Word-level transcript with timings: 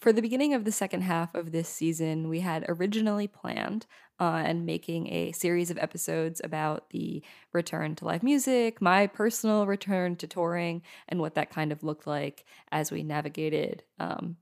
for 0.00 0.12
the 0.12 0.22
beginning 0.22 0.54
of 0.54 0.64
the 0.64 0.72
second 0.72 1.02
half 1.02 1.34
of 1.34 1.52
this 1.52 1.68
season, 1.68 2.28
we 2.28 2.40
had 2.40 2.64
originally 2.68 3.28
planned 3.28 3.86
on 4.18 4.64
making 4.64 5.12
a 5.12 5.32
series 5.32 5.70
of 5.70 5.78
episodes 5.78 6.40
about 6.44 6.90
the 6.90 7.22
return 7.52 7.94
to 7.96 8.04
live 8.04 8.22
music, 8.22 8.80
my 8.80 9.06
personal 9.06 9.66
return 9.66 10.16
to 10.16 10.26
touring, 10.26 10.82
and 11.08 11.20
what 11.20 11.34
that 11.34 11.50
kind 11.50 11.72
of 11.72 11.82
looked 11.82 12.06
like 12.06 12.44
as 12.70 12.90
we 12.90 13.02
navigated 13.02 13.82
um, 13.98 14.36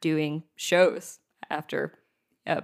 doing 0.00 0.42
shows 0.54 1.18
after 1.50 1.98
a 2.46 2.62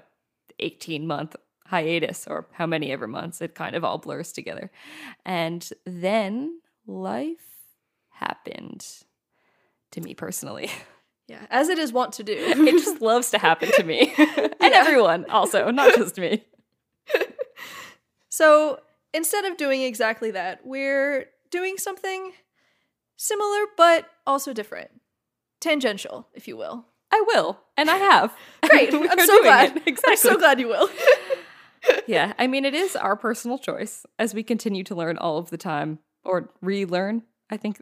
18 0.58 1.06
month 1.06 1.34
hiatus 1.66 2.26
or 2.26 2.46
how 2.52 2.66
many 2.66 2.92
ever 2.92 3.06
months 3.06 3.40
it 3.40 3.54
kind 3.54 3.74
of 3.74 3.84
all 3.84 3.98
blurs 3.98 4.32
together. 4.32 4.70
And 5.24 5.68
then 5.84 6.60
life 6.86 7.58
happened 8.10 8.86
to 9.92 10.00
me 10.00 10.14
personally. 10.14 10.70
Yeah, 11.32 11.46
as 11.50 11.68
it 11.68 11.78
is 11.78 11.92
wont 11.92 12.12
to 12.14 12.22
do. 12.22 12.34
it 12.36 12.72
just 12.84 13.00
loves 13.00 13.30
to 13.30 13.38
happen 13.38 13.70
to 13.72 13.82
me 13.84 14.12
and 14.18 14.54
Yeah. 14.60 14.70
everyone 14.74 15.24
also, 15.30 15.70
not 15.70 15.94
just 15.94 16.18
me. 16.18 16.44
So 18.28 18.80
instead 19.12 19.44
of 19.44 19.56
doing 19.58 19.82
exactly 19.82 20.30
that, 20.30 20.60
we're 20.64 21.26
doing 21.50 21.76
something 21.76 22.32
similar 23.16 23.64
but 23.76 24.06
also 24.26 24.52
different. 24.54 24.90
Tangential, 25.60 26.28
if 26.34 26.48
you 26.48 26.56
will. 26.56 26.86
I 27.12 27.22
will, 27.26 27.60
and 27.76 27.90
I 27.90 27.96
have. 27.98 28.34
Great. 28.70 28.92
I'm 28.94 29.26
so 29.26 29.42
glad. 29.42 29.76
it. 29.76 29.82
Exactly. 29.86 30.12
I'm 30.12 30.16
so 30.16 30.36
glad 30.38 30.58
you 30.60 30.68
will. 30.68 30.88
yeah, 32.06 32.32
I 32.38 32.46
mean, 32.46 32.64
it 32.64 32.74
is 32.74 32.96
our 32.96 33.16
personal 33.16 33.58
choice 33.58 34.06
as 34.18 34.32
we 34.34 34.42
continue 34.42 34.82
to 34.84 34.94
learn 34.94 35.18
all 35.18 35.36
of 35.36 35.50
the 35.50 35.58
time 35.58 35.98
or 36.24 36.50
relearn. 36.62 37.22
I 37.50 37.58
think. 37.58 37.80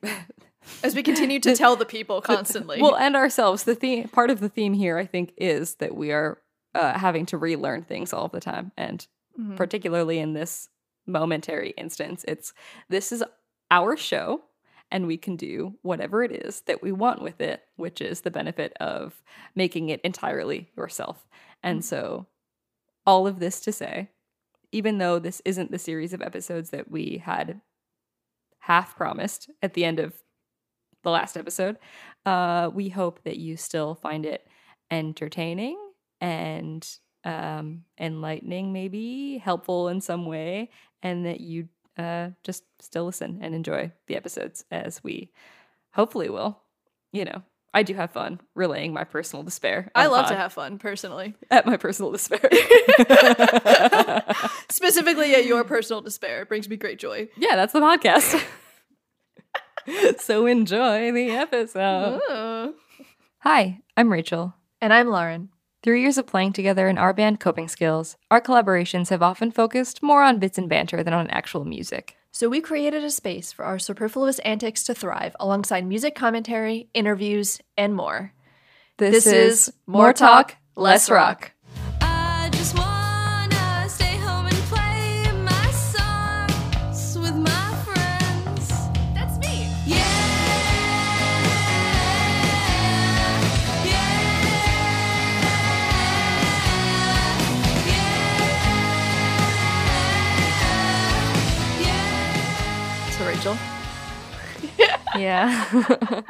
As 0.83 0.95
we 0.95 1.03
continue 1.03 1.41
to 1.41 1.57
tell 1.57 1.77
the 1.77 1.85
people 1.87 2.21
constantly. 2.21 2.81
well, 2.81 2.97
and 2.97 3.17
ourselves. 3.17 3.65
The 3.65 3.75
theme, 3.75 4.09
part 4.09 4.31
of 4.31 4.41
the 4.41 4.49
theme 4.49 4.73
here, 4.75 4.99
I 4.99 5.07
think, 5.07 5.33
is 5.37 5.77
that 5.77 5.95
we 5.95 6.13
are 6.13 6.39
uh, 6.75 6.97
having 6.99 7.27
to 7.27 7.37
relearn 7.39 7.83
things 7.83 8.13
all 8.13 8.29
the 8.29 8.41
time, 8.41 8.73
and 8.77 9.07
Mhm. 9.39 9.57
particularly 9.57 10.19
in 10.19 10.33
this 10.35 10.69
momentary 11.07 11.71
instance, 11.77 12.25
it's 12.29 12.53
this 12.89 13.11
is 13.13 13.25
our 13.71 13.97
show, 13.97 14.43
and 14.91 15.07
we 15.07 15.17
can 15.17 15.37
do 15.37 15.77
whatever 15.83 16.23
it 16.23 16.31
is 16.33 16.61
that 16.63 16.83
we 16.83 16.93
want 16.93 17.23
with 17.23 17.41
it, 17.41 17.63
which 17.77 18.01
is 18.01 18.21
the 18.21 18.31
benefit 18.31 18.73
of 18.81 19.23
making 19.55 19.89
it 19.89 20.01
entirely 20.03 20.71
yourself. 20.77 21.27
And 21.63 21.85
so, 21.85 22.27
all 23.07 23.27
of 23.27 23.39
this 23.41 23.61
to 23.63 23.73
say, 23.73 24.09
even 24.73 24.99
though 24.99 25.19
this 25.19 25.43
isn't 25.45 25.71
the 25.71 25.79
series 25.79 26.13
of 26.13 26.23
episodes 26.23 26.71
that 26.71 26.91
we 26.91 27.19
had 27.25 27.61
half 28.61 28.97
promised 28.97 29.51
at 29.63 29.75
the 29.75 29.85
end 29.85 29.99
of 29.99 30.23
the 31.03 31.11
last 31.11 31.37
episode, 31.37 31.79
uh, 32.27 32.71
we 32.73 32.89
hope 32.89 33.23
that 33.25 33.39
you 33.39 33.57
still 33.57 33.95
find 33.95 34.27
it 34.27 34.47
entertaining 34.91 35.79
and 36.21 36.87
um, 37.25 37.85
enlightening, 37.99 38.73
maybe 38.73 39.39
helpful 39.39 39.89
in 39.89 40.01
some 40.01 40.27
way, 40.27 40.71
and 41.03 41.27
that 41.27 41.41
you 41.41 41.69
uh, 41.99 42.31
just 42.43 42.65
still 42.81 43.05
listen 43.05 43.39
and 43.43 43.55
enjoy 43.55 43.93
the 44.07 44.17
episodes 44.17 44.65
as 44.71 45.03
we 45.03 45.31
hopefully 45.93 46.31
will. 46.31 46.59
You 47.13 47.25
know, 47.25 47.43
I 47.73 47.83
do 47.83 47.95
have 47.95 48.11
fun 48.11 48.41
relaying 48.55 48.93
my 48.93 49.05
personal 49.05 49.43
despair. 49.43 49.91
I 49.95 50.07
love 50.07 50.29
to 50.29 50.37
have 50.37 50.53
fun, 50.53 50.79
personally. 50.79 51.35
at 51.51 51.67
my 51.67 51.77
personal 51.77 52.11
despair. 52.11 52.41
Specifically 54.71 55.35
at 55.35 55.47
your 55.47 55.65
personal 55.65 56.01
despair. 56.01 56.43
It 56.43 56.49
brings 56.49 56.69
me 56.69 56.77
great 56.77 56.99
joy. 56.99 57.29
yeah, 57.37 57.57
that's 57.57 57.73
the 57.73 57.81
podcast. 57.81 58.43
so 60.19 60.47
enjoy 60.47 61.13
the 61.13 61.31
episode. 61.31 62.21
Uh. 62.29 62.73
Hi, 63.41 63.81
I'm 63.97 64.13
Rachel. 64.13 64.55
And 64.81 64.93
I'm 64.93 65.09
Lauren. 65.09 65.51
Through 65.83 66.01
years 66.01 66.19
of 66.19 66.27
playing 66.27 66.53
together 66.53 66.89
in 66.89 66.99
our 66.99 67.15
band 67.15 67.41
Coping 67.41 67.69
Skills, 67.69 68.17
our 68.31 68.41
collaborations 68.41 69.09
have 69.09 69.23
often 69.23 69.51
focused 69.51 70.03
more 70.03 70.23
on 70.23 70.39
bits 70.39 70.59
and 70.59 70.69
banter 70.69 71.03
than 71.03 71.15
on 71.15 71.29
actual 71.29 71.65
music. 71.65 72.17
So 72.33 72.49
we 72.49 72.61
created 72.61 73.03
a 73.03 73.11
space 73.11 73.53
for 73.53 73.65
our 73.65 73.79
superfluous 73.79 74.39
antics 74.41 74.85
to 74.85 74.95
thrive 74.95 75.35
alongside 75.41 75.87
music 75.87 76.15
commentary, 76.15 76.89
interviews, 76.95 77.61
and 77.77 77.95
more. 77.95 78.33
This, 78.99 79.25
This 79.25 79.27
is 79.27 79.73
More 79.87 80.13
Talk, 80.13 80.57
Less 80.77 81.11
Rock. 81.11 81.53
Yeah. 105.17 106.23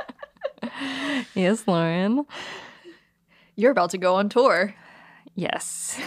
yes, 1.35 1.67
Lauren. 1.67 2.27
you're 3.57 3.73
about 3.73 3.91
to 3.91 3.99
go 3.99 4.15
on 4.17 4.29
tour. 4.29 4.75
Yes, 5.35 6.01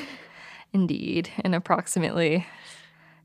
indeed. 0.73 1.29
In 1.43 1.53
approximately 1.53 2.45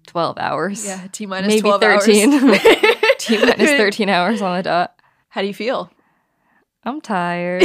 12 0.06 0.38
hours. 0.38 0.86
Yeah, 0.86 1.06
T 1.12 1.26
minus 1.26 1.48
Maybe 1.48 1.60
12 1.60 1.80
13. 1.80 2.32
hours. 2.32 2.60
T 3.18 3.38
minus 3.38 3.70
13 3.70 4.08
hours 4.08 4.42
on 4.42 4.56
the 4.56 4.62
dot. 4.62 4.98
How 5.28 5.40
do 5.42 5.46
you 5.46 5.54
feel? 5.54 5.90
I'm 6.84 7.00
tired. 7.00 7.62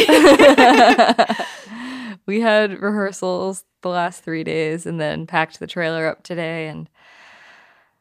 we 2.26 2.42
had 2.42 2.82
rehearsals 2.82 3.64
the 3.82 3.90
last 3.90 4.24
three 4.24 4.44
days 4.44 4.86
and 4.86 5.00
then 5.00 5.28
packed 5.28 5.60
the 5.60 5.68
trailer 5.68 6.08
up 6.08 6.24
today, 6.24 6.68
and 6.68 6.90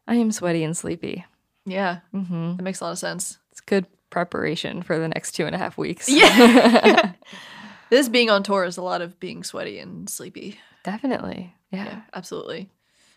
I 0.09 0.17
am 0.17 0.33
sweaty 0.33 0.65
and 0.65 0.77
sleepy. 0.77 1.25
Yeah, 1.65 2.01
mm-hmm. 2.13 2.57
that 2.57 2.63
makes 2.63 2.81
a 2.81 2.85
lot 2.85 2.93
of 2.93 2.99
sense. 2.99 3.39
It's 3.53 3.61
good 3.61 3.87
preparation 4.11 4.83
for 4.83 4.99
the 4.99 5.09
next 5.09 5.33
two 5.33 5.47
and 5.47 5.55
a 5.55 5.59
half 5.59 5.79
weeks. 5.79 6.09
Yeah. 6.09 7.13
this 7.91 8.09
being 8.09 8.31
on 8.31 8.43
tour 8.43 8.65
is 8.65 8.77
a 8.77 8.83
lot 8.83 9.03
of 9.03 9.21
being 9.21 9.45
sweaty 9.45 9.79
and 9.79 10.09
sleepy. 10.09 10.59
Definitely. 10.85 11.55
Yeah. 11.71 11.85
Yeah, 11.85 12.01
absolutely. 12.15 12.71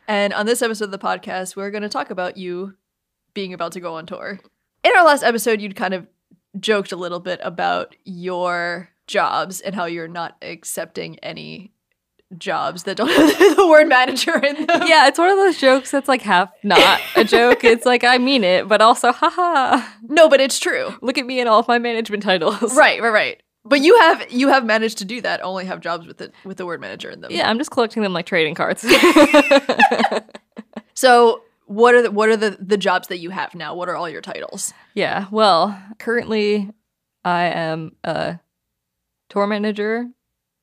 And 0.08 0.34
on 0.34 0.46
this 0.46 0.62
episode 0.62 0.86
of 0.86 0.92
the 0.92 1.00
podcast, 1.00 1.56
we're 1.56 1.72
going 1.72 1.84
to 1.84 1.90
talk 1.90 2.10
about 2.10 2.38
you 2.38 2.76
being 3.34 3.54
about 3.54 3.72
to 3.72 3.80
go 3.80 3.96
on 3.96 4.06
tour. 4.06 4.40
In 4.84 4.92
our 4.96 5.06
last 5.06 5.24
episode, 5.24 5.62
you'd 5.62 5.76
kind 5.76 5.94
of 5.94 6.08
joked 6.60 6.92
a 6.92 6.98
little 6.98 7.20
bit 7.20 7.40
about 7.44 7.96
your 8.04 8.90
jobs 9.08 9.62
and 9.62 9.74
how 9.74 9.86
you're 9.86 10.08
not 10.08 10.38
accepting 10.42 11.18
any 11.20 11.72
jobs 12.38 12.84
that 12.84 12.98
don't 12.98 13.10
have 13.38 13.56
the 13.56 13.68
word 13.68 13.88
manager 13.88 14.38
in 14.38 14.66
them. 14.66 14.82
Yeah, 14.86 15.08
it's 15.08 15.20
one 15.20 15.30
of 15.30 15.38
those 15.38 15.58
jokes 15.58 15.92
that's 15.92 16.08
like 16.08 16.22
half 16.22 16.50
not 16.64 17.00
a 17.16 17.24
joke. 17.24 17.64
It's 17.64 17.86
like 17.86 18.04
I 18.04 18.18
mean 18.18 18.44
it, 18.44 18.68
but 18.68 18.82
also 18.82 19.12
haha. 19.12 19.86
No, 20.04 20.28
but 20.30 20.40
it's 20.42 20.60
true. 20.60 20.94
Look 21.02 21.18
at 21.18 21.26
me 21.26 21.40
and 21.40 21.48
all 21.50 21.60
of 21.60 21.68
my 21.68 21.78
management 21.80 22.24
titles. 22.24 22.76
Right, 22.76 23.02
right, 23.02 23.10
right. 23.14 23.42
But 23.64 23.82
you 23.82 23.98
have 24.00 24.32
you 24.32 24.48
have 24.50 24.64
managed 24.66 25.00
to 25.00 25.06
do 25.06 25.22
that. 25.22 25.44
Only 25.44 25.66
have 25.66 25.82
jobs 25.82 26.06
with 26.06 26.22
it 26.22 26.34
with 26.44 26.58
the 26.58 26.66
word 26.66 26.82
manager 26.82 27.10
in 27.10 27.22
them. 27.22 27.32
Yeah, 27.32 27.50
I'm 27.50 27.58
just 27.58 27.72
collecting 27.72 28.04
them 28.04 28.14
like 28.14 28.26
trading 28.26 28.56
cards. 28.56 28.86
So 30.98 31.42
what 31.66 31.94
are 31.94 32.04
the 32.04 32.12
what 32.12 32.30
are 32.30 32.38
the 32.38 32.58
the 32.60 32.78
jobs 32.78 33.10
that 33.10 33.18
you 33.18 33.30
have 33.32 33.54
now? 33.54 33.76
What 33.76 33.90
are 33.90 33.96
all 33.96 34.10
your 34.10 34.22
titles? 34.22 34.74
yeah. 34.94 35.26
Well, 35.32 35.78
currently 36.00 36.72
I 37.24 37.46
am 37.48 37.96
a 38.04 38.40
tour 39.30 39.46
manager. 39.48 40.08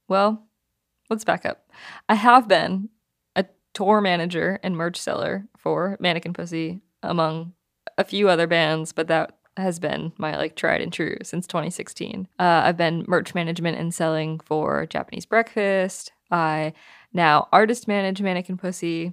Well, 0.08 0.46
let's 1.12 1.24
back 1.24 1.44
up. 1.46 1.70
I 2.08 2.14
have 2.14 2.48
been 2.48 2.88
a 3.36 3.44
tour 3.74 4.00
manager 4.00 4.58
and 4.62 4.76
merch 4.76 4.98
seller 4.98 5.46
for 5.56 5.96
Mannequin 6.00 6.32
Pussy 6.32 6.80
among 7.02 7.52
a 7.98 8.04
few 8.04 8.28
other 8.28 8.46
bands, 8.46 8.92
but 8.92 9.08
that 9.08 9.36
has 9.58 9.78
been 9.78 10.12
my 10.16 10.36
like 10.36 10.56
tried 10.56 10.80
and 10.80 10.92
true 10.92 11.16
since 11.22 11.46
2016. 11.46 12.26
Uh, 12.38 12.42
I've 12.42 12.78
been 12.78 13.04
merch 13.06 13.34
management 13.34 13.78
and 13.78 13.94
selling 13.94 14.40
for 14.40 14.86
Japanese 14.86 15.26
Breakfast. 15.26 16.12
I 16.30 16.72
now 17.12 17.48
artist 17.52 17.86
manage 17.86 18.22
Mannequin 18.22 18.56
Pussy, 18.56 19.12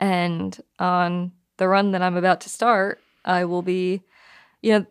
and 0.00 0.58
on 0.80 1.30
the 1.58 1.68
run 1.68 1.92
that 1.92 2.02
I'm 2.02 2.16
about 2.16 2.40
to 2.42 2.48
start, 2.48 3.00
I 3.24 3.44
will 3.44 3.62
be, 3.62 4.02
you 4.60 4.72
know, 4.72 4.86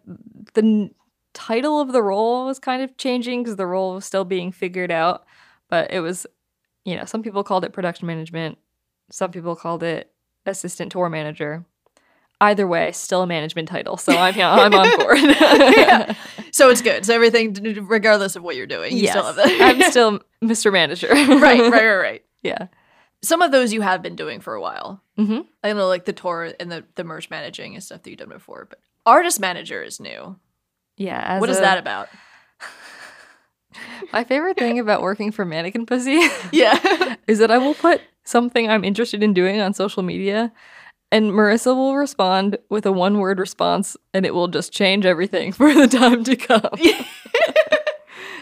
the 0.53 0.61
n- 0.61 0.95
title 1.33 1.81
of 1.81 1.91
the 1.91 2.01
role 2.01 2.45
was 2.45 2.59
kind 2.59 2.81
of 2.81 2.95
changing 2.95 3.43
because 3.43 3.57
the 3.57 3.67
role 3.67 3.95
was 3.95 4.05
still 4.05 4.23
being 4.23 4.53
figured 4.53 4.91
out, 4.91 5.25
but 5.69 5.91
it 5.91 5.99
was, 5.99 6.25
you 6.83 6.95
know, 6.95 7.05
some 7.05 7.23
people 7.23 7.43
called 7.43 7.63
it 7.65 7.73
production 7.73 8.07
management, 8.07 8.57
some 9.11 9.31
people 9.31 9.55
called 9.55 9.83
it 9.83 10.11
assistant 10.45 10.91
tour 10.91 11.09
manager. 11.09 11.65
Either 12.41 12.67
way, 12.67 12.91
still 12.91 13.21
a 13.21 13.27
management 13.27 13.69
title, 13.69 13.95
so 13.95 14.11
I'm 14.15 14.35
yeah, 14.35 14.51
I'm 14.53 14.73
on 14.73 14.97
board. 14.99 15.17
Yeah. 15.77 16.13
So 16.51 16.69
it's 16.69 16.81
good. 16.81 17.05
So 17.05 17.13
everything, 17.15 17.53
regardless 17.87 18.35
of 18.35 18.43
what 18.43 18.57
you're 18.57 18.67
doing, 18.67 18.91
you 18.95 19.03
yes, 19.03 19.11
still 19.13 19.23
have 19.23 19.35
that. 19.37 19.61
I'm 19.61 19.81
still 19.91 20.19
Mr. 20.43 20.71
Manager. 20.71 21.07
right, 21.07 21.27
right, 21.41 21.71
right, 21.71 21.95
right. 21.95 22.25
Yeah. 22.43 22.67
Some 23.21 23.41
of 23.41 23.51
those 23.53 23.71
you 23.71 23.79
have 23.81 24.01
been 24.01 24.17
doing 24.17 24.41
for 24.41 24.53
a 24.53 24.61
while. 24.61 25.01
hmm 25.17 25.39
I 25.63 25.71
know, 25.73 25.87
like 25.87 26.03
the 26.05 26.13
tour 26.13 26.51
and 26.59 26.69
the 26.69 26.83
the 26.95 27.05
merch 27.05 27.29
managing 27.29 27.73
and 27.73 27.81
stuff 27.83 28.03
that 28.03 28.09
you've 28.09 28.19
done 28.19 28.29
before. 28.29 28.67
But 28.69 28.79
artist 29.05 29.39
manager 29.39 29.81
is 29.81 30.01
new. 30.01 30.35
Yeah. 30.97 31.23
as 31.35 31.41
what 31.41 31.49
is 31.49 31.57
a- 31.57 31.61
that 31.61 31.77
about? 31.77 32.09
My 34.13 34.23
favorite 34.23 34.57
thing 34.57 34.79
about 34.79 35.01
working 35.01 35.31
for 35.31 35.45
Mannequin 35.45 35.85
Pussy 35.85 36.27
yeah. 36.51 37.15
is 37.27 37.39
that 37.39 37.51
I 37.51 37.57
will 37.57 37.73
put 37.73 38.01
something 38.23 38.69
I'm 38.69 38.83
interested 38.83 39.21
in 39.23 39.33
doing 39.33 39.61
on 39.61 39.73
social 39.73 40.03
media, 40.03 40.51
and 41.11 41.31
Marisa 41.31 41.75
will 41.75 41.95
respond 41.95 42.57
with 42.69 42.85
a 42.85 42.91
one 42.91 43.19
word 43.19 43.39
response, 43.39 43.95
and 44.13 44.25
it 44.25 44.33
will 44.33 44.47
just 44.47 44.71
change 44.71 45.05
everything 45.05 45.51
for 45.53 45.73
the 45.73 45.87
time 45.87 46.23
to 46.23 46.35
come. 46.35 46.69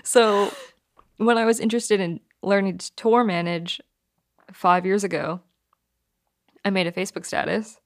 so, 0.04 0.52
when 1.18 1.38
I 1.38 1.46
was 1.46 1.60
interested 1.60 2.00
in 2.00 2.20
learning 2.42 2.78
to 2.80 2.96
tour 2.96 3.24
manage 3.24 3.82
five 4.52 4.86
years 4.86 5.04
ago, 5.04 5.42
I 6.66 6.70
made 6.70 6.88
a 6.88 6.92
Facebook 6.92 7.26
status. 7.26 7.80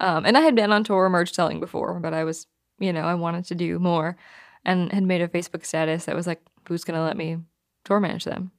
Um, 0.00 0.24
and 0.24 0.36
I 0.36 0.40
had 0.40 0.54
been 0.54 0.72
on 0.72 0.84
tour 0.84 1.08
merch 1.08 1.34
selling 1.34 1.60
before, 1.60 2.00
but 2.00 2.14
I 2.14 2.24
was, 2.24 2.46
you 2.78 2.92
know, 2.92 3.02
I 3.02 3.14
wanted 3.14 3.44
to 3.46 3.54
do 3.54 3.78
more 3.78 4.16
and 4.64 4.92
had 4.92 5.02
made 5.02 5.20
a 5.20 5.28
Facebook 5.28 5.64
status 5.64 6.06
that 6.06 6.16
was 6.16 6.26
like, 6.26 6.40
who's 6.68 6.84
going 6.84 6.98
to 6.98 7.04
let 7.04 7.16
me 7.16 7.38
tour 7.84 8.00
manage 8.00 8.24
them? 8.24 8.52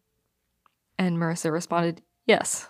And 0.98 1.18
Marisa 1.18 1.52
responded, 1.52 2.02
yes. 2.26 2.70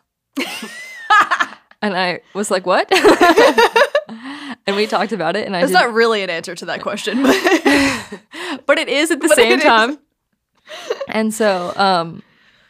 and 1.82 1.96
I 1.96 2.22
was 2.34 2.50
like, 2.50 2.66
what? 2.66 2.90
and 4.66 4.76
we 4.76 4.88
talked 4.88 5.12
about 5.12 5.36
it. 5.36 5.46
And 5.46 5.56
I 5.56 5.62
That's 5.62 5.72
did, 5.72 5.80
not 5.80 5.94
really 5.94 6.24
an 6.24 6.30
answer 6.30 6.56
to 6.56 6.66
that 6.66 6.82
question, 6.82 7.22
but 7.24 7.36
but 8.66 8.80
it 8.80 8.88
is 8.90 9.12
at 9.12 9.20
the 9.22 9.28
But 9.28 9.36
same 9.36 9.60
time. 9.60 10.00
and 11.08 11.34
so, 11.34 11.74
um, 11.76 12.24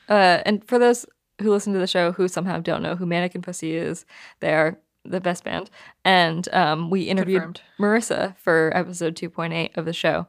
uh, 0.09 0.39
and 0.45 0.67
for 0.67 0.79
those 0.79 1.05
who 1.41 1.51
listen 1.51 1.73
to 1.73 1.79
the 1.79 1.87
show 1.87 2.11
who 2.11 2.27
somehow 2.27 2.59
don't 2.59 2.81
know 2.81 2.95
who 2.95 3.05
Mannequin 3.05 3.41
Pussy 3.41 3.75
is, 3.75 4.05
they 4.39 4.53
are 4.53 4.79
the 5.05 5.21
best 5.21 5.43
band. 5.43 5.69
And 6.03 6.47
um, 6.53 6.89
we 6.89 7.03
interviewed 7.03 7.41
Confirmed. 7.41 7.61
Marisa 7.79 8.37
for 8.37 8.71
episode 8.75 9.15
2.8 9.15 9.75
of 9.77 9.85
the 9.85 9.93
show. 9.93 10.27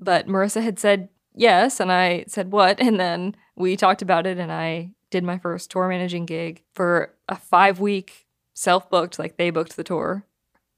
But 0.00 0.26
Marisa 0.26 0.62
had 0.62 0.78
said 0.78 1.08
yes, 1.34 1.80
and 1.80 1.90
I 1.92 2.24
said 2.28 2.50
what? 2.52 2.80
And 2.80 2.98
then 2.98 3.34
we 3.56 3.76
talked 3.76 4.02
about 4.02 4.26
it, 4.26 4.38
and 4.38 4.50
I 4.52 4.90
did 5.10 5.24
my 5.24 5.38
first 5.38 5.70
tour 5.70 5.88
managing 5.88 6.26
gig 6.26 6.62
for 6.74 7.14
a 7.28 7.36
five 7.36 7.78
week 7.80 8.26
self 8.54 8.88
booked, 8.90 9.18
like 9.18 9.36
they 9.36 9.50
booked 9.50 9.76
the 9.76 9.84
tour 9.84 10.24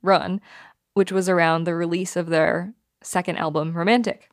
run, 0.02 0.40
which 0.94 1.10
was 1.12 1.28
around 1.28 1.64
the 1.64 1.74
release 1.74 2.16
of 2.16 2.26
their 2.28 2.72
second 3.02 3.36
album, 3.38 3.72
Romantic. 3.74 4.30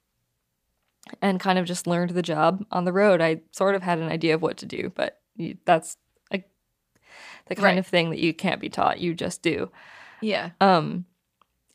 And 1.21 1.39
kind 1.39 1.59
of 1.59 1.65
just 1.65 1.85
learned 1.85 2.11
the 2.11 2.21
job 2.21 2.65
on 2.71 2.85
the 2.85 2.93
road. 2.93 3.19
I 3.21 3.41
sort 3.51 3.75
of 3.75 3.83
had 3.83 3.99
an 3.99 4.07
idea 4.09 4.35
of 4.35 4.41
what 4.41 4.55
to 4.57 4.65
do, 4.65 4.91
but 4.95 5.19
you, 5.35 5.57
that's 5.65 5.97
like 6.31 6.49
the 7.47 7.55
kind 7.55 7.63
Right. 7.65 7.77
of 7.77 7.85
thing 7.87 8.09
that 8.11 8.19
you 8.19 8.33
can't 8.33 8.61
be 8.61 8.69
taught. 8.69 8.99
You 8.99 9.13
just 9.13 9.41
do. 9.41 9.69
yeah. 10.21 10.51
Um, 10.61 11.05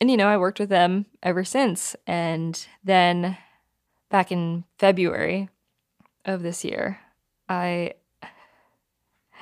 and 0.00 0.10
you 0.10 0.16
know, 0.16 0.28
I 0.28 0.38
worked 0.38 0.58
with 0.60 0.70
them 0.70 1.04
ever 1.22 1.44
since. 1.44 1.94
And 2.06 2.66
then 2.82 3.36
back 4.10 4.32
in 4.32 4.64
February 4.78 5.48
of 6.24 6.42
this 6.42 6.64
year, 6.64 6.98
I 7.48 7.94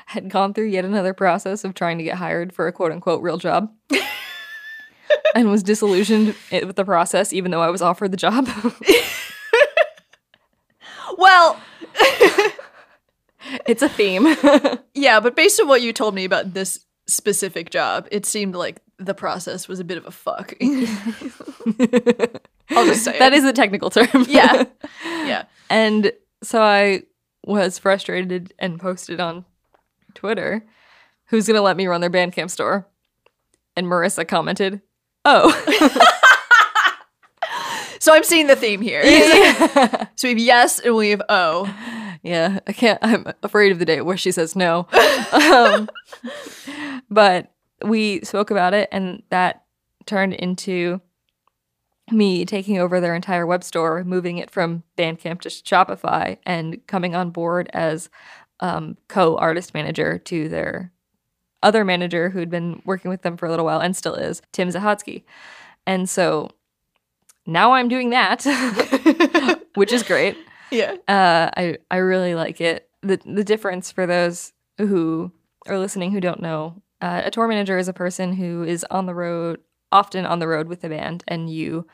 had 0.06 0.28
gone 0.28 0.54
through 0.54 0.66
yet 0.66 0.84
another 0.84 1.14
process 1.14 1.64
of 1.64 1.74
trying 1.74 1.98
to 1.98 2.04
get 2.04 2.16
hired 2.16 2.52
for 2.52 2.68
a 2.68 2.72
quote 2.72 2.92
unquote 2.92 3.22
real 3.22 3.38
job. 3.38 3.72
and 5.34 5.50
was 5.50 5.62
disillusioned 5.62 6.34
with 6.50 6.76
the 6.76 6.84
process, 6.84 7.32
even 7.32 7.50
though 7.50 7.60
I 7.60 7.70
was 7.70 7.82
offered 7.82 8.10
the 8.10 8.16
job. 8.16 8.48
Well, 11.16 11.60
it's 13.66 13.82
a 13.82 13.88
theme. 13.88 14.26
yeah, 14.94 15.20
but 15.20 15.36
based 15.36 15.60
on 15.60 15.68
what 15.68 15.82
you 15.82 15.92
told 15.92 16.14
me 16.14 16.24
about 16.24 16.54
this 16.54 16.84
specific 17.06 17.70
job, 17.70 18.08
it 18.10 18.26
seemed 18.26 18.54
like 18.54 18.80
the 18.98 19.14
process 19.14 19.68
was 19.68 19.80
a 19.80 19.84
bit 19.84 19.98
of 19.98 20.06
a 20.06 20.10
fuck. 20.10 20.54
I'll 22.70 22.86
just 22.86 23.04
say 23.04 23.18
that 23.18 23.32
it. 23.32 23.36
is 23.38 23.44
a 23.44 23.52
technical 23.52 23.90
term. 23.90 24.06
Yeah. 24.28 24.64
yeah. 25.04 25.44
And 25.70 26.12
so 26.42 26.62
I 26.62 27.02
was 27.44 27.78
frustrated 27.78 28.54
and 28.58 28.80
posted 28.80 29.20
on 29.20 29.44
Twitter, 30.14 30.64
who's 31.26 31.46
going 31.46 31.56
to 31.56 31.62
let 31.62 31.76
me 31.76 31.86
run 31.86 32.00
their 32.00 32.10
Bandcamp 32.10 32.50
store? 32.50 32.86
And 33.76 33.86
Marisa 33.86 34.26
commented, 34.26 34.80
oh. 35.24 35.52
So 38.06 38.14
I'm 38.14 38.22
seeing 38.22 38.46
the 38.46 38.54
theme 38.54 38.80
here. 38.80 39.02
yeah. 39.02 40.06
So 40.14 40.28
we 40.28 40.30
have 40.30 40.38
yes 40.38 40.78
and 40.78 40.94
we 40.94 41.10
have 41.10 41.22
oh. 41.28 41.72
yeah, 42.22 42.60
I 42.66 42.72
can't, 42.72 42.98
I'm 43.02 43.26
afraid 43.42 43.72
of 43.72 43.80
the 43.80 43.84
day 43.84 44.00
where 44.00 44.16
she 44.16 44.30
says 44.30 44.54
no. 44.54 44.86
um, 45.32 45.88
but 47.10 47.52
we 47.82 48.20
spoke 48.24 48.50
about 48.50 48.74
it, 48.74 48.88
and 48.92 49.22
that 49.30 49.64
turned 50.06 50.34
into 50.34 51.00
me 52.11 52.44
taking 52.44 52.79
over 52.79 53.00
their 53.00 53.14
entire 53.14 53.47
web 53.47 53.64
store, 53.64 54.05
moving 54.05 54.38
it 54.38 54.50
from 54.50 54.82
Bandcamp 54.97 55.41
to 55.41 55.49
Shopify, 55.49 56.38
and 56.47 56.85
coming 56.87 57.14
on 57.14 57.31
board 57.31 57.69
as 57.73 58.08
um, 58.61 58.97
co 59.08 59.37
artist 59.37 59.75
manager 59.75 60.19
to 60.19 60.49
their 60.49 60.93
other 61.62 61.85
manager 61.85 62.31
who'd 62.31 62.50
been 62.50 62.81
working 62.85 63.11
with 63.11 63.23
them 63.23 63.37
for 63.37 63.47
a 63.47 63.50
little 63.50 63.64
while 63.64 63.81
and 63.81 63.97
still 63.97 64.14
is, 64.14 64.41
Tim 64.53 64.69
Zahodsky. 64.69 65.25
And 65.87 66.08
so 66.08 66.50
now 67.47 67.73
I'm 67.73 67.88
doing 67.88 68.11
that, 68.11 68.44
which 69.75 69.93
is 69.93 70.02
great. 70.02 70.37
Yeah. 70.70 70.93
Uh, 71.09 71.50
I 71.56 71.79
I 71.91 71.99
really 71.99 72.35
like 72.35 72.61
it. 72.61 72.88
the 73.02 73.20
The 73.25 73.44
difference 73.44 73.91
for 73.91 74.06
those 74.06 74.52
who 74.79 75.32
are 75.67 75.79
listening 75.79 76.12
who 76.12 76.20
don't 76.20 76.41
know, 76.41 76.82
uh, 77.00 77.23
a 77.25 77.31
tour 77.31 77.49
manager 77.49 77.79
is 77.79 77.88
a 77.88 77.93
person 77.93 78.32
who 78.32 78.62
is 78.62 78.85
on 78.91 79.06
the 79.06 79.14
road, 79.14 79.61
often 79.93 80.27
on 80.27 80.38
the 80.38 80.49
road 80.49 80.69
with 80.69 80.81
the 80.81 80.88
band, 80.88 81.25
and 81.29 81.50
you 81.50 81.87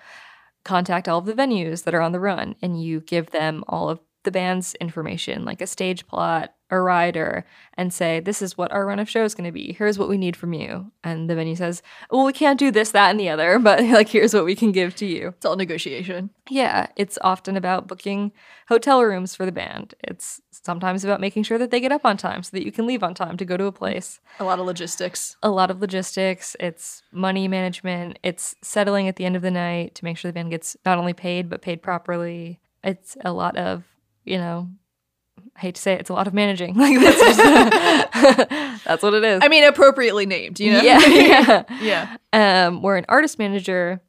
contact 0.64 1.08
all 1.08 1.18
of 1.18 1.26
the 1.26 1.34
venues 1.34 1.84
that 1.84 1.94
are 1.94 2.00
on 2.00 2.12
the 2.12 2.20
run, 2.20 2.54
and 2.62 2.82
you 2.82 3.00
give 3.00 3.30
them 3.30 3.64
all 3.68 3.88
of 3.88 4.00
the 4.24 4.30
band's 4.30 4.74
information, 4.76 5.44
like 5.44 5.60
a 5.60 5.66
stage 5.66 6.06
plot, 6.06 6.54
a 6.72 6.80
rider, 6.80 7.44
and 7.74 7.92
say, 7.92 8.18
"This 8.18 8.42
is 8.42 8.58
what 8.58 8.72
our 8.72 8.84
run 8.84 8.98
of 8.98 9.08
show 9.08 9.22
is 9.22 9.34
going 9.34 9.46
to 9.46 9.52
be. 9.52 9.74
Here's 9.78 9.98
what 9.98 10.08
we 10.08 10.18
need 10.18 10.36
from 10.36 10.52
you." 10.52 10.90
And 11.04 11.30
the 11.30 11.36
venue 11.36 11.54
says, 11.54 11.82
"Well, 12.10 12.24
we 12.24 12.32
can't 12.32 12.58
do 12.58 12.72
this, 12.72 12.90
that, 12.90 13.10
and 13.10 13.20
the 13.20 13.28
other, 13.28 13.58
but 13.68 13.84
like 13.84 14.08
here's 14.08 14.34
what 14.34 14.44
we 14.44 14.56
can 14.56 14.72
give 14.72 14.96
to 14.96 15.06
you." 15.06 15.28
It's 15.28 15.46
all 15.46 15.56
negotiation. 15.56 16.30
Yeah, 16.48 16.88
it's 16.96 17.18
often 17.22 17.56
about 17.56 17.86
booking 17.86 18.32
hotel 18.68 19.04
rooms 19.04 19.36
for 19.36 19.46
the 19.46 19.52
band. 19.52 19.94
It's 20.02 20.40
sometimes 20.50 21.04
about 21.04 21.20
making 21.20 21.42
sure 21.42 21.58
that 21.58 21.70
they 21.70 21.80
get 21.80 21.92
up 21.92 22.04
on 22.04 22.16
time 22.16 22.42
so 22.42 22.50
that 22.52 22.64
you 22.64 22.72
can 22.72 22.86
leave 22.86 23.02
on 23.02 23.14
time 23.14 23.36
to 23.36 23.44
go 23.44 23.56
to 23.56 23.66
a 23.66 23.72
place. 23.72 24.20
A 24.40 24.44
lot 24.44 24.58
of 24.58 24.66
logistics. 24.66 25.36
A 25.42 25.50
lot 25.50 25.70
of 25.70 25.80
logistics, 25.80 26.56
it's 26.58 27.02
money 27.12 27.48
management, 27.48 28.18
it's 28.22 28.54
settling 28.62 29.08
at 29.08 29.16
the 29.16 29.24
end 29.24 29.36
of 29.36 29.42
the 29.42 29.50
night 29.50 29.94
to 29.96 30.04
make 30.04 30.16
sure 30.16 30.30
the 30.30 30.34
band 30.34 30.50
gets 30.50 30.76
not 30.84 30.98
only 30.98 31.12
paid 31.12 31.48
but 31.48 31.62
paid 31.62 31.82
properly. 31.82 32.60
It's 32.82 33.16
a 33.24 33.32
lot 33.32 33.56
of, 33.56 33.84
you 34.24 34.38
know, 34.38 34.68
I 35.56 35.60
hate 35.60 35.74
to 35.76 35.80
say 35.82 35.92
it, 35.92 36.00
it's 36.00 36.10
a 36.10 36.14
lot 36.14 36.26
of 36.26 36.34
managing. 36.34 36.74
Like 36.78 36.98
that's 37.00 37.18
just, 37.20 37.38
that's 38.84 39.02
what 39.02 39.14
it 39.14 39.24
is. 39.24 39.40
I 39.44 39.48
mean, 39.48 39.64
appropriately 39.64 40.26
named, 40.26 40.58
you 40.60 40.72
know? 40.72 40.80
Yeah, 40.82 40.98
yeah. 41.80 42.16
yeah. 42.32 42.66
um, 42.66 42.82
where 42.82 42.96
an 42.96 43.04
artist 43.08 43.38
manager 43.38 44.00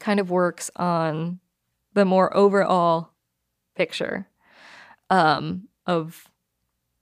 kind 0.00 0.20
of 0.20 0.30
works 0.30 0.70
on 0.76 1.40
the 1.94 2.04
more 2.04 2.36
overall 2.36 3.10
picture 3.76 4.28
um, 5.10 5.68
of 5.86 6.28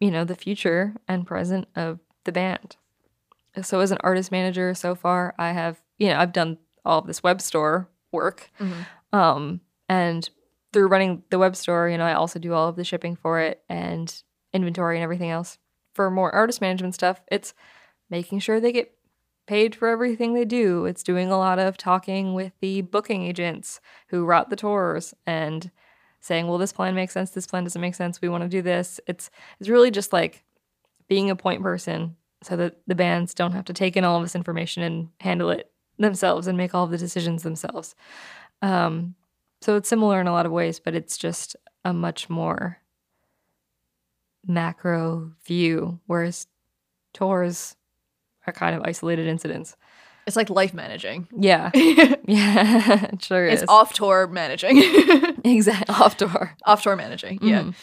you 0.01 0.11
know 0.11 0.25
the 0.25 0.35
future 0.37 0.95
and 1.09 1.27
present 1.27 1.67
of 1.75 1.99
the 2.25 2.33
band. 2.33 2.77
So 3.63 3.81
as 3.81 3.91
an 3.91 3.99
artist 4.03 4.31
manager, 4.31 4.75
so 4.75 4.95
far 4.95 5.35
I 5.39 5.53
have 5.53 5.81
you 5.99 6.09
know 6.09 6.19
I've 6.19 6.33
done 6.33 6.59
all 6.85 6.99
of 7.01 7.07
this 7.07 7.23
web 7.23 7.41
store 7.41 7.89
work, 8.13 8.51
Mhm. 8.61 8.87
um, 9.13 9.61
and 9.89 10.29
through 10.77 10.89
running 10.89 11.23
the 11.31 11.39
web 11.39 11.57
store, 11.57 11.89
you 11.89 11.97
know 11.97 12.05
I 12.05 12.13
also 12.13 12.39
do 12.39 12.53
all 12.53 12.69
of 12.69 12.77
the 12.77 12.85
shipping 12.85 13.17
for 13.17 13.41
it 13.41 13.63
and 13.67 14.15
inventory 14.53 14.99
and 14.99 15.03
everything 15.03 15.31
else. 15.31 15.57
For 15.95 16.11
more 16.11 16.35
artist 16.35 16.61
management 16.61 16.95
stuff, 16.95 17.23
it's 17.33 17.55
making 18.11 18.41
sure 18.41 18.61
they 18.61 18.73
get 18.73 18.93
paid 19.47 19.75
for 19.75 19.89
everything 19.89 20.35
they 20.35 20.45
do. 20.45 20.85
It's 20.85 21.03
doing 21.03 21.31
a 21.31 21.39
lot 21.39 21.59
of 21.59 21.79
talking 21.79 22.35
with 22.35 22.53
the 22.61 22.83
booking 22.83 23.23
agents 23.23 23.81
who 24.09 24.27
route 24.27 24.51
the 24.51 24.57
tours 24.57 25.15
and 25.27 25.71
saying, 26.21 26.47
"Well, 26.47 26.59
this 26.59 26.75
plan 26.75 26.95
makes 26.95 27.15
sense. 27.15 27.31
This 27.31 27.47
plan 27.47 27.65
doesn't 27.65 27.81
make 27.81 27.95
sense. 27.95 28.21
We 28.21 28.29
want 28.29 28.43
to 28.43 28.49
do 28.49 28.61
this." 28.61 29.01
It's 29.07 29.31
it's 29.59 29.71
really 29.71 29.91
just 29.91 30.13
like 30.13 30.45
being 31.09 31.31
a 31.31 31.37
point 31.37 31.63
person 31.63 32.17
so 32.43 32.55
that 32.57 32.83
the 32.87 32.95
bands 32.95 33.33
don't 33.33 33.53
have 33.53 33.65
to 33.65 33.73
take 33.73 33.97
in 33.97 34.05
all 34.05 34.19
of 34.19 34.25
this 34.25 34.37
information 34.37 34.83
and 34.83 35.09
handle 35.21 35.49
it 35.49 35.73
themselves 35.99 36.47
and 36.47 36.59
make 36.59 36.75
all 36.75 36.85
of 36.85 36.91
the 36.91 36.99
decisions 36.99 37.45
themselves. 37.45 37.95
Um, 38.61 39.15
so 39.61 39.77
it's 39.77 39.89
similar 39.89 40.21
in 40.21 40.27
a 40.27 40.33
lot 40.33 40.47
of 40.47 40.53
ways, 40.53 40.79
but 40.81 40.95
it's 40.95 41.17
just 41.17 41.57
a 41.85 41.93
much 41.93 42.29
more 42.31 42.79
macro 44.47 45.33
view, 45.45 46.01
whereas 46.07 46.47
tours 47.13 47.77
are 48.47 48.53
kind 48.53 48.77
of 48.77 48.83
isolated 48.85 49.27
incidents. 49.27 49.77
It's 50.27 50.37
like 50.37 50.51
life 50.51 50.75
managing. 50.75 51.29
Yeah. 51.37 51.71
Yeah. 52.29 53.05
it 53.13 53.23
sure 53.23 53.47
is. 53.47 53.63
It's 53.63 53.71
off 53.71 53.93
tour 53.93 54.27
managing. 54.27 54.79
exactly. 55.45 55.95
Off 55.95 56.17
tour. 56.17 56.57
off 56.65 56.83
tour 56.83 56.97
managing. 56.97 57.39
Yeah. 57.41 57.63
Mhm. 57.63 57.75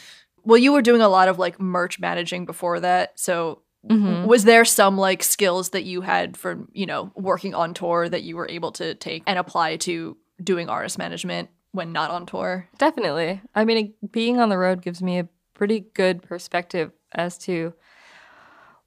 Well, 0.43 0.57
you 0.57 0.73
were 0.73 0.81
doing 0.81 0.99
a 1.01 1.07
lot 1.07 1.29
of 1.29 1.39
like 1.39 1.61
merch 1.61 1.97
managing 1.97 2.45
before 2.45 2.81
that. 2.81 3.17
So 3.17 3.61
Mhm. 3.89 4.25
was 4.27 4.43
there 4.43 4.65
some 4.65 4.97
like 4.97 5.23
skills 5.23 5.69
that 5.69 5.83
you 5.85 6.01
had 6.01 6.35
from, 6.35 6.67
you 6.73 6.85
know, 6.85 7.13
working 7.15 7.55
on 7.55 7.73
tour 7.73 8.09
that 8.09 8.23
you 8.23 8.35
were 8.35 8.49
able 8.49 8.73
to 8.73 8.95
take 8.95 9.23
and 9.27 9.39
apply 9.39 9.77
to 9.77 10.17
doing 10.43 10.67
artist 10.67 10.97
management 10.97 11.49
when 11.73 11.91
not 11.91 12.11
on 12.11 12.25
tour. 12.25 12.69
Definitely. 12.77 13.41
I 13.53 13.65
mean, 13.65 13.93
being 14.11 14.39
on 14.39 14.49
the 14.49 14.57
road 14.57 14.81
gives 14.81 15.01
me 15.01 15.19
a 15.19 15.27
pretty 15.53 15.81
good 15.93 16.21
perspective 16.21 16.91
as 17.11 17.37
to 17.39 17.73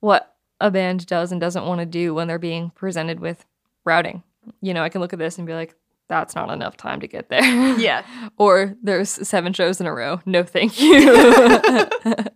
what 0.01 0.35
a 0.61 0.71
band 0.71 1.07
does 1.07 1.33
and 1.33 1.41
doesn't 1.41 1.67
want 1.67 1.81
to 1.81 1.87
do 1.87 2.15
when 2.15 2.29
they're 2.29 2.39
being 2.39 2.71
presented 2.71 3.21
with 3.21 3.45
routing. 3.85 4.23
You 4.63 4.73
know, 4.73 4.83
I 4.83 4.89
can 4.89 5.01
look 5.01 5.13
at 5.13 5.19
this 5.19 5.37
and 5.37 5.47
be 5.47 5.53
like, 5.53 5.75
that's 6.09 6.37
not 6.37 6.51
enough 6.51 6.77
time 6.77 7.01
to 7.01 7.09
get 7.09 7.29
there. 7.29 7.43
Yeah. 7.79 8.05
or 8.39 8.77
there's 8.83 9.11
seven 9.11 9.53
shows 9.53 9.81
in 9.81 9.87
a 9.87 9.93
row. 9.93 10.21
No, 10.25 10.45
thank 10.45 10.81
you. 10.81 11.11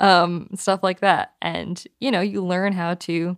um, 0.00 0.48
stuff 0.56 0.82
like 0.82 1.00
that. 1.00 1.34
And, 1.40 1.82
you 2.00 2.10
know, 2.10 2.20
you 2.20 2.44
learn 2.44 2.72
how 2.72 2.94
to 2.94 3.36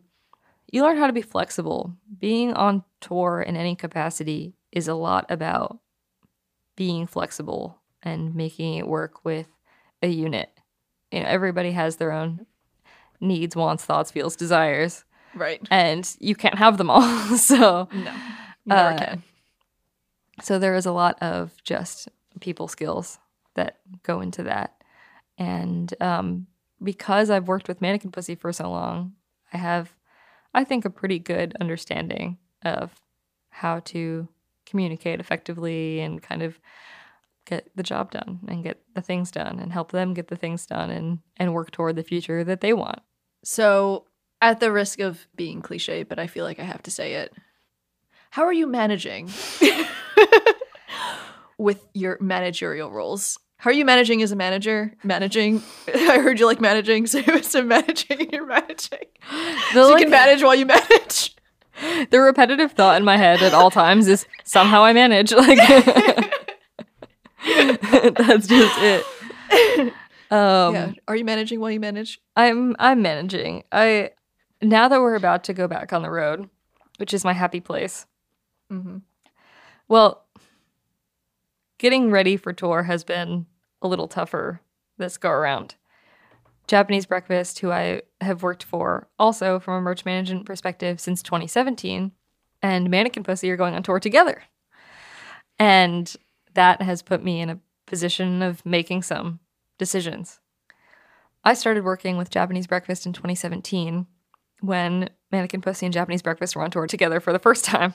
you 0.73 0.83
learn 0.83 0.97
how 0.97 1.07
to 1.07 1.12
be 1.12 1.21
flexible. 1.21 1.95
Being 2.19 2.55
on 2.55 2.83
tour 3.03 3.43
in 3.43 3.57
any 3.57 3.77
capacity 3.77 4.55
is 4.73 4.89
a 4.89 4.95
lot 4.95 5.27
about 5.29 5.79
being 6.76 7.07
flexible 7.07 7.79
and 8.02 8.35
making 8.35 8.75
it 8.75 8.87
work 8.88 9.25
with 9.25 9.49
a 10.02 10.09
unit. 10.09 10.50
You 11.11 11.21
know, 11.21 11.26
everybody 11.26 11.73
has 11.73 11.97
their 11.97 12.12
own 12.12 12.47
needs, 13.21 13.55
wants, 13.55 13.85
thoughts, 13.85 14.11
feels, 14.11 14.35
desires, 14.37 15.05
Right. 15.35 15.61
and 15.71 16.09
you 16.21 16.35
can't 16.35 16.59
have 16.59 16.79
them 16.79 16.91
all. 16.91 17.02
so, 17.37 17.88
No. 17.93 18.14
Never 18.64 18.91
Uh, 18.95 18.99
can. 18.99 19.23
so 20.43 20.59
there 20.59 20.75
is 20.75 20.87
a 20.87 20.93
lot 20.93 21.21
of 21.23 21.52
just 21.64 22.09
people 22.41 22.69
skills 22.69 23.19
that 23.55 23.79
go 24.02 24.21
into 24.21 24.43
that. 24.45 24.75
And 25.38 25.93
um, 26.00 26.47
because 26.83 27.29
I've 27.31 27.49
worked 27.49 27.69
with 27.69 27.81
Mannequin 27.81 28.11
Pussy 28.12 28.35
for 28.35 28.52
so 28.52 28.71
long, 28.71 29.12
I 29.52 29.59
have, 29.59 29.95
I 30.55 30.64
think, 30.64 30.85
a 30.85 30.91
pretty 30.91 31.19
good 31.19 31.55
understanding 31.61 32.38
of 32.64 32.93
how 33.50 33.81
to 33.81 34.29
communicate 34.73 35.21
effectively 35.21 36.00
and 36.00 36.23
kind 36.23 36.43
of 36.43 36.59
get 37.45 37.71
the 37.76 37.83
job 37.83 38.11
done 38.11 38.41
and 38.49 38.64
get 38.64 38.81
the 38.95 39.02
things 39.02 39.31
done 39.31 39.59
and 39.59 39.71
help 39.71 39.93
them 39.93 40.14
get 40.14 40.29
the 40.29 40.37
things 40.37 40.64
done 40.64 40.91
and, 40.91 41.19
and 41.37 41.52
work 41.52 41.71
toward 41.71 41.95
the 41.95 42.02
future 42.02 42.43
that 42.43 42.62
they 42.62 42.73
want. 42.73 43.00
So, 43.45 44.07
at 44.41 44.61
the 44.61 44.73
risk 44.73 44.99
of 44.99 45.26
being 45.37 45.61
cliche, 45.61 46.05
but 46.05 46.19
I 46.19 46.26
feel 46.26 46.45
like 46.45 46.59
I 46.59 46.64
have 46.64 46.83
to 46.85 46.91
say 46.91 47.14
it. 47.14 47.35
How 48.31 48.45
are 48.45 48.52
you 48.52 48.67
managing 48.67 49.31
with 51.59 51.87
your 51.93 52.17
managerial 52.21 52.91
roles? 52.91 53.38
How 53.59 53.71
are 53.71 53.75
you 53.75 53.85
managing 53.85 54.23
as 54.23 54.33
a 54.33 54.37
manager? 54.37 54.95
Managing? 55.05 55.62
I 55.95 56.19
heard 56.19 56.41
you 56.41 56.47
like 56.47 56.61
managing, 56.61 57.07
so 57.12 57.21
so 57.43 57.62
managing, 57.62 58.31
you're 58.31 58.47
managing. 58.47 59.07
The, 59.31 59.75
So 59.75 59.91
you 59.91 59.97
can 59.97 60.11
manage 60.11 60.43
while 60.43 60.55
you 60.55 60.67
manage. 60.67 61.37
the 62.11 62.21
repetitive 62.21 62.73
thought 62.73 62.97
in 62.97 63.04
my 63.04 63.16
head 63.16 63.42
at 63.42 63.54
all 63.54 63.71
times 63.71 64.09
is 64.09 64.26
somehow 64.44 64.85
I 64.85 64.92
manage. 64.92 65.32
Like 65.42 65.59
that's 68.16 68.47
just 68.47 68.78
it. 68.78 69.04
Um, 70.30 70.75
yeah. 70.75 70.92
Are 71.09 71.16
you 71.16 71.25
managing 71.25 71.59
while 71.59 71.73
you 71.73 71.80
manage? 71.80 72.21
I'm 72.37 72.76
I'm 72.78 73.02
managing. 73.02 73.64
I 73.73 74.11
now 74.62 74.88
that 74.88 75.00
we're 75.00 75.16
about 75.16 75.42
to 75.44 75.52
go 75.52 75.66
back 75.66 75.92
on 75.92 76.02
the 76.02 76.11
road, 76.11 76.49
which 76.99 77.12
is 77.12 77.25
my 77.25 77.32
happy 77.32 77.59
place. 77.59 78.06
Mm-hmm. 78.71 78.99
Well, 79.88 80.25
getting 81.78 82.11
ready 82.11 82.37
for 82.37 82.52
tour 82.52 82.85
has 82.85 83.02
been 83.02 83.47
a 83.82 83.88
little 83.88 84.06
tougher 84.06 84.61
this 84.99 85.18
go 85.18 85.30
around. 85.30 85.75
Japanese 86.66 87.07
Breakfast, 87.07 87.59
who 87.59 87.71
I 87.71 88.02
have 88.21 88.42
worked 88.42 88.64
for 88.64 89.09
also 89.19 89.59
from 89.59 89.75
a 89.75 89.81
merch 89.81 90.04
management 90.04 90.47
perspective 90.47 91.00
since 91.00 91.23
2017, 91.23 92.12
and 92.62 92.90
Mannequin 92.90 93.25
Pussy 93.25 93.50
are 93.50 93.57
going 93.57 93.75
on 93.75 93.83
tour 93.83 94.00
together. 94.00 94.42
And 95.59 96.14
that 96.54 96.83
has 96.83 97.02
put 97.02 97.23
me 97.23 97.40
in 97.40 97.50
a 97.50 97.61
position 97.87 98.42
of 98.42 98.64
making 98.64 99.02
some 99.02 99.40
decisions. 99.78 100.40
I 101.45 101.54
started 101.54 101.85
working 101.85 102.16
with 102.16 102.31
Japanese 102.31 102.66
Breakfast 102.66 103.04
in 103.04 103.12
2017 103.12 104.07
when 104.61 105.11
Mannequin 105.33 105.61
Pussy 105.61 105.87
and 105.87 105.92
Japanese 105.92 106.23
Breakfast 106.23 106.54
were 106.54 106.62
on 106.62 106.71
tour 106.71 106.87
together 106.87 107.21
for 107.21 107.33
the 107.33 107.38
first 107.38 107.64
time. 107.64 107.95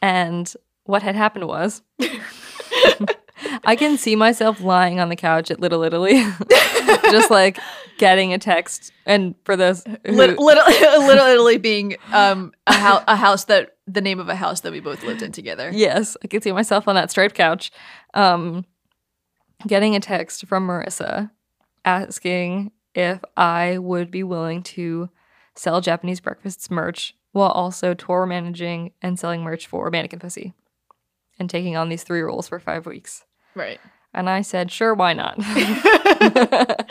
And 0.00 0.52
what 0.84 1.02
had 1.02 1.16
happened 1.16 1.46
was 1.46 1.82
I 3.64 3.76
can 3.76 3.96
see 3.96 4.16
myself 4.16 4.60
lying 4.60 4.98
on 5.00 5.08
the 5.08 5.16
couch 5.16 5.50
at 5.50 5.60
Little 5.60 5.82
Italy, 5.82 6.14
just 7.10 7.30
like 7.30 7.58
getting 7.98 8.32
a 8.32 8.38
text. 8.38 8.92
And 9.06 9.34
for 9.44 9.56
those 9.56 9.84
who, 9.84 10.12
Lit- 10.12 10.38
little, 10.38 10.64
little 11.06 11.26
Italy 11.26 11.58
being 11.58 11.96
um 12.12 12.52
a, 12.66 12.74
hou- 12.74 13.04
a 13.06 13.16
house 13.16 13.44
that 13.44 13.76
the 13.86 14.00
name 14.00 14.18
of 14.20 14.28
a 14.28 14.34
house 14.34 14.60
that 14.60 14.72
we 14.72 14.80
both 14.80 15.04
lived 15.04 15.22
in 15.22 15.32
together. 15.32 15.70
yes, 15.72 16.16
I 16.22 16.26
can 16.26 16.40
see 16.42 16.52
myself 16.52 16.88
on 16.88 16.94
that 16.96 17.10
striped 17.10 17.34
couch, 17.34 17.70
um, 18.14 18.64
getting 19.66 19.94
a 19.96 20.00
text 20.00 20.46
from 20.46 20.66
Marisa 20.66 21.30
asking 21.84 22.72
if 22.94 23.20
I 23.36 23.78
would 23.78 24.10
be 24.10 24.22
willing 24.22 24.62
to 24.64 25.08
sell 25.54 25.80
Japanese 25.80 26.20
breakfasts 26.20 26.70
merch 26.70 27.14
while 27.32 27.50
also 27.50 27.94
tour 27.94 28.26
managing 28.26 28.92
and 29.02 29.18
selling 29.18 29.42
merch 29.42 29.66
for 29.66 29.90
Mannequin 29.90 30.20
Pussy 30.20 30.52
and 31.38 31.48
taking 31.48 31.76
on 31.76 31.88
these 31.88 32.02
three 32.04 32.20
roles 32.20 32.48
for 32.48 32.58
five 32.60 32.86
weeks. 32.86 33.24
Right. 33.54 33.80
And 34.14 34.28
I 34.28 34.42
said, 34.42 34.70
sure, 34.70 34.94
why 34.94 35.14
not? 35.14 35.38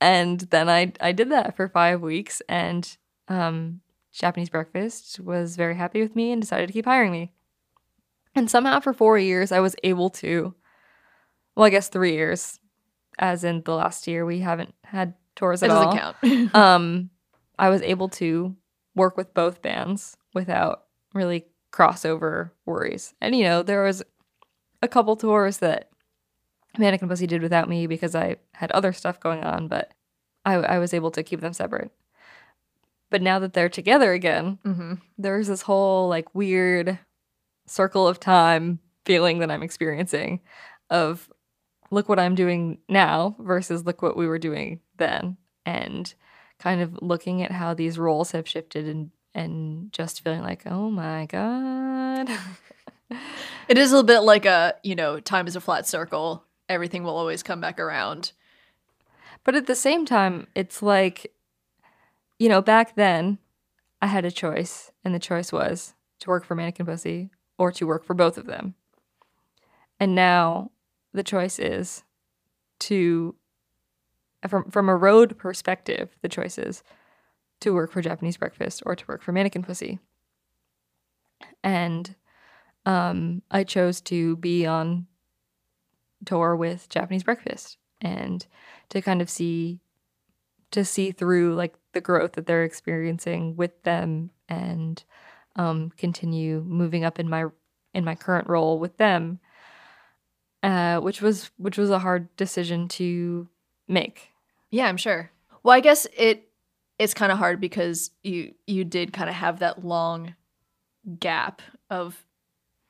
and 0.00 0.40
then 0.40 0.68
I, 0.68 0.92
I 1.00 1.12
did 1.12 1.30
that 1.30 1.56
for 1.56 1.68
five 1.68 2.00
weeks, 2.00 2.42
and 2.48 2.96
um, 3.28 3.80
Japanese 4.12 4.50
Breakfast 4.50 5.20
was 5.20 5.56
very 5.56 5.76
happy 5.76 6.02
with 6.02 6.16
me 6.16 6.32
and 6.32 6.42
decided 6.42 6.66
to 6.66 6.72
keep 6.72 6.86
hiring 6.86 7.12
me. 7.12 7.32
And 8.34 8.50
somehow 8.50 8.80
for 8.80 8.92
four 8.92 9.18
years, 9.18 9.52
I 9.52 9.60
was 9.60 9.76
able 9.84 10.10
to, 10.10 10.54
well, 11.54 11.66
I 11.66 11.70
guess 11.70 11.88
three 11.88 12.14
years, 12.14 12.58
as 13.18 13.44
in 13.44 13.62
the 13.62 13.74
last 13.74 14.08
year, 14.08 14.26
we 14.26 14.40
haven't 14.40 14.74
had 14.82 15.14
tours 15.36 15.62
at 15.62 15.68
doesn't 15.68 15.86
all 15.86 16.14
count. 16.20 16.54
um, 16.54 17.10
I 17.58 17.68
was 17.68 17.82
able 17.82 18.08
to 18.10 18.56
work 18.96 19.16
with 19.16 19.34
both 19.34 19.62
bands 19.62 20.16
without 20.34 20.84
really 21.12 21.46
crossover 21.72 22.50
worries. 22.66 23.14
And 23.20 23.36
you 23.36 23.44
know, 23.44 23.62
there 23.62 23.84
was 23.84 24.02
a 24.84 24.88
couple 24.88 25.16
tours 25.16 25.58
that 25.58 25.88
Mannequin 26.78 27.08
Pussy 27.08 27.26
did 27.26 27.42
without 27.42 27.68
me 27.68 27.86
because 27.86 28.14
I 28.14 28.36
had 28.52 28.70
other 28.72 28.92
stuff 28.92 29.18
going 29.18 29.42
on, 29.42 29.68
but 29.68 29.92
I, 30.44 30.54
I 30.54 30.78
was 30.78 30.92
able 30.92 31.10
to 31.12 31.22
keep 31.22 31.40
them 31.40 31.52
separate. 31.52 31.90
But 33.10 33.22
now 33.22 33.38
that 33.38 33.52
they're 33.52 33.68
together 33.68 34.12
again, 34.12 34.58
hmm 34.64 34.94
there's 35.16 35.46
this 35.46 35.62
whole 35.62 36.08
like 36.08 36.34
weird 36.34 36.98
circle 37.66 38.06
of 38.06 38.20
time 38.20 38.80
feeling 39.06 39.38
that 39.38 39.50
I'm 39.50 39.62
experiencing 39.62 40.40
of 40.90 41.30
look 41.90 42.08
what 42.08 42.18
I'm 42.18 42.34
doing 42.34 42.78
now 42.88 43.36
versus 43.38 43.84
look 43.86 44.02
what 44.02 44.16
we 44.16 44.26
were 44.26 44.38
doing 44.38 44.80
then 44.96 45.36
and 45.64 46.12
kind 46.58 46.80
of 46.80 46.98
looking 47.00 47.42
at 47.42 47.52
how 47.52 47.72
these 47.74 47.98
roles 47.98 48.32
have 48.32 48.48
shifted 48.48 48.86
and 48.88 49.10
and 49.34 49.92
just 49.92 50.22
feeling 50.22 50.42
like 50.42 50.62
oh 50.66 50.90
my 50.90 51.26
god 51.26 52.28
It 53.68 53.78
is 53.78 53.92
a 53.92 54.02
bit 54.02 54.20
like 54.20 54.44
a, 54.46 54.74
you 54.82 54.94
know, 54.94 55.20
time 55.20 55.46
is 55.46 55.56
a 55.56 55.60
flat 55.60 55.86
circle. 55.86 56.44
Everything 56.68 57.04
will 57.04 57.16
always 57.16 57.42
come 57.42 57.60
back 57.60 57.78
around. 57.80 58.32
but 59.44 59.54
at 59.54 59.66
the 59.66 59.74
same 59.74 60.06
time 60.06 60.46
it's 60.54 60.82
like 60.82 61.32
you 62.38 62.48
know 62.48 62.62
back 62.62 62.94
then 62.96 63.38
I 64.00 64.06
had 64.06 64.24
a 64.24 64.30
choice 64.30 64.90
and 65.04 65.14
the 65.14 65.18
choice 65.18 65.52
was 65.52 65.94
to 66.20 66.30
work 66.30 66.44
for 66.44 66.54
Mannequin 66.54 66.86
Pussy 66.86 67.30
or 67.58 67.70
to 67.72 67.86
work 67.86 68.04
for 68.04 68.14
both 68.14 68.38
of 68.38 68.46
them 68.46 68.74
and 70.00 70.14
now 70.14 70.70
the 71.12 71.22
choice 71.22 71.58
is 71.58 72.02
to 72.80 73.34
from 74.48 74.70
from 74.70 74.88
a 74.88 74.96
road 74.96 75.36
perspective 75.38 76.16
the 76.22 76.28
choice 76.28 76.58
is 76.58 76.82
to 77.60 77.72
work 77.74 77.92
for 77.92 78.02
japanese 78.02 78.36
breakfast 78.36 78.82
or 78.86 78.94
to 78.96 79.04
work 79.08 79.22
for 79.22 79.32
mannequin 79.32 79.62
pussy 79.62 79.98
and 81.62 82.14
um, 82.86 83.42
i 83.50 83.64
chose 83.64 84.00
to 84.00 84.36
be 84.36 84.66
on 84.66 85.06
tour 86.24 86.56
with 86.56 86.88
japanese 86.88 87.22
breakfast 87.22 87.78
and 88.00 88.46
to 88.88 89.00
kind 89.00 89.20
of 89.22 89.28
see 89.28 89.80
to 90.70 90.84
see 90.84 91.12
through 91.12 91.54
like 91.54 91.74
the 91.92 92.00
growth 92.00 92.32
that 92.32 92.46
they're 92.46 92.64
experiencing 92.64 93.56
with 93.56 93.82
them 93.84 94.30
and 94.48 95.04
um, 95.56 95.92
continue 95.96 96.60
moving 96.66 97.04
up 97.04 97.18
in 97.20 97.28
my 97.28 97.44
in 97.92 98.04
my 98.04 98.14
current 98.14 98.48
role 98.48 98.78
with 98.78 98.96
them 98.96 99.38
uh, 100.64 100.98
which 101.00 101.20
was 101.20 101.50
which 101.58 101.76
was 101.76 101.90
a 101.90 101.98
hard 101.98 102.34
decision 102.36 102.88
to 102.88 103.46
make. 103.86 104.30
Yeah, 104.70 104.86
I'm 104.86 104.96
sure. 104.96 105.30
Well, 105.62 105.76
I 105.76 105.80
guess 105.80 106.06
it 106.16 106.48
it's 106.98 107.12
kind 107.12 107.30
of 107.30 107.36
hard 107.36 107.60
because 107.60 108.10
you 108.22 108.54
you 108.66 108.82
did 108.82 109.12
kind 109.12 109.28
of 109.28 109.36
have 109.36 109.58
that 109.58 109.84
long 109.84 110.34
gap 111.20 111.60
of 111.90 112.24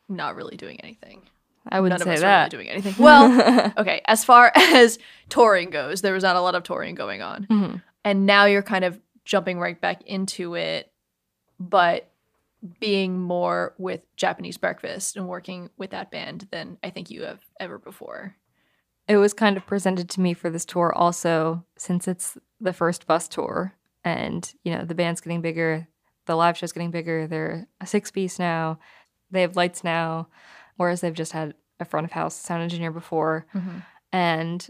not 0.08 0.36
really 0.36 0.56
doing 0.56 0.80
anything. 0.80 1.22
I 1.68 1.80
wouldn't 1.80 1.98
None 2.00 2.04
say 2.06 2.12
of 2.12 2.16
us 2.16 2.20
that. 2.22 2.52
really 2.52 2.64
doing 2.64 2.68
anything. 2.70 2.94
Well, 3.02 3.72
okay, 3.78 4.02
as 4.06 4.24
far 4.24 4.52
as 4.56 4.98
touring 5.30 5.70
goes, 5.70 6.02
there 6.02 6.12
was 6.12 6.22
not 6.22 6.36
a 6.36 6.40
lot 6.40 6.54
of 6.54 6.62
touring 6.62 6.94
going 6.94 7.22
on. 7.22 7.46
Mhm. 7.50 7.82
And 8.04 8.26
now 8.26 8.44
you're 8.44 8.62
kind 8.62 8.84
of 8.84 9.00
jumping 9.24 9.58
right 9.58 9.80
back 9.80 10.02
into 10.02 10.54
it, 10.56 10.92
but 11.58 12.10
being 12.80 13.18
more 13.18 13.74
with 13.78 14.00
Japanese 14.16 14.56
breakfast 14.58 15.16
and 15.16 15.28
working 15.28 15.70
with 15.78 15.90
that 15.90 16.10
band 16.10 16.48
than 16.50 16.78
I 16.82 16.90
think 16.90 17.10
you 17.10 17.22
have 17.22 17.40
ever 17.60 17.78
before. 17.78 18.36
it 19.06 19.18
was 19.18 19.34
kind 19.34 19.56
of 19.58 19.66
presented 19.66 20.08
to 20.10 20.20
me 20.22 20.32
for 20.32 20.48
this 20.48 20.64
tour 20.64 20.90
also 20.94 21.62
since 21.76 22.08
it's 22.08 22.38
the 22.60 22.72
first 22.72 23.06
bus 23.06 23.28
tour 23.28 23.74
and 24.02 24.54
you 24.64 24.74
know 24.74 24.82
the 24.82 24.94
band's 24.94 25.20
getting 25.20 25.42
bigger 25.42 25.86
the 26.24 26.34
live 26.34 26.56
show's 26.56 26.72
getting 26.72 26.90
bigger 26.90 27.26
they're 27.26 27.66
a 27.82 27.86
six 27.86 28.10
piece 28.10 28.38
now 28.38 28.78
they 29.30 29.40
have 29.42 29.56
lights 29.56 29.82
now 29.84 30.28
whereas 30.76 31.00
they've 31.00 31.14
just 31.14 31.32
had 31.32 31.54
a 31.80 31.84
front 31.84 32.04
of 32.04 32.10
house 32.12 32.34
sound 32.34 32.62
engineer 32.62 32.90
before. 32.90 33.46
Mm-hmm. 33.54 33.78
And 34.12 34.66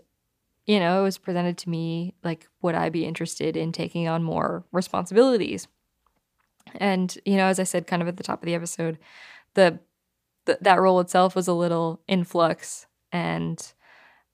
you 0.67 0.79
know 0.81 1.01
it 1.01 1.03
was 1.03 1.19
presented 1.19 1.59
to 1.59 1.69
me 1.69 2.15
like 2.25 2.49
would 2.63 2.75
i 2.75 2.89
be 2.89 3.05
interested 3.05 3.55
in 3.57 3.71
taking 3.73 4.09
on 4.09 4.23
more 4.23 4.65
responsibilities? 4.73 5.69
And 6.77 7.17
you 7.25 7.37
know 7.37 7.47
as 7.47 7.61
i 7.61 7.65
said 7.65 7.87
kind 7.87 8.01
of 8.03 8.09
at 8.09 8.17
the 8.17 8.23
top 8.23 8.43
of 8.43 8.47
the 8.47 8.55
episode 8.55 8.99
the, 9.55 9.79
th- 10.47 10.59
that 10.63 10.81
role 10.81 10.99
itself 11.01 11.37
was 11.37 11.47
a 11.49 11.53
little 11.53 12.01
in 12.09 12.25
flux 12.25 12.87
and 13.13 13.73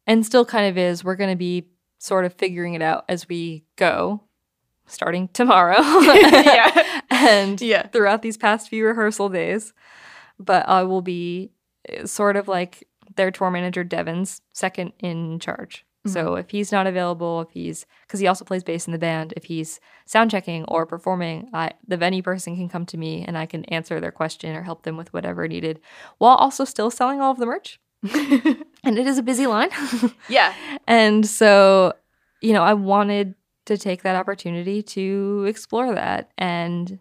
and 0.06 0.24
still 0.24 0.44
kind 0.46 0.66
of 0.68 0.78
is. 0.78 1.04
We're 1.04 1.14
going 1.16 1.30
to 1.30 1.36
be 1.36 1.68
sort 1.98 2.24
of 2.24 2.32
figuring 2.34 2.74
it 2.74 2.80
out 2.82 3.04
as 3.08 3.28
we 3.28 3.64
go 3.76 4.22
starting 4.86 5.28
tomorrow. 5.32 5.76
Yeah. 5.82 7.00
and 7.10 7.60
Yeah. 7.60 7.86
throughout 7.88 8.22
these 8.22 8.36
past 8.38 8.68
few 8.70 8.86
rehearsal 8.86 9.28
days 9.28 9.72
but 10.40 10.68
i 10.68 10.82
will 10.82 11.02
be 11.02 11.50
uh, 11.92 12.06
sort 12.06 12.36
of 12.36 12.48
like 12.48 12.88
their 13.16 13.30
tour 13.30 13.50
manager 13.50 13.84
Deven's 13.84 14.40
second 14.52 14.92
in 14.98 15.38
charge 15.38 15.84
so 16.06 16.36
if 16.36 16.48
he's 16.48 16.72
not 16.72 16.86
available 16.86 17.42
if 17.42 17.50
he's 17.50 17.84
because 18.06 18.20
he 18.20 18.26
also 18.26 18.44
plays 18.44 18.64
bass 18.64 18.86
in 18.86 18.92
the 18.92 18.98
band 18.98 19.34
if 19.36 19.44
he's 19.44 19.80
sound 20.06 20.30
checking 20.30 20.64
or 20.64 20.86
performing 20.86 21.50
I, 21.52 21.72
the 21.86 21.98
venue 21.98 22.22
person 22.22 22.56
can 22.56 22.70
come 22.70 22.86
to 22.86 22.96
me 22.96 23.22
and 23.22 23.36
i 23.36 23.44
can 23.44 23.66
answer 23.66 24.00
their 24.00 24.10
question 24.10 24.56
or 24.56 24.62
help 24.62 24.84
them 24.84 24.96
with 24.96 25.12
whatever 25.12 25.46
needed 25.46 25.78
while 26.16 26.36
also 26.36 26.64
still 26.64 26.90
selling 26.90 27.20
all 27.20 27.32
of 27.32 27.38
the 27.38 27.44
merch 27.46 27.78
and 28.02 28.98
it 28.98 29.06
is 29.06 29.18
a 29.18 29.22
busy 29.22 29.46
line 29.46 29.68
Yeah. 30.28 30.54
and 30.86 31.26
so, 31.26 31.92
you 32.40 32.54
know, 32.54 32.62
I 32.62 32.72
wanted 32.72 33.34
to 33.66 33.76
take 33.76 34.02
that 34.02 34.16
opportunity 34.16 34.82
to 34.82 35.44
explore 35.46 35.94
that. 35.94 36.30
And 36.38 36.98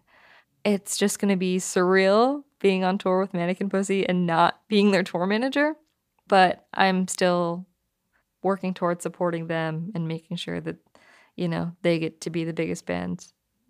it's 0.64 0.98
just 0.98 1.18
going 1.18 1.30
to 1.30 1.36
be 1.36 1.56
surreal 1.56 2.44
being 2.60 2.84
on 2.84 2.98
tour 2.98 3.20
with 3.20 3.34
Mannequin 3.34 3.70
Pussy 3.70 4.08
and 4.08 4.26
not 4.26 4.60
being 4.68 4.90
their 4.90 5.02
tour 5.02 5.26
manager. 5.26 5.74
But 6.28 6.66
I'm 6.72 7.08
still 7.08 7.66
working 8.42 8.72
towards 8.72 9.02
supporting 9.02 9.48
them 9.48 9.90
and 9.94 10.06
making 10.06 10.36
sure 10.36 10.60
that, 10.60 10.76
you 11.36 11.48
know, 11.48 11.72
they 11.82 11.98
get 11.98 12.20
to 12.22 12.30
be 12.30 12.44
the 12.44 12.52
biggest 12.52 12.86
band 12.86 13.26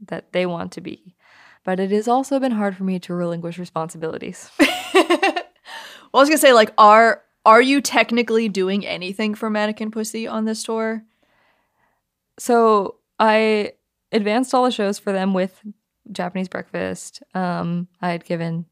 that 0.06 0.32
they 0.32 0.47
want 0.47 0.73
to 0.73 0.80
be. 0.80 1.16
But 1.64 1.80
it 1.80 1.90
has 1.90 2.09
also 2.09 2.38
been 2.38 2.52
hard 2.52 2.76
for 2.76 2.85
me 2.85 2.99
to 3.00 3.14
relinquish 3.14 3.59
responsibilities. 3.59 4.50
Well, 6.12 6.20
I 6.20 6.23
was 6.23 6.28
gonna 6.28 6.38
say, 6.38 6.52
like, 6.52 6.73
are 6.76 7.23
are 7.47 7.62
you 7.62 7.80
technically 7.80 8.49
doing 8.49 8.87
anything 8.87 9.35
for 9.35 9.49
Mannequin 9.49 9.90
Pussy 9.90 10.26
on 10.26 10.44
this 10.44 10.62
tour? 10.62 11.04
So 12.38 12.97
I 13.18 13.73
advanced 14.12 14.52
all 14.52 14.64
the 14.64 14.70
shows 14.70 14.99
for 14.99 15.12
them 15.12 15.32
with 15.35 15.61
Japanese 16.11 16.49
breakfast. 16.49 17.23
Um, 17.35 17.88
I 18.02 18.11
had 18.11 18.25
given 18.25 18.66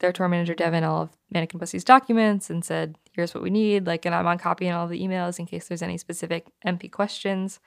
their 0.00 0.12
tour 0.12 0.28
manager 0.28 0.54
Deven 0.54 0.82
all 0.82 1.02
of 1.02 1.10
Mannequin 1.30 1.60
Pussy's 1.60 1.84
documents 1.84 2.50
and 2.50 2.64
said, 2.64 2.96
"Here's 3.12 3.34
what 3.34 3.42
we 3.42 3.50
need." 3.50 3.86
Like, 3.86 4.04
and 4.04 4.14
I'm 4.14 4.26
on 4.26 4.38
copy 4.38 4.66
in 4.66 4.74
all 4.74 4.86
the 4.88 5.00
emails 5.00 5.38
in 5.38 5.46
case 5.46 5.68
there's 5.68 5.82
any 5.82 5.98
specific 5.98 6.46
MP 6.66 6.90
questions. 6.90 7.60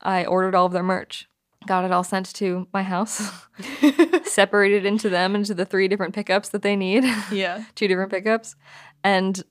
I 0.00 0.24
ordered 0.24 0.54
all 0.54 0.66
of 0.66 0.72
their 0.72 0.82
merch, 0.82 1.28
got 1.66 1.84
it 1.84 1.92
all 1.92 2.04
sent 2.04 2.32
to 2.34 2.66
my 2.72 2.82
house, 2.82 3.30
separated 4.24 4.84
into 4.84 5.08
them 5.08 5.34
into 5.34 5.54
the 5.54 5.64
three 5.64 5.88
different 5.88 6.14
pickups 6.14 6.48
that 6.50 6.62
they 6.62 6.76
need 6.76 7.04
Yeah. 7.30 7.64
two 7.74 7.88
different 7.88 8.10
pickups 8.10 8.56
and 9.04 9.42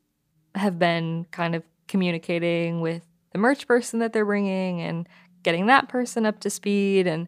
have 0.56 0.78
been 0.78 1.26
kind 1.32 1.56
of 1.56 1.64
communicating 1.88 2.82
with 2.82 3.04
the 3.32 3.38
merch 3.40 3.68
person 3.68 4.00
that 4.00 4.12
they're 4.14 4.26
bringing 4.26 4.82
and 4.82 5.08
getting 5.44 5.68
that 5.68 5.88
person 5.90 6.26
up 6.26 6.40
to 6.42 6.50
speed 6.50 7.08
and 7.08 7.28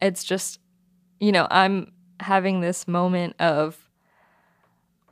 it's 0.00 0.24
just 0.24 0.58
you 1.20 1.30
know 1.32 1.46
i'm 1.50 1.92
having 2.20 2.60
this 2.60 2.88
moment 2.88 3.34
of 3.40 3.83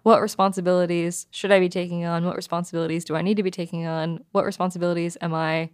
what 0.02 0.20
responsibilities 0.20 1.26
should 1.30 1.52
i 1.52 1.58
be 1.58 1.68
taking 1.68 2.04
on 2.04 2.24
what 2.24 2.36
responsibilities 2.36 3.04
do 3.04 3.16
i 3.16 3.22
need 3.22 3.36
to 3.36 3.42
be 3.42 3.50
taking 3.50 3.86
on 3.86 4.22
what 4.32 4.44
responsibilities 4.44 5.16
am 5.20 5.34
i 5.34 5.70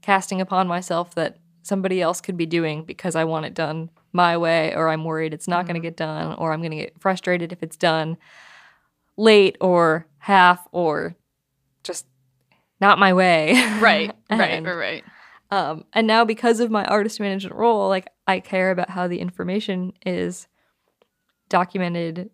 casting 0.00 0.40
upon 0.40 0.66
myself 0.66 1.14
that 1.14 1.38
somebody 1.62 2.02
else 2.02 2.20
could 2.20 2.36
be 2.36 2.46
doing 2.46 2.84
because 2.84 3.14
i 3.14 3.24
want 3.24 3.46
it 3.46 3.54
done 3.54 3.88
my 4.12 4.36
way 4.36 4.74
or 4.74 4.88
i'm 4.88 5.04
worried 5.04 5.32
it's 5.32 5.48
not 5.48 5.64
going 5.64 5.74
to 5.74 5.80
get 5.80 5.96
done 5.96 6.34
or 6.38 6.52
i'm 6.52 6.60
going 6.60 6.72
to 6.72 6.76
get 6.76 7.00
frustrated 7.00 7.52
if 7.52 7.62
it's 7.62 7.76
done 7.76 8.16
late 9.16 9.56
or 9.60 10.06
half 10.18 10.66
or 10.72 11.16
just 11.82 12.06
not 12.80 12.98
my 12.98 13.12
way. 13.12 13.52
Right. 13.80 14.12
Right. 14.30 14.50
And, 14.50 14.66
right. 14.66 14.76
Right. 14.76 15.04
Um, 15.50 15.84
and 15.92 16.06
now 16.06 16.24
because 16.24 16.60
of 16.60 16.70
my 16.70 16.84
artist 16.86 17.20
management 17.20 17.54
role, 17.54 17.88
like 17.90 18.08
I 18.26 18.40
care 18.40 18.70
about 18.70 18.88
how 18.88 19.08
the 19.08 19.20
information 19.20 19.92
is 20.06 20.48
documented 21.50 22.30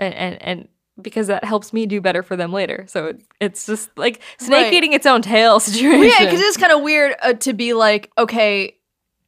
and 0.00 0.14
and, 0.14 0.42
and 0.42 0.68
because 1.00 1.28
that 1.28 1.44
helps 1.44 1.72
me 1.72 1.86
do 1.86 2.00
better 2.00 2.22
for 2.22 2.36
them 2.36 2.52
later. 2.52 2.84
So 2.88 3.06
it, 3.06 3.22
it's 3.40 3.64
just 3.66 3.88
like 3.96 4.20
snake 4.38 4.64
Right. 4.64 4.72
eating 4.74 4.92
its 4.92 5.06
own 5.06 5.22
tail 5.22 5.58
situation. 5.60 6.02
Yeah, 6.18 6.24
because 6.26 6.40
it's 6.40 6.56
kind 6.58 6.72
of 6.72 6.82
weird 6.82 7.14
uh, 7.22 7.32
to 7.34 7.52
be 7.54 7.72
like, 7.72 8.10
okay, 8.18 8.76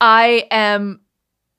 I 0.01 0.47
am, 0.51 1.01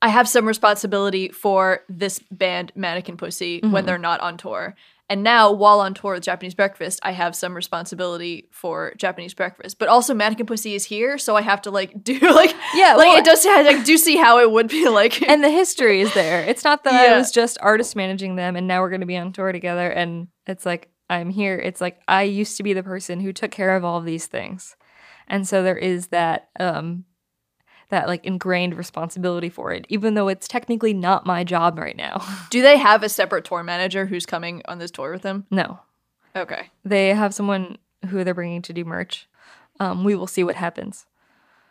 I 0.01 0.09
have 0.09 0.27
some 0.27 0.45
responsibility 0.45 1.29
for 1.29 1.81
this 1.89 2.19
band, 2.29 2.71
Mannequin 2.75 3.17
Pussy, 3.17 3.61
when 3.61 3.83
Mhm. 3.83 3.85
they're 3.87 3.97
not 3.97 4.19
on 4.19 4.37
tour. 4.37 4.75
And 5.09 5.21
now, 5.21 5.51
while 5.51 5.81
on 5.81 5.93
tour 5.93 6.13
with 6.13 6.23
Japanese 6.23 6.55
Breakfast, 6.55 6.99
I 7.03 7.11
have 7.11 7.35
some 7.35 7.53
responsibility 7.55 8.47
for 8.51 8.93
Japanese 8.97 9.33
Breakfast. 9.33 9.77
But 9.77 9.89
also, 9.89 10.13
Mannequin 10.13 10.45
Pussy 10.45 10.75
is 10.75 10.85
here, 10.85 11.17
so 11.17 11.35
I 11.35 11.41
have 11.41 11.61
to 11.63 11.71
like 11.71 12.03
do 12.03 12.17
like, 12.19 12.55
Yeah, 12.73 12.95
like 12.95 13.07
well- 13.09 13.17
it 13.17 13.25
does. 13.25 13.45
I 13.45 13.61
like, 13.63 13.85
do 13.85 13.97
see 13.97 14.15
how 14.15 14.39
it 14.39 14.49
would 14.49 14.69
be 14.69 14.87
like. 14.89 15.21
and 15.27 15.43
the 15.43 15.49
history 15.49 16.01
is 16.01 16.13
there. 16.13 16.43
It's 16.45 16.63
not 16.63 16.83
that 16.85 16.93
I 16.93 17.17
was 17.17 17.31
just 17.31 17.57
artist 17.61 17.95
managing 17.95 18.37
them 18.37 18.55
and 18.55 18.67
now 18.67 18.81
we're 18.81 18.89
going 18.89 19.01
to 19.01 19.07
be 19.07 19.17
on 19.17 19.33
tour 19.33 19.51
together 19.51 19.89
and 19.89 20.27
it's 20.47 20.65
like 20.65 20.89
I'm 21.09 21.29
here. 21.29 21.57
It's 21.59 21.81
like 21.81 21.99
I 22.07 22.23
used 22.23 22.57
to 22.57 22.63
be 22.63 22.73
the 22.73 22.81
person 22.83 23.19
who 23.19 23.33
took 23.33 23.51
care 23.51 23.75
of 23.75 23.83
all 23.83 23.97
of 23.99 24.05
these 24.05 24.27
things. 24.27 24.75
And 25.27 25.47
so 25.47 25.61
there 25.63 25.77
is 25.77 26.07
that 26.07 26.47
um 26.59 27.03
that 27.93 28.07
like 28.07 28.25
ingrained 28.25 28.75
responsibility 28.75 29.49
for 29.49 29.71
it 29.71 29.85
even 29.87 30.15
though 30.15 30.27
it's 30.27 30.47
technically 30.47 30.93
not 30.93 31.25
my 31.25 31.43
job 31.43 31.77
right 31.77 31.95
now. 31.95 32.21
do 32.49 32.61
they 32.61 32.77
have 32.77 33.03
a 33.03 33.09
separate 33.09 33.45
tour 33.45 33.63
manager 33.63 34.05
who's 34.07 34.25
coming 34.25 34.61
on 34.65 34.79
this 34.79 34.91
tour 34.91 35.11
with 35.11 35.21
them? 35.21 35.45
no. 35.49 35.79
Okay. 36.35 36.71
They 36.83 37.09
have 37.09 37.33
someone 37.33 37.77
who 38.09 38.23
they're 38.23 38.33
bringing 38.33 38.63
to 38.63 38.73
do 38.73 38.83
merch. 38.83 39.27
Um 39.79 40.03
we 40.03 40.15
will 40.15 40.27
see 40.27 40.43
what 40.43 40.55
happens. 40.55 41.05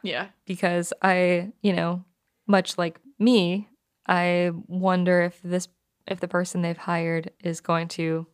Yeah. 0.03 0.29
because 0.47 0.93
I, 1.01 1.53
you 1.63 1.73
know, 1.73 2.05
much 2.47 2.77
like 2.77 2.99
me, 3.19 3.69
I 4.07 4.51
wonder 4.67 5.23
if 5.23 5.41
this 5.43 5.69
if 6.07 6.21
the 6.21 6.29
person 6.29 6.63
they've 6.63 6.77
hired 6.77 7.31
is 7.43 7.61
going 7.61 7.89
to 7.89 8.27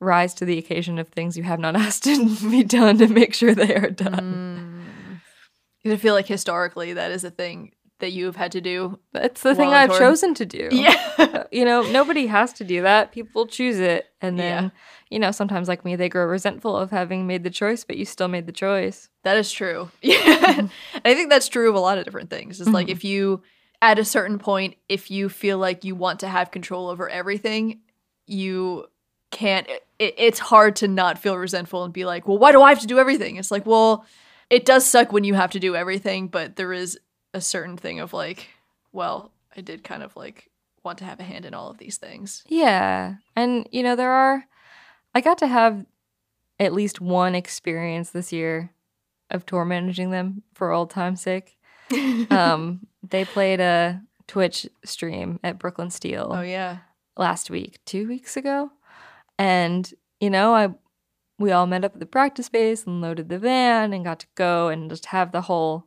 rise 0.00 0.34
to 0.34 0.44
the 0.44 0.58
occasion 0.58 0.98
of 0.98 1.08
things 1.08 1.36
you 1.36 1.42
have 1.42 1.58
not 1.58 1.76
asked 1.84 2.04
to 2.04 2.50
be 2.50 2.62
done 2.62 2.98
to 2.98 3.08
make 3.08 3.34
sure 3.34 3.54
they 3.54 3.74
are 3.74 3.90
done. 3.90 4.77
I 5.92 5.96
feel 5.96 6.14
like 6.14 6.26
historically 6.26 6.92
that 6.94 7.10
is 7.10 7.24
a 7.24 7.30
thing 7.30 7.72
that 8.00 8.12
you've 8.12 8.36
had 8.36 8.52
to 8.52 8.60
do. 8.60 8.98
That's 9.12 9.42
the 9.42 9.54
thing 9.54 9.70
I've 9.70 9.96
chosen 9.98 10.34
to 10.34 10.46
do. 10.46 10.68
Yeah. 10.70 11.44
you 11.52 11.64
know, 11.64 11.82
nobody 11.82 12.26
has 12.26 12.52
to 12.54 12.64
do 12.64 12.82
that. 12.82 13.12
People 13.12 13.46
choose 13.46 13.78
it. 13.78 14.06
And 14.20 14.38
then, 14.38 14.64
Yeah. 14.64 14.70
you 15.10 15.18
know, 15.18 15.32
sometimes 15.32 15.68
like 15.68 15.84
me, 15.84 15.96
they 15.96 16.08
grow 16.08 16.24
resentful 16.24 16.76
of 16.76 16.90
having 16.90 17.26
made 17.26 17.42
the 17.42 17.50
choice, 17.50 17.84
but 17.84 17.96
you 17.96 18.04
still 18.04 18.28
made 18.28 18.46
the 18.46 18.52
choice. 18.52 19.08
That 19.24 19.36
is 19.36 19.50
true. 19.50 19.90
Yeah. 20.00 20.54
and 20.58 20.70
I 21.04 21.14
think 21.14 21.30
that's 21.30 21.48
true 21.48 21.68
of 21.68 21.74
a 21.74 21.80
lot 21.80 21.98
of 21.98 22.04
different 22.04 22.30
things. 22.30 22.60
It's 22.60 22.70
like 22.70 22.86
mm-hmm. 22.86 22.92
if 22.92 23.04
you, 23.04 23.42
at 23.82 23.98
a 23.98 24.04
certain 24.04 24.38
point, 24.38 24.76
if 24.88 25.10
you 25.10 25.28
feel 25.28 25.58
like 25.58 25.84
you 25.84 25.94
want 25.94 26.20
to 26.20 26.28
have 26.28 26.50
control 26.50 26.88
over 26.88 27.08
everything, 27.08 27.80
you 28.26 28.86
can't, 29.32 29.68
it, 29.98 30.14
it's 30.16 30.38
hard 30.38 30.76
to 30.76 30.88
not 30.88 31.18
feel 31.18 31.36
resentful 31.36 31.82
and 31.82 31.92
be 31.92 32.04
like, 32.04 32.28
well, 32.28 32.38
why 32.38 32.52
do 32.52 32.62
I 32.62 32.68
have 32.70 32.80
to 32.80 32.86
do 32.86 32.98
everything? 33.00 33.36
It's 33.36 33.50
like, 33.50 33.66
well, 33.66 34.06
it 34.50 34.64
does 34.64 34.86
suck 34.86 35.12
when 35.12 35.24
you 35.24 35.34
have 35.34 35.50
to 35.52 35.60
do 35.60 35.76
everything, 35.76 36.28
but 36.28 36.56
there 36.56 36.72
is 36.72 36.98
a 37.34 37.40
certain 37.40 37.76
thing 37.76 38.00
of 38.00 38.12
like, 38.12 38.48
well, 38.92 39.32
I 39.56 39.60
did 39.60 39.84
kind 39.84 40.02
of 40.02 40.16
like 40.16 40.50
want 40.82 40.98
to 40.98 41.04
have 41.04 41.20
a 41.20 41.24
hand 41.24 41.44
in 41.44 41.54
all 41.54 41.70
of 41.70 41.78
these 41.78 41.98
things. 41.98 42.42
Yeah. 42.46 43.16
And, 43.36 43.68
you 43.72 43.82
know, 43.82 43.96
there 43.96 44.10
are, 44.10 44.44
I 45.14 45.20
got 45.20 45.38
to 45.38 45.46
have 45.46 45.84
at 46.58 46.72
least 46.72 47.00
one 47.00 47.34
experience 47.34 48.10
this 48.10 48.32
year 48.32 48.72
of 49.30 49.44
tour 49.44 49.64
managing 49.64 50.10
them 50.10 50.42
for 50.54 50.70
old 50.70 50.90
time's 50.90 51.20
sake. 51.20 51.56
Um, 52.30 52.86
they 53.02 53.24
played 53.24 53.60
a 53.60 54.02
Twitch 54.26 54.66
stream 54.84 55.40
at 55.42 55.58
Brooklyn 55.58 55.88
Steel 55.88 56.30
oh, 56.34 56.42
yeah. 56.42 56.78
last 57.16 57.50
week, 57.50 57.78
two 57.86 58.06
weeks 58.06 58.36
ago. 58.36 58.70
And, 59.38 59.90
you 60.20 60.28
know, 60.28 60.54
I, 60.54 60.68
we 61.38 61.52
all 61.52 61.66
met 61.66 61.84
up 61.84 61.94
at 61.94 62.00
the 62.00 62.06
practice 62.06 62.46
space 62.46 62.84
and 62.84 63.00
loaded 63.00 63.28
the 63.28 63.38
van 63.38 63.92
and 63.92 64.04
got 64.04 64.20
to 64.20 64.26
go 64.34 64.68
and 64.68 64.90
just 64.90 65.06
have 65.06 65.32
the 65.32 65.42
whole 65.42 65.86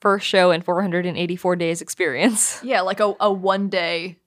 first 0.00 0.26
show 0.26 0.50
in 0.50 0.60
484 0.60 1.56
days 1.56 1.80
experience. 1.80 2.60
Yeah, 2.64 2.82
like 2.82 3.00
a, 3.00 3.14
a 3.20 3.32
one 3.32 3.68
day 3.68 4.18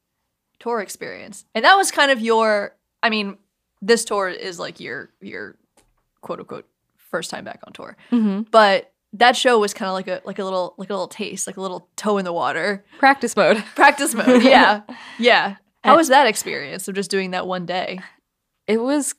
tour 0.59 0.81
experience. 0.81 1.45
And 1.53 1.63
that 1.65 1.75
was 1.75 1.91
kind 1.91 2.11
of 2.11 2.19
your 2.19 2.75
I 3.03 3.09
mean, 3.09 3.37
this 3.81 4.05
tour 4.05 4.27
is 4.27 4.59
like 4.59 4.79
your 4.79 5.11
your 5.21 5.55
quote 6.21 6.39
unquote 6.39 6.67
first 6.95 7.29
time 7.29 7.45
back 7.45 7.59
on 7.65 7.73
tour. 7.73 7.95
Mm-hmm. 8.11 8.41
But 8.51 8.91
that 9.13 9.35
show 9.35 9.59
was 9.59 9.73
kind 9.73 9.87
of 9.87 9.93
like 9.93 10.07
a 10.07 10.21
like 10.25 10.39
a 10.39 10.43
little 10.43 10.73
like 10.77 10.89
a 10.89 10.93
little 10.93 11.07
taste, 11.07 11.45
like 11.47 11.57
a 11.57 11.61
little 11.61 11.89
toe 11.95 12.17
in 12.17 12.25
the 12.25 12.33
water. 12.33 12.83
Practice 12.97 13.35
mode. 13.35 13.57
Practice 13.75 14.13
mode. 14.13 14.43
Yeah. 14.43 14.81
Yeah. 15.19 15.55
How 15.83 15.95
was 15.95 16.09
that 16.09 16.27
experience 16.27 16.87
of 16.89 16.95
just 16.95 17.09
doing 17.09 17.31
that 17.31 17.47
one 17.47 17.65
day? 17.65 17.99
It 18.67 18.81
was 18.81 19.15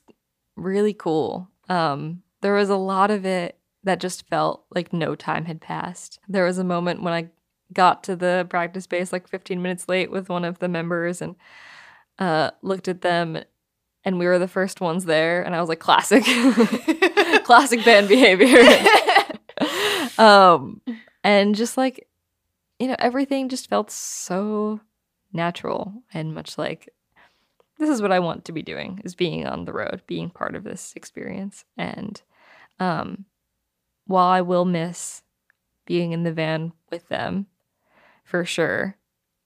really 0.59 0.93
cool. 0.93 1.49
Um, 1.67 2.23
there 2.41 2.53
was 2.53 2.69
a 2.69 2.75
lot 2.75 3.11
of 3.11 3.25
it 3.25 3.57
that 3.83 3.99
just 3.99 4.27
felt 4.27 4.65
like 4.73 4.93
no 4.93 5.15
time 5.15 5.45
had 5.45 5.61
passed. 5.61 6.19
There 6.27 6.45
was 6.45 6.57
a 6.57 6.63
moment 6.63 7.01
when 7.01 7.13
I 7.13 7.29
got 7.73 8.03
to 8.05 8.15
the 8.15 8.47
practice 8.49 8.85
space 8.85 9.13
like 9.13 9.27
15 9.27 9.61
minutes 9.61 9.87
late 9.87 10.11
with 10.11 10.29
one 10.29 10.43
of 10.43 10.59
the 10.59 10.67
members 10.67 11.21
and 11.21 11.35
uh, 12.17 12.51
looked 12.61 12.87
at 12.87 13.01
them, 13.01 13.41
and 14.03 14.19
we 14.19 14.25
were 14.25 14.39
the 14.39 14.47
first 14.47 14.81
ones 14.81 15.05
there, 15.05 15.41
and 15.41 15.55
I 15.55 15.59
was 15.59 15.69
like, 15.69 15.79
classic, 15.79 16.23
classic 17.43 17.85
band 17.85 18.07
behavior. 18.07 18.67
um, 20.17 20.81
and 21.23 21.55
just 21.55 21.77
like, 21.77 22.07
you 22.77 22.87
know, 22.87 22.95
everything 22.99 23.49
just 23.49 23.69
felt 23.69 23.91
so 23.91 24.81
natural 25.31 25.93
and 26.13 26.33
much 26.33 26.57
like 26.57 26.89
this 27.79 27.89
is 27.89 28.01
what 28.01 28.11
I 28.11 28.19
want 28.19 28.45
to 28.45 28.51
be 28.51 28.61
doing 28.61 29.01
is 29.05 29.15
being 29.15 29.47
on 29.47 29.65
the 29.65 29.73
road, 29.73 30.01
being 30.05 30.29
part 30.29 30.53
of 30.53 30.65
this 30.65 30.93
experience. 30.95 31.63
And 31.77 32.21
um, 32.79 33.25
while 34.05 34.27
I 34.27 34.41
will 34.41 34.65
miss 34.65 35.23
being 35.85 36.11
in 36.11 36.23
the 36.23 36.33
van 36.33 36.73
with 36.91 37.07
them 37.07 37.47
for 38.25 38.43
sure, 38.43 38.97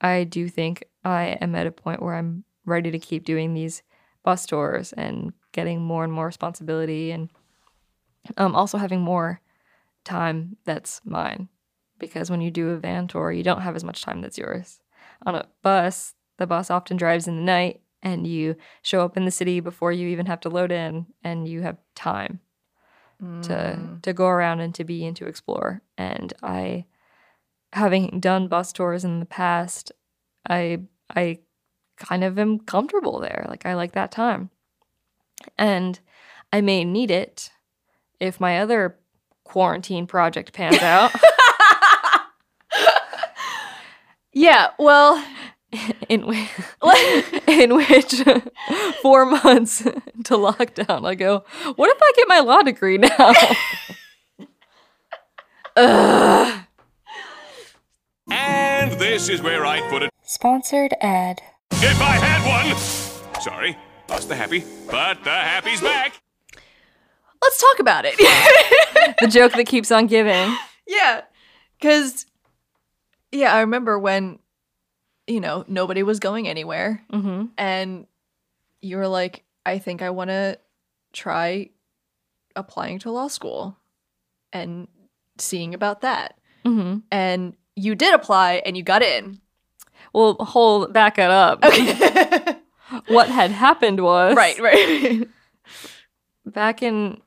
I 0.01 0.23
do 0.23 0.49
think 0.49 0.83
I 1.05 1.37
am 1.39 1.53
at 1.55 1.67
a 1.67 1.71
point 1.71 2.01
where 2.01 2.15
I'm 2.15 2.43
ready 2.65 2.89
to 2.91 2.99
keep 2.99 3.23
doing 3.23 3.53
these 3.53 3.83
bus 4.23 4.45
tours 4.47 4.93
and 4.93 5.33
getting 5.51 5.81
more 5.81 6.03
and 6.03 6.11
more 6.11 6.25
responsibility 6.25 7.11
and 7.11 7.29
um, 8.37 8.55
also 8.55 8.77
having 8.77 9.01
more 9.01 9.41
time 10.03 10.57
that's 10.65 11.01
mine. 11.05 11.49
Because 11.99 12.31
when 12.31 12.41
you 12.41 12.49
do 12.49 12.69
a 12.69 12.77
van 12.77 13.07
tour, 13.07 13.31
you 13.31 13.43
don't 13.43 13.61
have 13.61 13.75
as 13.75 13.83
much 13.83 14.01
time 14.01 14.21
that's 14.21 14.39
yours. 14.39 14.79
On 15.25 15.35
a 15.35 15.45
bus, 15.61 16.15
the 16.37 16.47
bus 16.47 16.71
often 16.71 16.97
drives 16.97 17.27
in 17.27 17.35
the 17.35 17.43
night 17.43 17.82
and 18.03 18.27
you 18.27 18.55
show 18.83 19.03
up 19.03 19.17
in 19.17 19.25
the 19.25 19.31
city 19.31 19.59
before 19.61 19.91
you 19.91 20.07
even 20.09 20.27
have 20.27 20.39
to 20.41 20.49
load 20.49 20.71
in 20.71 21.07
and 21.23 21.47
you 21.47 21.61
have 21.63 21.77
time 21.95 22.39
to 23.19 23.53
Mm. 23.79 24.01
to 24.01 24.11
go 24.13 24.27
around 24.27 24.59
and 24.59 24.75
to 24.75 24.83
be 24.83 25.05
and 25.05 25.15
to 25.17 25.25
explore. 25.27 25.81
And 25.97 26.33
i 26.43 26.85
having 27.71 28.19
done 28.19 28.47
bus 28.47 28.71
tours 28.73 29.03
in 29.05 29.19
the 29.19 29.25
past 29.25 29.91
i 30.49 30.81
i 31.15 31.39
kind 31.97 32.23
of 32.23 32.37
am 32.37 32.59
comfortable 32.59 33.19
there. 33.19 33.45
Like 33.49 33.65
i 33.65 33.73
like 33.75 33.93
that 33.93 34.11
time. 34.11 34.49
And 35.57 35.99
i 36.51 36.59
may 36.61 36.83
need 36.83 37.09
it 37.11 37.51
if 38.19 38.39
my 38.41 38.59
other 38.59 38.97
quarantine 39.45 40.05
project 40.07 40.51
pans 40.53 40.81
out. 40.81 41.11
Yeah, 44.35 44.69
well, 44.79 45.23
in, 46.09 46.21
whi- 46.21 47.41
in 47.47 47.75
which 47.75 48.21
four 49.01 49.25
months 49.25 49.81
to 50.23 50.33
lockdown 50.35 51.05
i 51.05 51.15
go 51.15 51.43
what 51.75 51.89
if 51.89 51.97
i 52.01 52.11
get 52.15 52.27
my 52.27 52.39
law 52.39 52.61
degree 52.61 52.97
now 52.97 53.33
Ugh. 55.75 56.63
And 58.31 58.91
this 58.99 59.27
is 59.29 59.41
where 59.41 59.65
I 59.65 59.81
put 59.89 60.03
it. 60.03 60.11
sponsored 60.23 60.93
ad 61.01 61.41
If 61.71 61.99
I 62.01 62.11
had 62.23 62.45
one! 62.71 63.41
Sorry, 63.41 63.75
lost 64.07 64.29
the 64.29 64.35
happy, 64.35 64.63
but 64.89 65.23
the 65.23 65.31
happy's 65.31 65.81
back! 65.81 66.21
let's 67.41 67.59
talk 67.59 67.79
about 67.79 68.05
it. 68.07 68.15
the 69.19 69.27
joke 69.27 69.51
that 69.53 69.65
keeps 69.65 69.91
on 69.91 70.07
giving 70.07 70.55
yeah. 70.87 71.21
Cuz 71.81 72.25
yeah, 73.31 73.53
I 73.53 73.61
remember 73.61 73.97
when 73.97 74.39
you 75.27 75.39
know, 75.39 75.63
nobody 75.67 76.03
was 76.03 76.19
going 76.19 76.47
anywhere 76.47 77.03
mm-hmm. 77.11 77.45
and 77.57 78.07
you 78.81 78.97
were 78.97 79.07
like, 79.07 79.43
I 79.65 79.79
think 79.79 80.01
I 80.01 80.09
want 80.09 80.29
to 80.29 80.59
try 81.13 81.69
applying 82.55 82.99
to 82.99 83.11
law 83.11 83.27
school 83.27 83.77
and 84.51 84.87
seeing 85.37 85.73
about 85.73 86.01
that. 86.01 86.37
Mm-hmm. 86.65 86.99
And 87.11 87.55
you 87.75 87.95
did 87.95 88.13
apply 88.13 88.61
and 88.65 88.77
you 88.77 88.83
got 88.83 89.01
in. 89.01 89.39
well 90.13 90.35
hold 90.35 90.93
back 90.93 91.17
it 91.17 91.29
up 91.29 91.63
Okay. 91.63 92.55
what 93.07 93.29
had 93.29 93.51
happened 93.51 94.01
was 94.01 94.35
right, 94.35 94.59
right. 94.59 95.27
back 96.45 96.83
in 96.83 97.21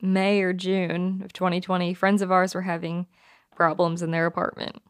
May 0.00 0.42
or 0.42 0.52
June 0.52 1.22
of 1.24 1.32
2020, 1.32 1.94
friends 1.94 2.22
of 2.22 2.30
ours 2.30 2.54
were 2.54 2.62
having 2.62 3.06
problems 3.56 4.02
in 4.02 4.12
their 4.12 4.26
apartment 4.26 4.80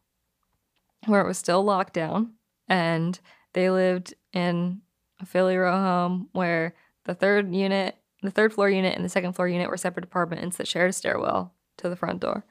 where 1.06 1.20
it 1.20 1.26
was 1.26 1.38
still 1.38 1.64
locked 1.64 1.94
down. 1.94 2.32
And 2.68 3.18
they 3.52 3.70
lived 3.70 4.14
in 4.32 4.82
a 5.20 5.26
Philly 5.26 5.56
row 5.56 5.72
home 5.72 6.28
where 6.32 6.74
the 7.04 7.14
third 7.14 7.54
unit, 7.54 7.96
the 8.22 8.30
third 8.30 8.52
floor 8.52 8.68
unit, 8.68 8.94
and 8.94 9.04
the 9.04 9.08
second 9.08 9.32
floor 9.32 9.48
unit 9.48 9.70
were 9.70 9.76
separate 9.76 10.04
apartments 10.04 10.56
that 10.56 10.68
shared 10.68 10.90
a 10.90 10.92
stairwell 10.92 11.54
to 11.78 11.88
the 11.88 11.96
front 11.96 12.20
door. 12.20 12.44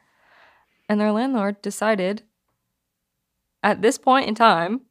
And 0.89 0.99
their 0.99 1.11
landlord 1.11 1.61
decided 1.61 2.23
at 3.61 3.81
this 3.81 3.97
point 3.97 4.27
in 4.27 4.35
time 4.35 4.81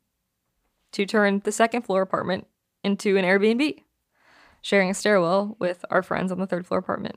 to 0.92 1.06
turn 1.06 1.40
the 1.44 1.52
second 1.52 1.82
floor 1.82 2.02
apartment 2.02 2.46
into 2.84 3.16
an 3.16 3.24
Airbnb 3.24 3.82
sharing 4.66 4.90
a 4.90 4.94
stairwell 4.94 5.56
with 5.60 5.84
our 5.90 6.02
friends 6.02 6.32
on 6.32 6.40
the 6.40 6.46
third 6.46 6.66
floor 6.66 6.80
apartment. 6.80 7.16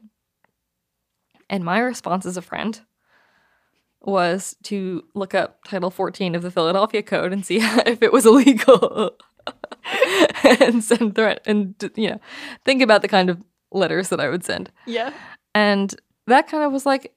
And 1.49 1.63
my 1.63 1.79
response 1.79 2.27
as 2.27 2.37
a 2.37 2.43
friend 2.43 2.79
was 4.01 4.55
to 4.63 5.03
look 5.13 5.33
up 5.35 5.63
Title 5.65 5.89
14 5.91 6.35
of 6.35 6.41
the 6.41 6.51
Philadelphia 6.51 7.03
Code 7.03 7.33
and 7.33 7.45
see 7.45 7.57
if 7.61 8.01
it 8.01 8.13
was 8.13 8.25
illegal. 8.25 9.15
and 10.43 10.83
send 10.83 11.15
threat 11.15 11.41
and 11.47 11.73
you 11.95 12.07
know 12.07 12.19
think 12.65 12.83
about 12.83 13.01
the 13.01 13.07
kind 13.07 13.31
of 13.31 13.41
letters 13.71 14.09
that 14.09 14.19
I 14.19 14.29
would 14.29 14.43
send. 14.43 14.71
yeah. 14.85 15.13
And 15.55 15.93
that 16.27 16.47
kind 16.47 16.63
of 16.63 16.71
was 16.71 16.85
like 16.85 17.13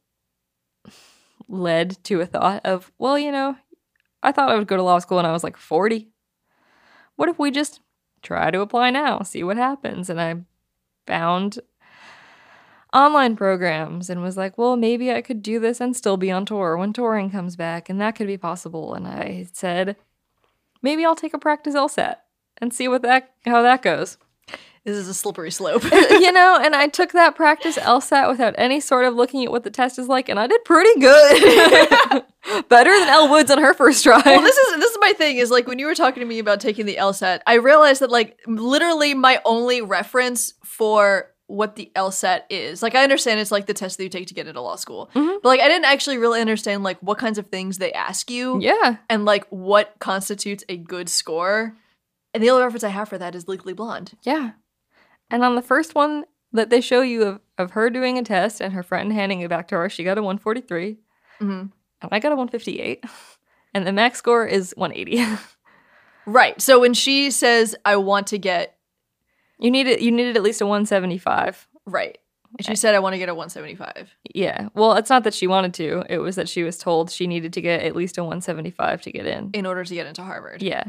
led 1.48 2.02
to 2.04 2.20
a 2.20 2.26
thought 2.26 2.64
of, 2.64 2.90
well, 2.98 3.18
you 3.18 3.30
know, 3.30 3.56
I 4.22 4.32
thought 4.32 4.50
I 4.50 4.56
would 4.56 4.66
go 4.68 4.76
to 4.76 4.82
law 4.82 4.98
school 4.98 5.16
when 5.16 5.26
I 5.26 5.32
was 5.32 5.44
like 5.44 5.56
40. 5.56 6.08
What 7.16 7.28
if 7.28 7.38
we 7.38 7.50
just 7.50 7.80
try 8.22 8.50
to 8.50 8.60
apply 8.60 8.90
now, 8.90 9.20
see 9.20 9.44
what 9.44 9.56
happens? 9.56 10.08
And 10.08 10.20
I 10.20 10.36
found 11.06 11.58
online 12.92 13.36
programs 13.36 14.10
and 14.10 14.22
was 14.22 14.36
like, 14.36 14.58
well, 14.58 14.76
maybe 14.76 15.12
I 15.12 15.22
could 15.22 15.42
do 15.42 15.58
this 15.58 15.80
and 15.80 15.96
still 15.96 16.16
be 16.16 16.30
on 16.30 16.44
tour 16.44 16.76
when 16.76 16.92
touring 16.92 17.30
comes 17.30 17.56
back, 17.56 17.88
and 17.88 18.00
that 18.00 18.14
could 18.14 18.26
be 18.26 18.36
possible. 18.36 18.94
And 18.94 19.06
I 19.06 19.48
said, 19.52 19.96
maybe 20.82 21.04
I'll 21.04 21.16
take 21.16 21.34
a 21.34 21.38
practice 21.38 21.74
LSAT 21.74 22.16
and 22.58 22.72
see 22.72 22.88
what 22.88 23.02
that 23.02 23.34
how 23.44 23.62
that 23.62 23.82
goes. 23.82 24.18
This 24.84 24.96
is 24.96 25.06
a 25.06 25.14
slippery 25.14 25.52
slope. 25.52 25.84
you 25.92 26.32
know, 26.32 26.58
and 26.60 26.74
I 26.74 26.88
took 26.88 27.12
that 27.12 27.36
practice 27.36 27.78
LSAT 27.78 28.28
without 28.28 28.54
any 28.58 28.80
sort 28.80 29.04
of 29.04 29.14
looking 29.14 29.44
at 29.44 29.52
what 29.52 29.62
the 29.62 29.70
test 29.70 29.98
is 29.98 30.08
like, 30.08 30.28
and 30.28 30.40
I 30.40 30.48
did 30.48 30.64
pretty 30.64 31.00
good. 31.00 32.24
Better 32.68 32.90
than 32.90 33.08
Elle 33.08 33.30
Woods 33.30 33.50
on 33.52 33.58
her 33.58 33.74
first 33.74 34.02
try. 34.02 34.20
well, 34.24 34.40
this 34.40 34.56
is 34.56 34.76
this 34.80 34.90
is 34.90 34.98
my 35.00 35.12
thing. 35.12 35.36
Is 35.36 35.50
like 35.52 35.68
when 35.68 35.78
you 35.78 35.86
were 35.86 35.94
talking 35.94 36.20
to 36.20 36.26
me 36.26 36.40
about 36.40 36.60
taking 36.60 36.86
the 36.86 36.96
LSAT, 36.96 37.40
I 37.46 37.54
realized 37.54 38.00
that 38.00 38.10
like 38.10 38.40
literally 38.46 39.14
my 39.14 39.40
only 39.44 39.80
reference 39.80 40.54
for 40.64 41.31
what 41.52 41.76
the 41.76 41.90
LSAT 41.94 42.42
is. 42.50 42.82
Like 42.82 42.94
I 42.94 43.02
understand 43.02 43.38
it's 43.40 43.50
like 43.52 43.66
the 43.66 43.74
test 43.74 43.98
that 43.98 44.04
you 44.04 44.08
take 44.08 44.26
to 44.28 44.34
get 44.34 44.46
into 44.48 44.60
law 44.60 44.76
school, 44.76 45.10
Mhm. 45.14 45.40
but 45.42 45.48
like 45.48 45.60
I 45.60 45.68
didn't 45.68 45.84
actually 45.84 46.18
really 46.18 46.40
understand 46.40 46.82
like 46.82 46.98
what 47.00 47.18
kinds 47.18 47.38
of 47.38 47.46
things 47.48 47.78
they 47.78 47.92
ask 47.92 48.30
you 48.30 48.58
yeah. 48.60 48.96
and 49.10 49.24
like 49.24 49.46
what 49.50 49.94
constitutes 49.98 50.64
a 50.68 50.76
good 50.76 51.08
score. 51.08 51.76
And 52.34 52.42
the 52.42 52.50
only 52.50 52.62
reference 52.64 52.84
I 52.84 52.88
have 52.88 53.08
for 53.08 53.18
that 53.18 53.34
is 53.34 53.46
Legally 53.48 53.74
Blonde. 53.74 54.12
Yeah. 54.22 54.52
And 55.30 55.44
on 55.44 55.54
the 55.54 55.62
first 55.62 55.94
one 55.94 56.24
that 56.52 56.70
they 56.70 56.80
show 56.80 57.02
you 57.02 57.22
of, 57.24 57.40
of 57.58 57.70
her 57.72 57.90
doing 57.90 58.18
a 58.18 58.22
test 58.22 58.60
and 58.60 58.72
her 58.74 58.82
friend 58.82 59.12
handing 59.12 59.40
it 59.40 59.48
back 59.50 59.68
to 59.68 59.76
her, 59.76 59.88
she 59.90 60.04
got 60.04 60.18
a 60.18 60.22
143. 60.22 60.96
Mhm. 61.40 61.70
And 62.00 62.08
I 62.10 62.18
got 62.18 62.32
a 62.32 62.36
158. 62.36 63.04
And 63.74 63.86
the 63.86 63.92
max 63.92 64.18
score 64.18 64.46
is 64.46 64.72
180. 64.76 65.24
Right. 66.24 66.60
So 66.62 66.78
when 66.80 66.94
she 66.94 67.30
says 67.32 67.74
I 67.84 67.96
want 67.96 68.28
to 68.28 68.38
get 68.38 68.76
you 69.62 69.70
needed 69.70 70.00
you 70.00 70.10
needed 70.10 70.36
at 70.36 70.42
least 70.42 70.60
a 70.60 70.66
175. 70.66 71.68
right, 71.86 72.18
and 72.58 72.66
she 72.66 72.76
said 72.76 72.94
I 72.94 72.98
want 72.98 73.14
to 73.14 73.18
get 73.18 73.28
a 73.28 73.34
175. 73.34 74.14
Yeah. 74.34 74.68
Well, 74.74 74.94
it's 74.94 75.10
not 75.10 75.24
that 75.24 75.34
she 75.34 75.46
wanted 75.46 75.74
to. 75.74 76.04
It 76.10 76.18
was 76.18 76.36
that 76.36 76.48
she 76.48 76.62
was 76.62 76.76
told 76.78 77.10
she 77.10 77.26
needed 77.26 77.52
to 77.54 77.60
get 77.60 77.82
at 77.82 77.96
least 77.96 78.18
a 78.18 78.22
175 78.22 79.02
to 79.02 79.12
get 79.12 79.26
in. 79.26 79.50
in 79.54 79.64
order 79.66 79.84
to 79.84 79.94
get 79.94 80.06
into 80.06 80.22
Harvard. 80.22 80.62
Yeah. 80.62 80.84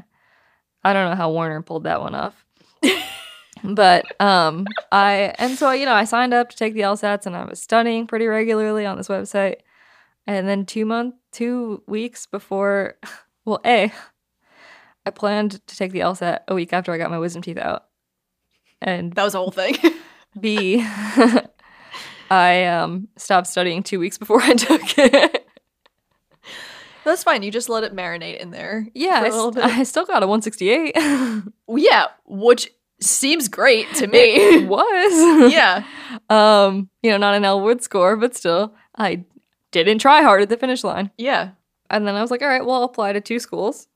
I 0.84 0.92
don't 0.92 1.10
know 1.10 1.16
how 1.16 1.32
Warner 1.32 1.62
pulled 1.62 1.86
that 1.86 2.02
one 2.02 2.16
off. 2.16 2.46
but 3.64 4.04
um 4.20 4.66
I 4.92 5.34
and 5.38 5.58
so 5.58 5.72
you 5.72 5.86
know, 5.86 5.94
I 5.94 6.04
signed 6.04 6.34
up 6.34 6.50
to 6.50 6.58
take 6.58 6.74
the 6.74 6.82
LSATs 6.82 7.26
and 7.26 7.36
I 7.36 7.46
was 7.46 7.62
studying 7.62 8.08
pretty 8.08 8.28
regularly 8.28 8.86
on 8.86 8.98
this 8.98 9.08
website. 9.08 9.58
And 10.28 10.48
then 10.48 10.66
2 10.66 10.86
months 10.86 11.18
two 11.34 11.84
weeks 11.88 12.26
before, 12.26 12.96
well, 13.46 13.60
A, 13.66 13.92
I 15.06 15.10
planned 15.10 15.52
to 15.68 15.76
take 15.76 15.92
the 15.92 16.00
LSAT 16.00 16.42
a 16.48 16.56
week 16.56 16.72
after 16.72 16.94
I 16.94 16.98
got 16.98 17.12
my 17.12 17.20
wisdom 17.20 17.42
teeth 17.42 17.58
out. 17.58 17.86
And 18.84 19.14
That 19.14 19.24
was 19.24 19.34
the 19.34 19.40
whole 19.40 19.52
thing. 19.52 19.78
B, 20.40 20.84
I 22.30 22.66
um, 22.66 23.08
stopped 23.18 23.48
studying 23.48 23.84
two 23.84 24.00
weeks 24.00 24.18
before 24.18 24.42
I 24.42 24.54
took 24.56 24.82
it. 24.98 25.48
That's 27.06 27.24
fine. 27.24 27.44
You 27.44 27.52
just 27.52 27.70
let 27.70 27.84
it 27.84 27.96
marinate 27.96 28.40
in 28.40 28.52
there. 28.52 28.88
Yeah, 28.94 29.22
I, 29.24 29.30
st-. 29.30 29.58
I 29.58 29.84
still 29.84 30.06
got 30.06 30.24
a 30.24 30.28
168. 30.28 30.96
Yeah, 31.68 32.06
which 32.26 32.72
seems 33.00 33.48
great 33.48 33.94
to 33.96 34.06
it 34.06 34.12
me. 34.12 34.66
was. 34.66 35.52
yeah. 35.52 35.86
Um, 36.30 36.90
you 37.02 37.12
know, 37.12 37.18
not 37.18 37.36
an 37.36 37.46
Elle 37.46 37.62
Woods 37.62 37.86
score, 37.86 38.16
but 38.16 38.36
still, 38.36 38.74
I 38.98 39.26
didn't 39.72 40.00
try 40.00 40.22
hard 40.22 40.42
at 40.42 40.50
the 40.50 40.58
finish 40.58 40.84
line. 40.84 41.12
Yeah. 41.18 41.52
And 41.90 42.08
then 42.08 42.16
I 42.16 42.22
was 42.22 42.32
like, 42.32 42.42
all 42.42 42.48
right, 42.48 42.66
well, 42.66 42.78
I'll 42.78 42.84
apply 42.84 43.14
to 43.14 43.22
two 43.22 43.40
schools. 43.40 43.88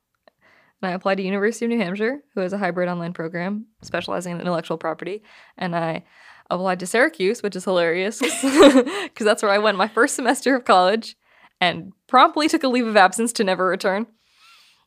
And 0.80 0.90
I 0.90 0.94
applied 0.94 1.16
to 1.16 1.22
University 1.22 1.64
of 1.64 1.70
New 1.70 1.78
Hampshire, 1.78 2.20
who 2.34 2.40
has 2.40 2.52
a 2.52 2.58
hybrid 2.58 2.88
online 2.88 3.12
program 3.12 3.66
specializing 3.82 4.32
in 4.32 4.40
intellectual 4.40 4.78
property. 4.78 5.22
And 5.56 5.74
I 5.74 6.04
applied 6.50 6.80
to 6.80 6.86
Syracuse, 6.86 7.42
which 7.42 7.56
is 7.56 7.64
hilarious 7.64 8.20
because 8.42 9.24
that's 9.24 9.42
where 9.42 9.52
I 9.52 9.58
went 9.58 9.76
my 9.76 9.88
first 9.88 10.14
semester 10.14 10.54
of 10.54 10.64
college 10.64 11.16
and 11.60 11.92
promptly 12.06 12.48
took 12.48 12.62
a 12.62 12.68
leave 12.68 12.86
of 12.86 12.96
absence 12.96 13.32
to 13.34 13.44
never 13.44 13.66
return. 13.66 14.06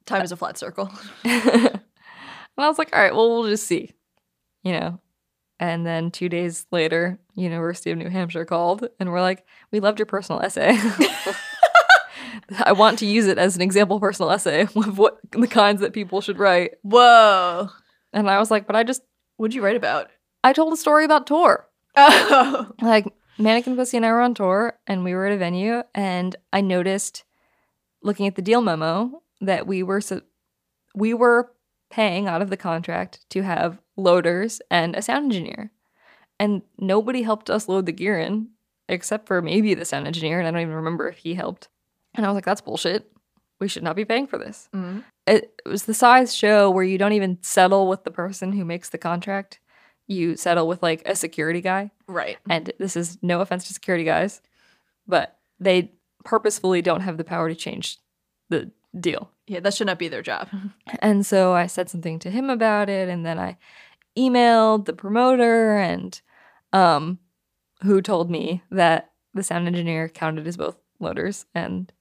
Time 0.06 0.24
is 0.24 0.32
a 0.32 0.38
flat 0.38 0.58
circle. 0.58 0.92
and 1.24 1.82
I 2.58 2.68
was 2.68 2.78
like, 2.78 2.96
all 2.96 3.02
right, 3.02 3.14
well, 3.14 3.30
we'll 3.30 3.50
just 3.50 3.68
see, 3.68 3.92
you 4.64 4.74
know. 4.74 5.00
And 5.60 5.86
then 5.86 6.10
two 6.10 6.28
days 6.28 6.66
later, 6.72 7.20
University 7.36 7.92
of 7.92 7.98
New 7.98 8.10
Hampshire 8.10 8.46
called 8.46 8.88
and 9.00 9.12
we're 9.12 9.22
like, 9.22 9.46
we 9.72 9.80
loved 9.80 10.00
your 10.00 10.08
personal 10.08 10.42
essay. 10.42 10.76
I 12.64 12.72
want 12.72 13.00
to 13.00 13.06
use 13.06 13.28
it 13.28 13.38
as 13.38 13.56
an 13.56 13.62
example 13.62 14.00
personal 14.00 14.32
essay 14.32 14.62
of 14.76 14.98
what 14.98 15.20
the 15.32 15.48
kinds 15.48 15.82
that 15.82 15.94
people 15.94 16.22
should 16.22 16.40
write. 16.40 16.76
Whoa. 16.82 17.70
And 18.14 18.30
I 18.30 18.40
was 18.40 18.52
like, 18.52 18.68
but 18.68 18.76
I 18.76 18.84
just, 18.84 19.02
What'd 19.42 19.56
you 19.56 19.64
write 19.64 19.76
about? 19.76 20.12
I 20.44 20.54
told 20.54 20.72
a 20.72 20.78
story 20.78 21.04
about 21.04 21.26
tour. 21.26 21.68
Oh. 21.96 22.74
Like, 22.82 23.12
Mannequin 23.40 23.76
Pussy 23.76 23.98
and 23.98 24.06
I 24.06 24.12
were 24.12 24.22
on 24.22 24.36
tour 24.36 24.78
and 24.86 25.04
we 25.04 25.16
were 25.16 25.26
at 25.26 25.34
a 25.34 25.38
venue 25.38 25.82
and 25.96 26.36
I 26.54 26.62
noticed 26.62 27.24
looking 28.04 28.28
at 28.28 28.36
the 28.36 28.44
deal 28.44 28.62
memo 28.62 29.24
that 29.40 29.66
we 29.66 29.82
were 29.82 30.00
so, 30.00 30.22
we 30.94 31.16
were 31.16 31.52
paying 31.90 32.28
out 32.28 32.44
of 32.44 32.52
the 32.52 32.58
contract 32.58 33.28
to 33.32 33.42
have 33.42 33.82
loaders 33.98 34.62
and 34.70 34.96
a 34.96 35.02
sound 35.02 35.26
engineer. 35.26 35.72
And 36.40 36.62
nobody 36.78 37.24
helped 37.24 37.50
us 37.50 37.68
load 37.68 37.88
the 37.88 37.92
gear 37.92 38.20
in 38.20 38.50
except 38.88 39.26
for 39.26 39.42
maybe 39.42 39.74
the 39.74 39.86
sound 39.86 40.06
engineer 40.06 40.38
and 40.38 40.48
I 40.48 40.52
don't 40.52 40.62
even 40.62 40.76
remember 40.76 41.10
if 41.10 41.18
he 41.18 41.34
helped. 41.34 41.68
And 42.16 42.26
I 42.26 42.30
was 42.30 42.36
like 42.36 42.46
that's 42.46 42.62
bullshit. 42.62 43.12
We 43.60 43.68
should 43.68 43.84
not 43.84 43.96
be 43.96 44.06
paying 44.06 44.28
for 44.28 44.38
this. 44.40 44.70
Mhm. 44.74 45.04
It, 45.28 45.54
it 45.66 45.70
was 45.70 45.84
the 45.86 45.94
size 45.94 46.34
show 46.36 46.70
where 46.72 46.84
you 46.84 46.98
don't 46.98 47.14
even 47.14 47.38
settle 47.42 47.88
with 47.88 48.04
the 48.04 48.12
person 48.12 48.54
who 48.54 48.66
makes 48.66 48.90
the 48.90 48.98
contract. 48.98 49.60
You 50.08 50.36
settle 50.36 50.68
with 50.68 50.82
like 50.84 51.04
a 51.06 51.16
security 51.16 51.62
guy 51.62 51.92
Right. 52.08 52.38
and 52.50 52.72
this 52.80 52.96
is 52.98 53.18
no 53.22 53.40
offense 53.42 53.68
to 53.68 53.74
security 53.74 54.04
guys, 54.04 54.42
but 55.08 55.38
they 55.60 55.92
purposefully 56.26 56.82
don't 56.82 57.02
have 57.02 57.18
the 57.18 57.24
power 57.24 57.48
to 57.50 57.56
change 57.56 57.98
the 58.50 58.72
deal. 59.00 59.32
Yeah, 59.48 59.60
that 59.62 59.74
should 59.74 59.88
not 59.88 60.00
be 60.00 60.08
their 60.10 60.22
job. 60.24 60.50
And 61.00 61.26
so 61.26 61.54
I 61.54 61.68
said 61.68 61.90
something 61.90 62.20
to 62.20 62.30
him 62.32 62.50
about 62.50 62.90
it, 62.90 63.08
and 63.10 63.26
then 63.26 63.40
I 63.40 63.58
emailed 64.18 64.86
the 64.86 64.94
promoter 64.94 65.78
and 65.78 66.20
um 66.74 67.20
who 67.84 68.02
told 68.02 68.30
me 68.30 68.62
that 68.70 69.12
the 69.34 69.44
sound 69.44 69.68
engineer 69.68 70.10
counted 70.10 70.46
as 70.48 70.58
both 70.58 70.76
loaders 71.00 71.46
and 71.56 71.92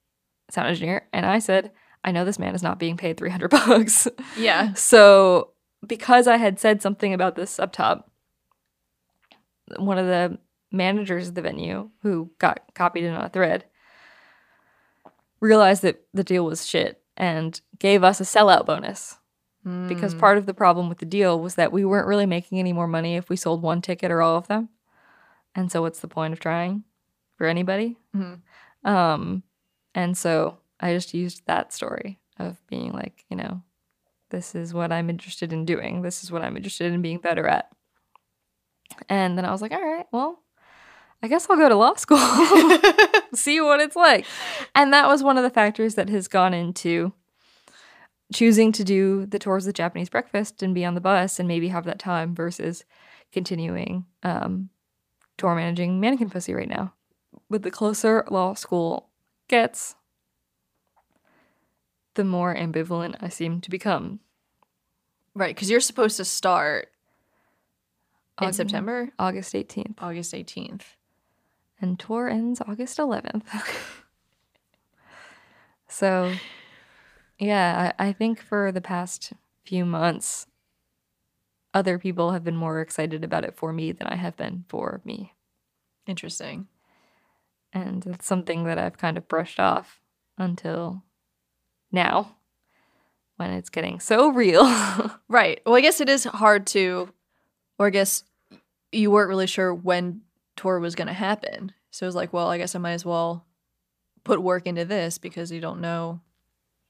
sound 0.50 0.68
engineer. 0.68 1.06
And 1.12 1.24
I 1.26 1.38
said, 1.38 1.72
I 2.04 2.12
know 2.12 2.24
this 2.24 2.38
man 2.38 2.54
is 2.54 2.62
not 2.62 2.78
being 2.78 2.96
paid 2.96 3.16
300 3.16 3.48
bucks. 3.50 4.08
Yeah. 4.36 4.72
So, 4.74 5.50
because 5.86 6.26
I 6.26 6.36
had 6.36 6.58
said 6.60 6.82
something 6.82 7.12
about 7.14 7.36
this 7.36 7.58
up 7.58 7.72
top, 7.72 8.10
one 9.76 9.98
of 9.98 10.06
the 10.06 10.38
managers 10.72 11.28
of 11.28 11.34
the 11.34 11.42
venue 11.42 11.90
who 12.02 12.30
got 12.38 12.60
copied 12.74 13.04
in 13.04 13.14
on 13.14 13.24
a 13.24 13.28
thread 13.28 13.64
realized 15.40 15.82
that 15.82 16.02
the 16.12 16.24
deal 16.24 16.44
was 16.44 16.66
shit 16.66 17.02
and 17.16 17.60
gave 17.78 18.04
us 18.04 18.20
a 18.20 18.24
sellout 18.24 18.66
bonus. 18.66 19.16
Because 19.88 20.14
part 20.14 20.38
of 20.38 20.46
the 20.46 20.54
problem 20.54 20.88
with 20.88 20.98
the 20.98 21.04
deal 21.04 21.38
was 21.38 21.56
that 21.56 21.70
we 21.70 21.84
weren't 21.84 22.06
really 22.06 22.24
making 22.24 22.58
any 22.58 22.72
more 22.72 22.86
money 22.86 23.16
if 23.16 23.28
we 23.28 23.36
sold 23.36 23.60
one 23.60 23.82
ticket 23.82 24.10
or 24.10 24.22
all 24.22 24.38
of 24.38 24.48
them. 24.48 24.70
And 25.54 25.70
so, 25.70 25.82
what's 25.82 26.00
the 26.00 26.08
point 26.08 26.32
of 26.32 26.40
trying 26.40 26.84
for 27.36 27.46
anybody? 27.46 27.98
Mhm. 28.16 28.40
Um, 28.84 29.42
and 29.94 30.16
so 30.16 30.58
I 30.78 30.94
just 30.94 31.14
used 31.14 31.42
that 31.46 31.72
story 31.72 32.18
of 32.38 32.60
being 32.66 32.92
like, 32.92 33.24
you 33.28 33.36
know, 33.36 33.62
this 34.30 34.54
is 34.54 34.72
what 34.72 34.92
I'm 34.92 35.10
interested 35.10 35.52
in 35.52 35.64
doing. 35.64 36.02
This 36.02 36.22
is 36.24 36.32
what 36.32 36.42
I'm 36.42 36.56
interested 36.56 36.92
in 36.92 37.02
being 37.02 37.18
better 37.18 37.46
at. 37.46 37.68
And 39.08 39.36
then 39.36 39.44
I 39.44 39.50
was 39.50 39.62
like, 39.62 39.72
all 39.72 39.84
right, 39.84 40.06
well, 40.12 40.42
I 41.22 41.28
guess 41.28 41.48
I'll 41.48 41.56
go 41.56 41.68
to 41.68 41.74
law 41.74 41.94
school, 41.94 42.18
see 43.34 43.60
what 43.60 43.80
it's 43.80 43.96
like. 43.96 44.24
And 44.74 44.92
that 44.92 45.06
was 45.06 45.22
one 45.22 45.36
of 45.36 45.44
the 45.44 45.50
factors 45.50 45.96
that 45.96 46.08
has 46.08 46.28
gone 46.28 46.54
into 46.54 47.12
choosing 48.32 48.72
to 48.72 48.84
do 48.84 49.26
the 49.26 49.38
tours 49.38 49.66
of 49.66 49.74
Japanese 49.74 50.08
breakfast 50.08 50.62
and 50.62 50.74
be 50.74 50.84
on 50.84 50.94
the 50.94 51.00
bus 51.00 51.38
and 51.38 51.48
maybe 51.48 51.68
have 51.68 51.84
that 51.84 51.98
time 51.98 52.34
versus 52.34 52.84
continuing 53.32 54.06
um, 54.22 54.70
tour 55.36 55.54
managing 55.54 56.00
mannequin 56.00 56.30
pussy 56.30 56.54
right 56.54 56.68
now. 56.68 56.94
With 57.48 57.62
the 57.62 57.70
closer 57.70 58.24
law 58.30 58.54
school 58.54 59.09
gets, 59.50 59.96
the 62.14 62.24
more 62.24 62.54
ambivalent 62.54 63.16
I 63.20 63.28
seem 63.28 63.60
to 63.60 63.70
become. 63.70 64.20
Right, 65.34 65.54
because 65.54 65.68
you're 65.70 65.80
supposed 65.80 66.16
to 66.16 66.24
start 66.24 66.88
in 68.40 68.46
August- 68.46 68.56
September, 68.56 69.10
August 69.18 69.52
18th. 69.54 69.96
August 69.98 70.32
18th. 70.32 70.96
and 71.82 71.98
tour 71.98 72.28
ends 72.28 72.60
August 72.66 72.98
11th. 72.98 73.44
so, 75.88 76.32
yeah, 77.38 77.92
I, 77.98 78.08
I 78.08 78.12
think 78.12 78.40
for 78.40 78.70
the 78.72 78.80
past 78.80 79.32
few 79.64 79.84
months, 79.84 80.46
other 81.72 81.98
people 81.98 82.32
have 82.32 82.44
been 82.44 82.56
more 82.56 82.80
excited 82.80 83.24
about 83.24 83.44
it 83.44 83.56
for 83.56 83.72
me 83.72 83.92
than 83.92 84.06
I 84.08 84.16
have 84.16 84.36
been 84.36 84.64
for 84.68 85.00
me. 85.04 85.34
Interesting. 86.06 86.66
And 87.72 88.04
it's 88.06 88.26
something 88.26 88.64
that 88.64 88.78
I've 88.78 88.98
kind 88.98 89.16
of 89.16 89.28
brushed 89.28 89.60
off 89.60 90.00
until 90.38 91.02
now 91.92 92.36
when 93.36 93.50
it's 93.50 93.70
getting 93.70 94.00
so 94.00 94.28
real. 94.32 94.64
Right. 95.28 95.60
Well, 95.64 95.76
I 95.76 95.80
guess 95.80 96.00
it 96.00 96.08
is 96.08 96.24
hard 96.24 96.66
to, 96.68 97.08
or 97.78 97.86
I 97.86 97.90
guess 97.90 98.24
you 98.92 99.10
weren't 99.10 99.28
really 99.28 99.46
sure 99.46 99.72
when 99.74 100.22
tour 100.56 100.80
was 100.80 100.94
going 100.94 101.06
to 101.08 101.14
happen. 101.14 101.72
So 101.92 102.04
it 102.04 102.08
was 102.08 102.14
like, 102.16 102.32
well, 102.32 102.48
I 102.48 102.58
guess 102.58 102.74
I 102.74 102.78
might 102.78 102.92
as 102.92 103.04
well 103.04 103.46
put 104.24 104.42
work 104.42 104.66
into 104.66 104.84
this 104.84 105.18
because 105.18 105.50
you 105.52 105.60
don't 105.60 105.80
know 105.80 106.20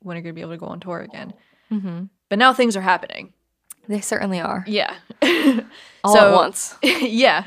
when 0.03 0.17
you're 0.17 0.23
going 0.23 0.35
to 0.35 0.39
be 0.39 0.41
able 0.41 0.53
to 0.53 0.57
go 0.59 0.67
on 0.67 0.81
tour 0.81 1.01
again. 1.01 1.35
hmm 1.69 2.05
But 2.31 2.39
now 2.39 2.53
things 2.55 2.77
are 2.77 2.81
happening. 2.81 3.33
They 3.89 4.01
certainly 4.01 4.41
are. 4.41 4.65
Yeah. 4.67 4.95
All 6.05 6.15
So- 6.15 6.29
at 6.33 6.35
once. 6.35 6.75
yeah. 6.83 7.45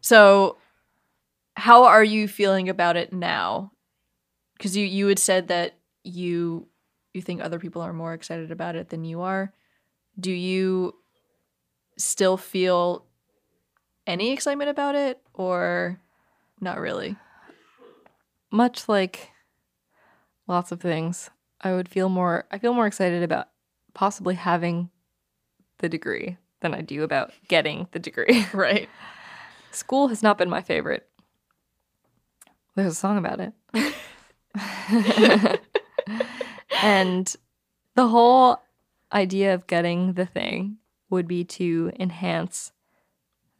so, 0.00 0.56
how 1.56 1.84
are 1.84 2.04
you 2.04 2.28
feeling 2.28 2.68
about 2.68 2.96
it 2.96 3.12
now? 3.12 3.72
Because 4.56 4.76
you 4.76 4.86
you 4.86 5.06
had 5.08 5.18
said 5.18 5.48
that 5.48 5.78
you 6.04 6.68
you 7.14 7.22
think 7.22 7.40
other 7.40 7.58
people 7.58 7.82
are 7.82 7.92
more 7.92 8.14
excited 8.14 8.50
about 8.50 8.76
it 8.76 8.88
than 8.90 9.04
you 9.04 9.22
are. 9.22 9.52
Do 10.18 10.30
you 10.30 10.94
still 11.98 12.36
feel 12.36 13.04
any 14.06 14.32
excitement 14.32 14.70
about 14.70 14.94
it, 14.94 15.20
or 15.34 16.00
not 16.60 16.78
really? 16.78 17.16
much 18.50 18.88
like 18.88 19.30
lots 20.46 20.72
of 20.72 20.80
things, 20.80 21.30
I 21.60 21.72
would 21.72 21.88
feel 21.88 22.08
more 22.08 22.46
I 22.50 22.58
feel 22.58 22.74
more 22.74 22.86
excited 22.86 23.22
about 23.22 23.48
possibly 23.94 24.34
having 24.34 24.90
the 25.78 25.88
degree 25.88 26.38
than 26.60 26.74
I 26.74 26.80
do 26.80 27.02
about 27.02 27.32
getting 27.48 27.88
the 27.92 27.98
degree. 27.98 28.46
Right. 28.54 28.88
School 29.72 30.08
has 30.08 30.22
not 30.22 30.38
been 30.38 30.48
my 30.48 30.62
favorite. 30.62 31.06
There's 32.76 32.92
a 32.92 32.94
song 32.94 33.16
about 33.16 33.40
it. 33.40 33.54
and 36.82 37.34
the 37.94 38.06
whole 38.06 38.62
idea 39.10 39.54
of 39.54 39.66
getting 39.66 40.12
the 40.12 40.26
thing 40.26 40.76
would 41.08 41.26
be 41.26 41.42
to 41.42 41.90
enhance 41.98 42.72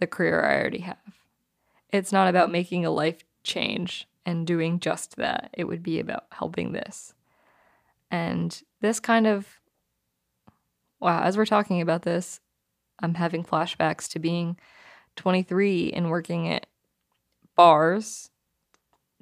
the 0.00 0.06
career 0.06 0.44
I 0.44 0.60
already 0.60 0.80
have. 0.80 0.98
It's 1.90 2.12
not 2.12 2.28
about 2.28 2.52
making 2.52 2.84
a 2.84 2.90
life 2.90 3.24
change 3.42 4.06
and 4.26 4.46
doing 4.46 4.80
just 4.80 5.16
that. 5.16 5.48
It 5.54 5.64
would 5.64 5.82
be 5.82 5.98
about 5.98 6.24
helping 6.30 6.72
this. 6.72 7.14
And 8.10 8.60
this 8.82 9.00
kind 9.00 9.26
of, 9.26 9.46
wow, 11.00 11.22
as 11.22 11.38
we're 11.38 11.46
talking 11.46 11.80
about 11.80 12.02
this, 12.02 12.40
I'm 13.00 13.14
having 13.14 13.44
flashbacks 13.44 14.10
to 14.10 14.18
being 14.18 14.58
23 15.16 15.92
and 15.92 16.10
working 16.10 16.48
at 16.48 16.66
bars 17.56 18.30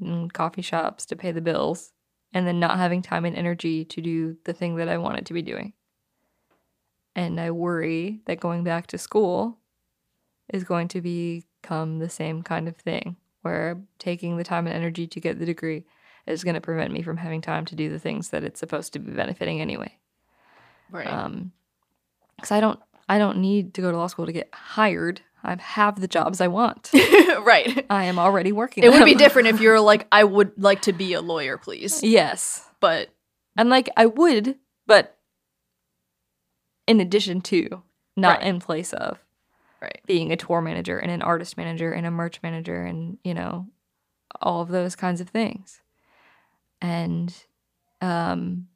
in 0.01 0.31
coffee 0.31 0.63
shops 0.63 1.07
to 1.07 1.17
pay 1.17 1.33
the 1.33 1.41
bills 1.41 1.93
and 2.33 2.47
then 2.47 2.59
not 2.59 2.79
having 2.79 3.03
time 3.03 3.25
and 3.25 3.37
energy 3.37 3.85
to 3.85 4.01
do 4.01 4.37
the 4.45 4.53
thing 4.53 4.77
that 4.77 4.89
I 4.89 4.99
wanted 4.99 5.27
to 5.27 5.35
be 5.35 5.43
doing. 5.43 5.73
And 7.15 7.41
I 7.41 7.53
worry 7.53 8.21
that 8.27 8.41
going 8.41 8.65
back 8.65 8.89
to 8.89 8.99
school 8.99 9.59
is 10.53 10.65
going 10.65 10.89
to 10.89 11.01
become 11.01 12.01
the 12.01 12.09
same 12.09 12.43
kind 12.43 12.67
of 12.67 12.77
thing 12.77 13.17
where 13.43 13.81
taking 13.99 14.37
the 14.37 14.45
time 14.45 14.67
and 14.67 14.75
energy 14.75 15.07
to 15.07 15.21
get 15.21 15.39
the 15.39 15.47
degree 15.47 15.85
is 16.27 16.43
going 16.43 16.55
to 16.55 16.61
prevent 16.61 16.93
me 16.93 17.03
from 17.03 17.19
having 17.19 17.41
time 17.41 17.65
to 17.67 17.77
do 17.77 17.91
the 17.91 17.99
things 17.99 18.31
that 18.31 18.43
it's 18.43 18.59
supposed 18.59 18.93
to 18.95 18.99
be 18.99 19.13
benefiting 19.13 19.61
anyway. 19.61 19.97
Right. 20.91 21.07
Um, 21.07 21.53
because 22.37 22.51
I 22.51 22.61
don't, 22.61 22.81
I 23.09 23.19
don't 23.19 23.39
need 23.39 23.75
to 23.75 23.81
go 23.81 23.91
to 23.91 23.97
law 23.97 24.07
school 24.07 24.27
to 24.27 24.33
get 24.33 24.49
hired. 24.53 25.21
I 25.45 25.57
have 25.61 26.01
the 26.01 26.09
jobs 26.09 26.41
I 26.41 26.49
want. 26.49 26.91
right. 26.95 27.85
I 27.91 28.05
am 28.05 28.19
already 28.19 28.51
working. 28.53 28.83
It 28.83 28.91
would 28.91 29.05
be 29.05 29.15
different 29.15 29.49
if 29.49 29.61
you're 29.61 29.81
like, 29.81 30.07
I 30.11 30.25
would 30.25 30.53
like 30.61 30.83
to 30.83 30.93
be 30.93 31.13
a 31.13 31.21
lawyer, 31.21 31.59
please. 31.59 32.03
Yes, 32.03 32.67
But 32.81 33.11
and 33.57 33.69
like 33.69 33.89
I 33.97 34.07
would, 34.07 34.57
but 34.87 35.17
in 36.87 37.01
addition 37.01 37.41
to, 37.43 37.83
not 38.17 38.39
Right. 38.39 38.47
in 38.47 38.61
place 38.61 38.93
of 38.93 39.19
right. 39.81 40.01
being 40.07 40.33
a 40.33 40.37
tour 40.37 40.61
manager 40.61 40.99
and 40.99 41.11
an 41.11 41.23
artist 41.23 41.57
manager 41.57 41.93
and 41.93 42.07
a 42.07 42.11
merch 42.11 42.41
manager 42.43 42.83
and 42.83 43.19
you 43.25 43.35
know 43.35 43.67
all 44.41 44.61
of 44.63 44.69
those 44.69 44.97
kinds 44.97 45.21
of 45.21 45.29
things. 45.29 45.81
And 46.81 47.35
um, 48.01 48.69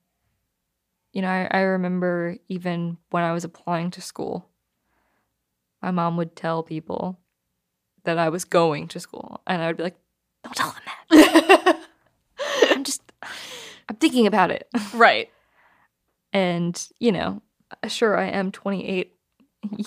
you 1.13 1.23
know, 1.23 1.29
I, 1.29 1.49
I 1.51 1.61
remember 1.61 2.37
even 2.49 2.97
when 3.11 3.23
I 3.25 3.33
was 3.33 3.45
applying 3.45 3.91
to 3.93 4.01
school, 4.01 4.48
my 5.83 5.91
mom 5.91 6.17
would 6.17 6.37
tell 6.37 6.63
people 6.63 7.19
that 8.05 8.19
I 8.19 8.29
was 8.29 8.45
going 8.45 8.89
to 8.89 9.01
school, 9.01 9.41
and 9.47 9.63
I 9.63 9.67
would 9.69 9.77
be 9.77 9.83
like, 9.83 9.99
"Don't 10.45 10.55
tell 10.57 10.71
them 10.73 10.83
that. 11.11 11.81
I'm 12.71 12.85
just, 12.85 13.03
I'm 13.89 13.97
thinking 13.97 14.27
about 14.27 14.51
it." 14.51 14.69
right. 14.95 15.31
And 16.33 16.89
you 16.99 17.13
know, 17.13 17.43
sure, 17.87 18.17
I 18.17 18.27
am 18.27 18.53
28 18.53 19.15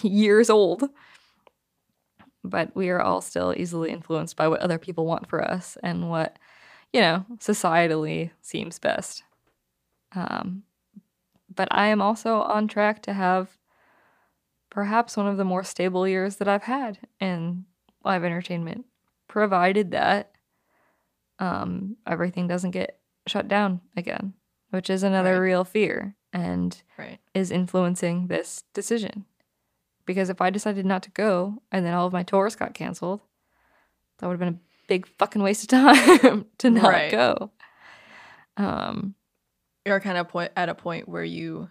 years 0.04 0.50
old, 0.50 0.84
but 2.44 2.76
we 2.76 2.90
are 2.90 3.02
all 3.02 3.22
still 3.22 3.54
easily 3.56 3.92
influenced 3.92 4.36
by 4.36 4.48
what 4.48 4.62
other 4.62 4.78
people 4.78 5.06
want 5.06 5.28
for 5.28 5.44
us 5.44 5.78
and 5.84 6.10
what 6.10 6.38
you 6.94 7.02
know 7.02 7.26
societally 7.38 8.32
seems 8.42 8.80
best. 8.80 9.24
Um, 10.14 10.64
but 11.54 11.68
I 11.72 11.88
am 11.88 12.02
also 12.02 12.42
on 12.42 12.68
track 12.68 13.02
to 13.04 13.14
have 13.14 13.50
perhaps 14.72 15.16
one 15.16 15.28
of 15.28 15.38
the 15.38 15.46
more 15.46 15.64
stable 15.64 16.08
years 16.08 16.38
that 16.38 16.48
I've 16.48 16.64
had 16.64 16.98
in 17.20 17.66
live 18.04 18.24
entertainment, 18.24 18.86
provided 19.28 19.92
that 19.92 20.32
um, 21.40 21.98
everything 22.08 22.48
doesn't 22.48 22.72
get 22.72 23.00
shut 23.28 23.48
down 23.48 23.82
again, 23.96 24.34
which 24.72 24.90
is 24.90 25.04
another 25.04 25.34
Right. 25.34 25.48
real 25.50 25.64
fear 25.64 26.16
and 26.34 26.82
Right. 26.98 27.20
is 27.34 27.52
influencing 27.52 28.28
this 28.28 28.64
decision. 28.74 29.26
Because 30.06 30.30
if 30.30 30.42
I 30.42 30.50
decided 30.50 30.86
not 30.86 31.04
to 31.04 31.12
go 31.12 31.62
and 31.72 31.86
then 31.86 31.94
all 31.94 32.08
of 32.08 32.14
my 32.14 32.24
tours 32.24 32.56
got 32.56 32.74
canceled, 32.74 33.22
that 34.18 34.28
would 34.28 34.34
have 34.34 34.40
been 34.40 34.56
a 34.56 34.88
big 34.88 35.06
fucking 35.08 35.42
waste 35.44 35.64
of 35.64 35.70
time 35.70 36.46
to 36.58 36.70
not 36.70 36.84
Right. 36.90 37.12
go. 37.12 37.52
Um, 38.58 39.16
You're 39.86 40.00
kind 40.00 40.18
of 40.18 40.28
point 40.28 40.52
at 40.56 40.70
a 40.70 40.76
point 40.76 41.08
where 41.08 41.24
you 41.24 41.70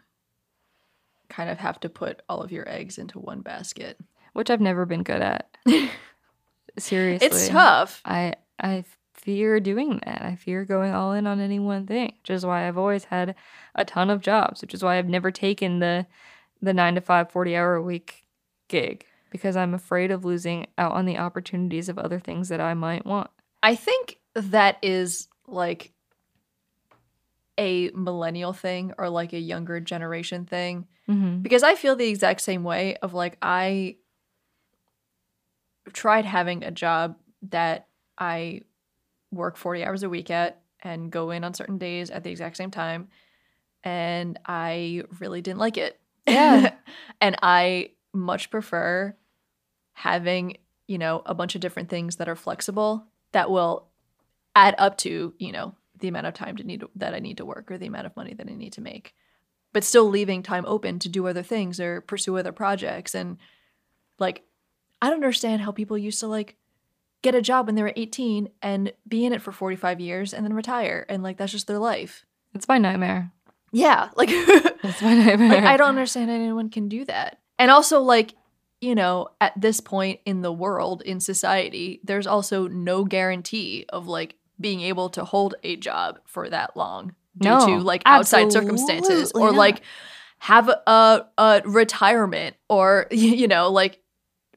kind 1.31 1.49
of 1.49 1.59
have 1.59 1.81
to 1.81 1.89
put 1.89 2.21
all 2.29 2.43
of 2.43 2.53
your 2.53 2.69
eggs 2.69 2.99
into 2.99 3.19
one 3.19 3.41
basket. 3.41 3.99
which 4.35 4.51
I've 4.51 4.61
never 4.61 4.85
been 4.85 5.03
good 5.03 5.23
at. 5.23 5.57
Seriously. 6.79 7.27
It's 7.27 7.49
tough. 7.49 8.01
I 8.05 8.35
I 8.63 8.85
fear 9.15 9.61
doing 9.61 10.01
that. 10.05 10.23
I 10.23 10.37
fear 10.37 10.65
going 10.65 10.93
all 10.93 11.13
in 11.13 11.27
on 11.27 11.41
any 11.41 11.59
one 11.59 11.87
thing, 11.87 12.13
which 12.23 12.31
is 12.31 12.45
why 12.45 12.67
I've 12.67 12.79
always 12.79 13.05
had 13.05 13.35
a 13.75 13.85
ton 13.85 14.11
of 14.11 14.21
jobs, 14.21 14.61
which 14.61 14.75
is 14.75 14.83
why 14.83 14.99
I've 14.99 15.09
never 15.09 15.31
taken 15.31 15.79
the 15.79 16.07
the 16.63 16.75
9 16.75 16.97
to 16.97 17.01
5 17.01 17.31
40 17.31 17.57
hour 17.57 17.75
a 17.75 17.83
week 17.83 18.25
gig 18.69 19.07
because 19.31 19.57
I'm 19.57 19.75
afraid 19.75 20.11
of 20.11 20.25
losing 20.25 20.67
out 20.77 20.93
on 20.93 21.07
the 21.07 21.17
opportunities 21.19 21.89
of 21.89 21.99
other 21.99 22.21
things 22.21 22.49
that 22.49 22.61
I 22.61 22.75
might 22.75 23.07
want. 23.07 23.31
I 23.63 23.75
think 23.77 24.19
that 24.35 24.77
is 24.83 25.29
like 25.47 25.93
a 27.61 27.91
millennial 27.95 28.53
thing 28.53 28.93
or 28.99 29.09
like 29.09 29.33
a 29.33 29.39
younger 29.39 29.79
generation 29.79 30.47
thing 30.47 30.87
Mhm. 31.09 31.43
because 31.43 31.63
I 31.63 31.75
feel 31.77 31.95
the 31.95 32.09
exact 32.09 32.41
same 32.41 32.65
way 32.65 32.97
of 32.97 33.13
like 33.15 33.37
I 33.43 33.97
tried 35.93 36.25
having 36.25 36.65
a 36.65 36.71
job 36.71 37.17
that 37.51 37.89
I 38.19 38.63
work 39.31 39.57
40 39.57 39.85
hours 39.85 40.03
a 40.03 40.09
week 40.09 40.31
at 40.31 40.61
and 40.83 41.11
go 41.11 41.31
in 41.31 41.45
on 41.45 41.55
certain 41.55 41.79
days 41.79 42.11
at 42.11 42.25
the 42.25 42.31
exact 42.31 42.57
same 42.57 42.71
time 42.71 43.09
and 43.85 44.39
I 44.47 45.05
really 45.21 45.41
didn't 45.43 45.59
like 45.59 45.77
it. 45.77 45.99
Yeah. 46.27 46.75
and 47.21 47.37
I 47.43 47.91
much 48.13 48.51
prefer 48.51 49.15
having, 49.93 50.57
you 50.87 50.99
know, 50.99 51.23
a 51.27 51.35
bunch 51.35 51.55
of 51.55 51.61
different 51.61 51.89
things 51.89 52.17
that 52.17 52.29
are 52.29 52.37
flexible 52.37 53.07
that 53.33 53.51
will 53.51 53.87
add 54.55 54.75
up 54.79 54.97
to, 54.99 55.35
you 55.39 55.53
know, 55.53 55.75
the 56.01 56.09
amount 56.09 56.27
of 56.27 56.35
time 56.35 56.57
to 56.57 56.65
need 56.65 56.83
that 56.97 57.15
I 57.15 57.19
need 57.19 57.37
to 57.39 57.45
work 57.45 57.71
or 57.71 57.79
the 57.79 57.87
amount 57.87 58.07
of 58.07 58.17
money 58.17 58.35
that 58.35 58.49
I 58.49 58.55
need 58.55 58.73
to 58.75 58.81
make. 58.81 59.15
But 59.73 59.85
still 59.85 60.09
leaving 60.09 60.43
time 60.43 60.65
open 60.67 60.99
to 61.01 61.09
do 61.09 61.27
other 61.27 61.43
things 61.43 61.79
or 61.79 62.01
pursue 62.01 62.37
other 62.37 62.53
projects 62.53 63.15
and 63.15 63.39
like 64.19 64.43
I 65.03 65.07
don't 65.07 65.17
understand 65.17 65.63
how 65.63 65.73
people 65.73 65.97
used 65.97 66.21
to 66.21 66.27
like 66.27 66.57
get 67.23 67.35
a 67.35 67.43
job 67.43 67.67
when 67.67 67.75
they 67.75 67.83
were 67.83 67.93
18 67.97 68.49
and 68.63 68.93
be 69.07 69.25
in 69.25 69.33
it 69.33 69.43
for 69.43 69.53
45 69.53 70.01
years 70.01 70.35
and 70.35 70.45
then 70.45 70.53
retire 70.55 71.07
and 71.09 71.23
like 71.23 71.37
that's 71.37 71.53
just 71.53 71.67
their 71.67 71.79
life. 71.79 72.25
It's 72.55 72.67
my 72.69 72.79
nightmare. 72.79 73.33
Yeah, 73.73 74.09
like 74.17 74.31
It's 74.33 75.03
my 75.03 75.15
nightmare. 75.15 75.49
like 75.51 75.65
I 75.65 75.77
don't 75.77 75.91
understand 75.91 76.31
how 76.31 76.37
anyone 76.37 76.71
can 76.71 76.89
do 76.89 77.05
that. 77.05 77.39
And 77.59 77.71
also 77.71 78.01
like, 78.01 78.35
you 78.81 78.95
know, 78.95 79.29
at 79.41 79.53
this 79.61 79.81
point 79.81 80.21
in 80.25 80.41
the 80.41 80.53
world 80.53 81.03
in 81.03 81.21
society, 81.21 82.01
there's 82.03 82.27
also 82.27 82.67
no 82.67 83.05
guarantee 83.05 83.85
of 83.91 84.09
like 84.09 84.35
being 84.61 84.81
able 84.83 85.09
to 85.11 85.25
hold 85.25 85.55
a 85.63 85.77
job 85.77 86.19
for 86.27 86.49
that 86.51 86.77
long 86.77 87.15
due 87.39 87.49
No, 87.49 87.67
to 87.67 87.79
like 87.79 88.03
outside 88.07 88.53
circumstances 88.53 89.33
or 89.33 89.47
not. 89.53 89.55
like 89.57 89.83
have 90.39 90.69
a, 90.69 91.27
a 91.39 91.63
retirement 91.65 92.57
or 92.69 93.07
you 93.11 93.49
know 93.49 93.71
like 93.71 94.01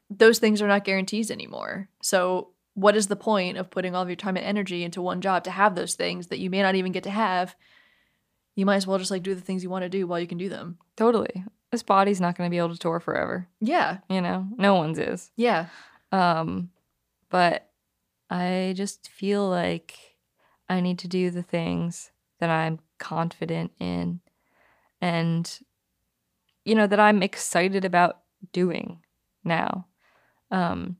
those 0.10 0.39
things 0.39 0.62
are 0.62 0.68
not 0.68 0.84
guarantees 0.86 1.32
anymore. 1.32 1.89
So 2.02 2.50
what 2.76 2.96
is 2.96 3.08
the 3.08 3.16
point 3.16 3.58
of 3.58 3.70
putting 3.70 3.96
all 3.96 4.02
of 4.02 4.10
your 4.10 4.16
time 4.16 4.36
and 4.38 4.46
energy 4.46 4.84
into 4.84 5.02
one 5.02 5.22
job 5.22 5.44
to 5.46 5.52
have 5.52 5.76
those 5.76 5.96
things 5.96 6.28
that 6.28 6.39
you 6.39 6.50
may 6.50 6.62
not 6.62 6.76
even 6.76 6.92
get 6.92 7.04
to 7.04 7.10
have? 7.10 7.56
You 8.56 8.66
might 8.66 8.76
as 8.76 8.86
well 8.88 8.98
just 9.00 9.10
like 9.12 9.24
do 9.24 9.34
the 9.34 9.42
things 9.42 9.63
you 9.63 9.70
want 9.70 9.84
to 9.84 9.89
do 9.89 10.06
while 10.06 10.20
you 10.20 10.28
can 10.28 10.38
do 10.38 10.50
them. 10.50 10.78
Totally. 10.96 11.44
This 11.72 11.82
body's 11.84 12.22
not 12.22 12.38
going 12.38 12.48
to 12.48 12.52
be 12.52 12.60
able 12.60 12.70
to 12.70 12.78
tour 12.78 13.00
forever. 13.00 13.48
Yeah. 13.60 13.98
You 14.10 14.22
know, 14.22 14.46
no 14.58 14.76
one's 14.76 15.00
is. 15.00 15.32
Yeah. 15.36 15.68
Um, 16.12 16.70
but 17.30 17.68
I 18.34 18.74
just 18.76 19.10
feel 19.10 19.48
like 19.48 20.17
I 20.67 20.80
need 20.80 20.98
to 21.00 21.08
do 21.08 21.30
the 21.30 21.43
things 21.43 22.10
that 22.39 22.50
I'm 22.50 22.80
confident 22.98 23.74
in 23.80 24.22
and, 25.00 25.60
you 26.65 26.74
know, 26.74 26.88
that 26.88 27.00
I'm 27.00 27.22
excited 27.22 27.86
about 27.86 28.22
doing 28.52 29.02
now. 29.43 29.86
Um, 30.50 30.98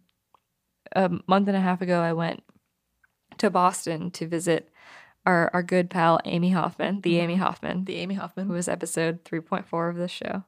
a 0.96 1.10
month 1.26 1.48
and 1.48 1.58
a 1.58 1.62
half 1.62 1.82
ago, 1.82 2.02
I 2.02 2.14
went 2.14 2.44
to 3.40 3.50
Boston 3.50 4.12
to 4.12 4.28
visit 4.28 4.70
our, 5.26 5.50
our 5.56 5.64
good 5.64 5.90
pal, 5.90 6.20
Amy 6.26 6.52
Hoffman, 6.52 7.02
the 7.02 7.18
Amy 7.18 7.38
Hoffman 7.38 7.86
The 7.86 7.96
Amy 7.96 8.14
Hoffman. 8.14 8.46
who 8.46 8.54
was 8.54 8.68
episode 8.68 9.24
3.4 9.24 9.90
of 9.90 9.96
this 9.96 10.12
show. 10.12 10.44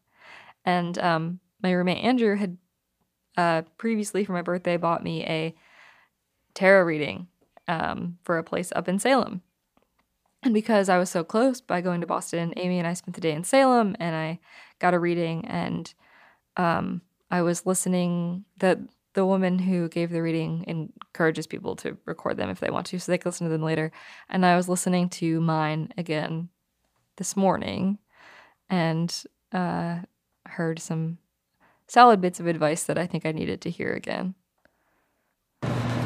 And 0.63 0.99
um, 0.99 1.39
my 1.63 1.71
roommate 1.71 2.03
Andrew 2.03 2.35
had 2.35 2.57
uh, 3.37 3.63
previously 3.79 4.23
for 4.23 4.33
my 4.33 4.43
birthday 4.43 4.77
bought 4.77 5.03
me 5.03 5.23
a 5.23 5.55
tarot 6.55 6.85
reading 6.85 7.27
um, 7.67 8.17
for 8.23 8.37
a 8.37 8.43
place 8.43 8.73
up 8.75 8.87
in 8.87 8.97
Salem. 8.97 9.41
And 10.41 10.53
because 10.53 10.89
I 10.89 10.97
was 10.97 11.09
so 11.09 11.23
close 11.23 11.61
by 11.61 11.81
going 11.81 12.01
to 12.01 12.07
Boston, 12.07 12.53
Amy 12.55 12.79
and 12.79 12.87
I 12.87 12.93
spent 12.93 13.15
the 13.15 13.21
day 13.21 13.31
in 13.31 13.43
Salem 13.43 13.95
and 13.99 14.15
I 14.15 14.39
got 14.79 14.93
a 14.93 14.99
reading 14.99 15.45
and 15.45 15.93
um, 16.57 17.01
I 17.29 17.41
was 17.41 17.65
listening 17.65 18.45
the 18.57 18.87
the 19.13 19.25
woman 19.25 19.57
who 19.59 19.87
gave 19.87 20.11
the 20.11 20.21
reading 20.21 20.65
encourages 20.67 21.47
people 21.47 21.75
to 21.77 21.97
record 22.05 22.35
them 22.35 22.49
if 22.49 22.59
they 22.59 22.69
want 22.69 22.85
to 22.87 22.99
so 22.99 23.11
they 23.11 23.17
can 23.17 23.29
listen 23.29 23.47
to 23.47 23.51
them 23.51 23.63
later. 23.63 23.91
And 24.29 24.45
I 24.45 24.57
was 24.57 24.67
listening 24.67 25.07
to 25.11 25.39
mine 25.39 25.93
again 25.97 26.49
this 27.15 27.37
morning 27.37 27.97
and 28.69 29.23
uh, 29.53 29.99
heard 30.45 30.79
some 30.79 31.17
solid 31.87 32.19
bits 32.19 32.41
of 32.41 32.47
advice 32.47 32.83
that 32.83 32.97
I 32.97 33.07
think 33.07 33.25
I 33.25 33.31
needed 33.31 33.61
to 33.61 33.69
hear 33.69 33.93
again. 33.93 34.35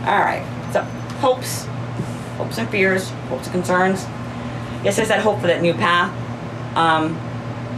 All 0.06 0.20
right. 0.20 0.44
So 0.74 0.82
hopes, 1.20 1.66
hopes 2.38 2.58
and 2.58 2.70
fears, 2.70 3.10
hopes 3.30 3.46
and 3.48 3.54
concerns. 3.54 4.06
Yes, 4.84 4.96
there's 4.96 5.10
that 5.10 5.22
hope 5.22 5.42
for 5.42 5.48
that 5.48 5.62
new 5.62 5.74
path. 5.74 6.12
Um, 6.78 7.18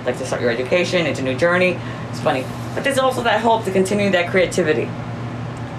like 0.05 0.17
to 0.17 0.25
start 0.25 0.41
your 0.41 0.51
education, 0.51 1.05
it's 1.05 1.19
a 1.19 1.23
new 1.23 1.35
journey. 1.35 1.79
It's 2.09 2.19
funny, 2.19 2.43
but 2.75 2.83
there's 2.83 2.97
also 2.99 3.23
that 3.23 3.41
hope 3.41 3.63
to 3.65 3.71
continue 3.71 4.09
that 4.11 4.29
creativity, 4.29 4.85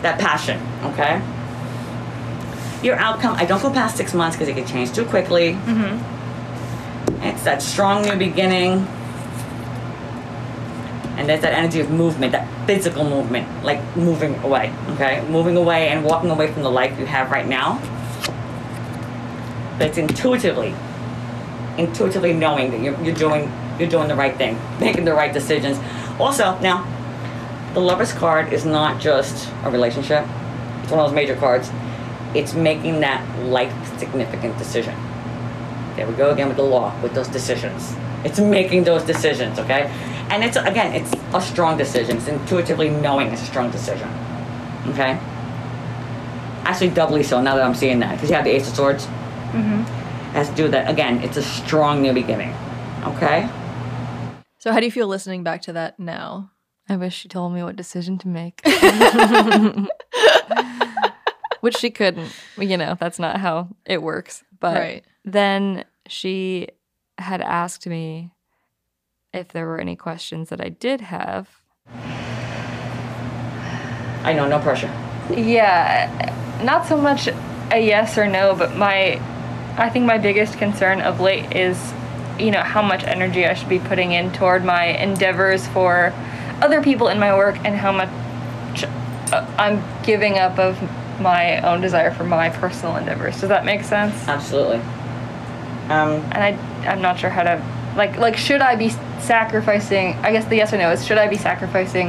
that 0.03 0.19
passion. 0.19 0.61
Okay. 0.85 1.21
your 2.83 2.97
outcome, 2.97 3.37
I 3.37 3.45
don't 3.45 3.63
go 3.63 3.71
past 3.71 3.97
six 3.97 4.13
months 4.15 4.37
because 4.37 4.49
it 4.49 4.55
can 4.57 4.67
change 4.67 4.93
too 4.93 5.05
quickly. 5.05 5.53
Mm-hmm. 5.53 7.23
It's 7.23 7.45
that 7.45 7.63
strong 7.63 8.03
new 8.03 8.17
beginning. 8.17 8.87
And 11.17 11.29
there's 11.29 11.43
that 11.43 11.53
energy 11.53 11.81
of 11.81 11.91
movement, 11.91 12.33
that 12.33 12.49
physical 12.67 13.05
movement, 13.05 13.65
like 13.65 13.81
moving 13.97 14.35
away, 14.41 14.75
okay? 14.91 15.27
Moving 15.29 15.57
away 15.57 15.89
and 15.89 16.05
walking 16.05 16.31
away 16.31 16.51
from 16.53 16.63
the 16.63 16.71
life 16.71 16.99
you 16.99 17.07
have 17.07 17.31
right 17.31 17.47
now. 17.47 17.81
But 19.79 19.89
it's 19.89 19.99
intuitively, 19.99 20.75
intuitively 21.77 22.33
knowing 22.33 22.71
that 22.71 22.81
you're, 22.81 22.99
you're 23.03 23.15
doing 23.15 23.53
you're 23.79 23.89
doing 23.89 24.09
the 24.09 24.15
right 24.15 24.37
thing, 24.37 24.59
making 24.81 25.05
the 25.05 25.15
right 25.15 25.33
decisions. 25.33 25.79
Also, 26.19 26.59
now, 26.61 26.87
the 27.75 27.81
lover's 27.81 28.13
card 28.13 28.53
is 28.53 28.65
not 28.65 29.01
just 29.01 29.51
a 29.65 29.71
relationship. 29.71 30.27
It's 30.83 30.91
one 30.91 31.01
of 31.01 31.07
those 31.09 31.15
major 31.15 31.37
cards. 31.37 31.71
It's 32.35 32.55
making 32.55 33.01
that 33.01 33.23
life 33.47 33.73
significant 33.99 34.59
decision. 34.59 34.95
There 35.97 36.07
we 36.07 36.15
go 36.15 36.31
again 36.31 36.49
with 36.49 36.57
the 36.57 36.63
law, 36.63 36.99
with 37.03 37.15
those 37.15 37.29
decisions. 37.29 37.95
It's 38.25 38.39
making 38.41 38.85
those 38.85 39.03
decisions, 39.03 39.59
okay? 39.59 39.91
And 40.33 40.43
it's 40.43 40.57
again, 40.57 40.95
it's 40.95 41.13
a 41.35 41.41
strong 41.43 41.77
decision. 41.77 42.17
It's 42.17 42.27
intuitively 42.27 42.89
knowing 42.89 43.29
it's 43.29 43.43
a 43.43 43.45
strong 43.45 43.71
decision. 43.71 44.09
Okay? 44.89 45.19
Actually 46.65 46.89
doubly 46.91 47.23
so 47.23 47.43
now 47.43 47.55
that 47.55 47.63
I'm 47.65 47.75
seeing 47.75 47.99
that. 48.01 48.15
Because 48.15 48.31
you 48.31 48.37
have 48.37 48.47
the 48.47 48.51
Ace 48.53 48.67
of 48.67 48.75
Swords. 48.75 49.05
Mm-hmm. 49.05 49.83
Has 50.33 50.49
to 50.49 50.55
do 50.55 50.63
with 50.63 50.73
that. 50.73 50.91
Again, 50.91 51.23
it's 51.23 51.37
a 51.37 51.43
strong 51.43 52.01
new 52.01 52.15
beginning. 52.15 52.55
Okay? 53.05 53.47
So 54.59 54.73
how 54.73 54.81
do 54.81 54.87
you 54.87 54.93
feel 54.93 55.07
listening 55.07 55.45
back 55.45 55.61
to 55.63 55.73
that 55.75 56.01
now? 56.01 56.51
I 56.89 56.97
wish 56.97 57.15
she 57.15 57.29
told 57.29 57.53
me 57.53 57.63
what 57.63 57.77
decision 57.77 58.17
to 58.19 58.29
make. 58.29 58.63
Which 61.61 61.77
she 61.77 61.91
couldn't. 61.91 62.33
You 62.57 62.79
know, 62.79 62.97
that's 62.99 63.19
not 63.19 63.39
how 63.39 63.69
it 63.85 64.03
works. 64.03 64.43
But 64.61 64.79
Right. 64.79 65.05
then 65.27 65.85
she 66.09 66.69
had 67.19 67.43
asked 67.43 67.87
me 67.87 68.32
if 69.33 69.49
there 69.49 69.67
were 69.67 69.81
any 69.81 69.97
questions 69.97 70.51
that 70.51 70.61
I 70.61 70.69
did 70.69 71.01
have. 71.01 71.49
I 74.25 74.33
know, 74.35 74.47
no 74.47 74.61
pressure. 74.61 74.89
Yeah, 75.31 76.61
not 76.63 76.87
so 76.87 76.97
much 76.97 77.29
a 77.71 77.81
yes 77.85 78.19
or 78.19 78.29
no, 78.29 78.55
but 78.55 78.77
my 78.77 79.21
I 79.77 79.89
think 79.89 80.05
my 80.05 80.19
biggest 80.19 80.59
concern 80.59 81.01
of 81.01 81.21
late 81.21 81.57
is 81.57 81.93
you 82.39 82.51
know 82.51 82.63
how 82.63 82.83
much 82.83 83.05
energy 83.05 83.47
I 83.47 83.55
should 83.55 83.69
be 83.69 83.79
putting 83.79 84.13
in 84.13 84.33
toward 84.33 84.65
my 84.65 84.85
endeavors 84.85 85.67
for 85.69 86.13
other 86.61 86.83
people 86.83 87.09
in 87.09 87.19
my 87.19 87.35
work 87.37 87.57
and 87.65 87.75
how 87.75 87.93
much 87.93 88.09
uh, 89.33 89.55
I'm 89.59 89.83
giving 90.03 90.39
up 90.39 90.59
of 90.59 90.79
my 91.21 91.61
own 91.63 91.81
desire 91.81 92.11
for 92.11 92.25
my 92.25 92.51
personal 92.51 92.97
endeavors. 92.97 93.41
Does 93.41 93.49
that 93.49 93.65
make 93.65 93.83
sense? 93.85 94.29
Absolutely. 94.29 94.79
Um, 95.89 96.21
And 96.33 96.43
I 96.45 96.51
I'm 96.87 97.01
not 97.01 97.19
sure 97.19 97.31
how 97.31 97.43
to 97.43 97.82
like 97.97 98.17
like 98.17 98.37
should 98.37 98.61
I 98.61 98.77
be 98.77 98.91
sacrificing 99.21 100.15
I 100.17 100.33
guess 100.33 100.45
the 100.47 100.57
yes 100.57 100.73
or 100.73 100.79
no 100.79 100.91
is 100.91 101.05
should 101.05 101.19
I 101.19 101.29
be 101.29 101.37
sacrificing 101.37 102.09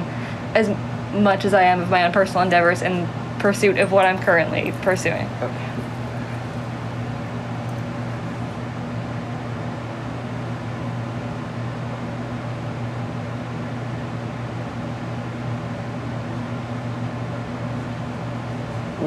as 0.56 0.70
much 1.14 1.46
as 1.46 1.54
I 1.54 1.64
am 1.64 1.82
of 1.82 1.90
my 1.90 2.06
own 2.06 2.12
personal 2.12 2.42
endeavors 2.42 2.82
in 2.82 3.08
pursuit 3.40 3.78
of 3.78 3.92
what 3.92 4.06
I'm 4.06 4.20
currently 4.20 4.72
pursuing. 4.82 5.28
okay. 5.42 5.70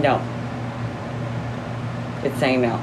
No. 0.02 0.20
It's 2.22 2.38
saying 2.38 2.60
no. 2.60 2.74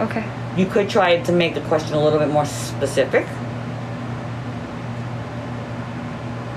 Okay. 0.00 0.41
You 0.56 0.66
could 0.66 0.90
try 0.90 1.20
to 1.20 1.32
make 1.32 1.54
the 1.54 1.60
question 1.62 1.94
a 1.94 2.02
little 2.02 2.18
bit 2.18 2.28
more 2.28 2.44
specific. 2.44 3.26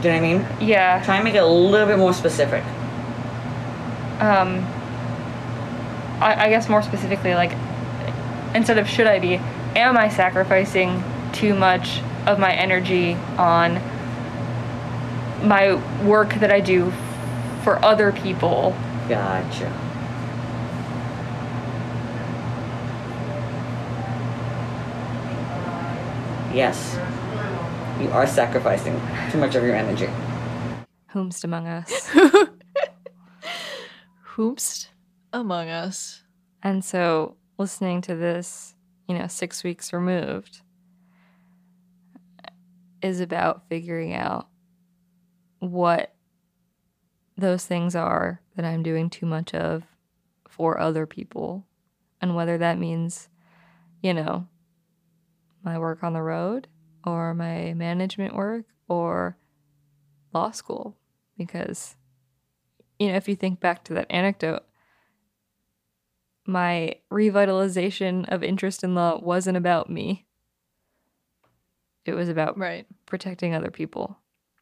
Do 0.01 0.09
you 0.09 0.13
know 0.13 0.21
what 0.21 0.45
I 0.49 0.55
mean? 0.59 0.67
Yeah. 0.67 1.03
Try 1.03 1.15
and 1.15 1.23
make 1.23 1.35
it 1.35 1.43
a 1.43 1.47
little 1.47 1.87
bit 1.87 1.97
more 1.97 2.13
specific. 2.13 2.63
Um 4.19 4.65
I, 6.21 6.45
I 6.45 6.49
guess 6.49 6.69
more 6.69 6.81
specifically 6.81 7.35
like 7.35 7.51
instead 8.53 8.77
of 8.77 8.87
should 8.87 9.07
I 9.07 9.19
be, 9.19 9.35
am 9.75 9.97
I 9.97 10.09
sacrificing 10.09 11.03
too 11.33 11.53
much 11.53 12.01
of 12.25 12.39
my 12.39 12.53
energy 12.53 13.13
on 13.37 13.75
my 15.43 15.75
work 16.05 16.35
that 16.35 16.51
I 16.51 16.61
do 16.61 16.91
for 17.63 17.83
other 17.83 18.11
people 18.11 18.75
Gotcha. 19.07 19.84
Yes. 26.55 26.95
You 28.01 28.09
are 28.11 28.25
sacrificing 28.25 28.93
too 29.29 29.37
much 29.37 29.55
of 29.55 29.63
your 29.63 29.75
energy. 29.75 30.07
whomst 31.11 31.43
among 31.43 31.67
us. 31.67 32.09
Whomst 34.35 34.87
among 35.33 35.67
us. 35.67 36.23
And 36.63 36.83
so 36.83 37.35
listening 37.57 37.99
to 38.03 38.15
this, 38.15 38.73
you 39.05 39.17
know, 39.17 39.27
six 39.27 39.65
weeks 39.65 39.91
removed, 39.91 40.61
is 43.01 43.19
about 43.19 43.67
figuring 43.67 44.13
out 44.13 44.47
what 45.59 46.15
those 47.37 47.65
things 47.65 47.97
are 47.97 48.41
that 48.55 48.63
I'm 48.63 48.81
doing 48.81 49.09
too 49.09 49.25
much 49.25 49.53
of 49.53 49.83
for 50.47 50.79
other 50.79 51.05
people. 51.05 51.65
And 52.21 52.33
whether 52.33 52.57
that 52.57 52.79
means, 52.79 53.27
you 54.01 54.13
know, 54.13 54.47
my 55.65 55.77
work 55.79 56.03
on 56.03 56.13
the 56.13 56.21
road 56.21 56.67
or 57.03 57.33
my 57.33 57.73
management 57.73 58.35
work 58.35 58.65
or 58.87 59.37
law 60.33 60.51
school. 60.51 60.95
Because, 61.37 61.97
you 62.99 63.09
know, 63.09 63.15
if 63.15 63.27
you 63.27 63.35
think 63.35 63.59
back 63.59 63.83
to 63.85 63.93
that 63.95 64.09
anecdote, 64.09 64.63
my 66.45 66.95
revitalization 67.11 68.29
of 68.29 68.43
interest 68.43 68.83
in 68.83 68.95
law 68.95 69.19
wasn't 69.19 69.57
about 69.57 69.89
me. 69.89 70.25
It 72.05 72.13
was 72.13 72.29
about 72.29 72.57
Right. 72.57 72.85
protecting 73.07 73.55
other 73.55 73.71
people. 73.71 74.19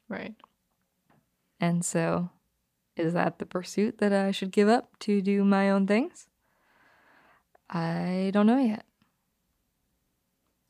Right. 0.07 0.33
And 1.59 1.83
so, 1.83 2.29
is 2.95 3.13
that 3.13 3.39
the 3.39 3.45
pursuit 3.45 3.97
that 3.97 4.13
I 4.13 4.31
should 4.31 4.51
give 4.51 4.69
up 4.69 4.97
to 4.99 5.21
do 5.21 5.43
my 5.43 5.69
own 5.69 5.85
things? 5.85 6.29
I 7.69 8.31
don't 8.33 8.47
know 8.47 8.59
yet. 8.59 8.85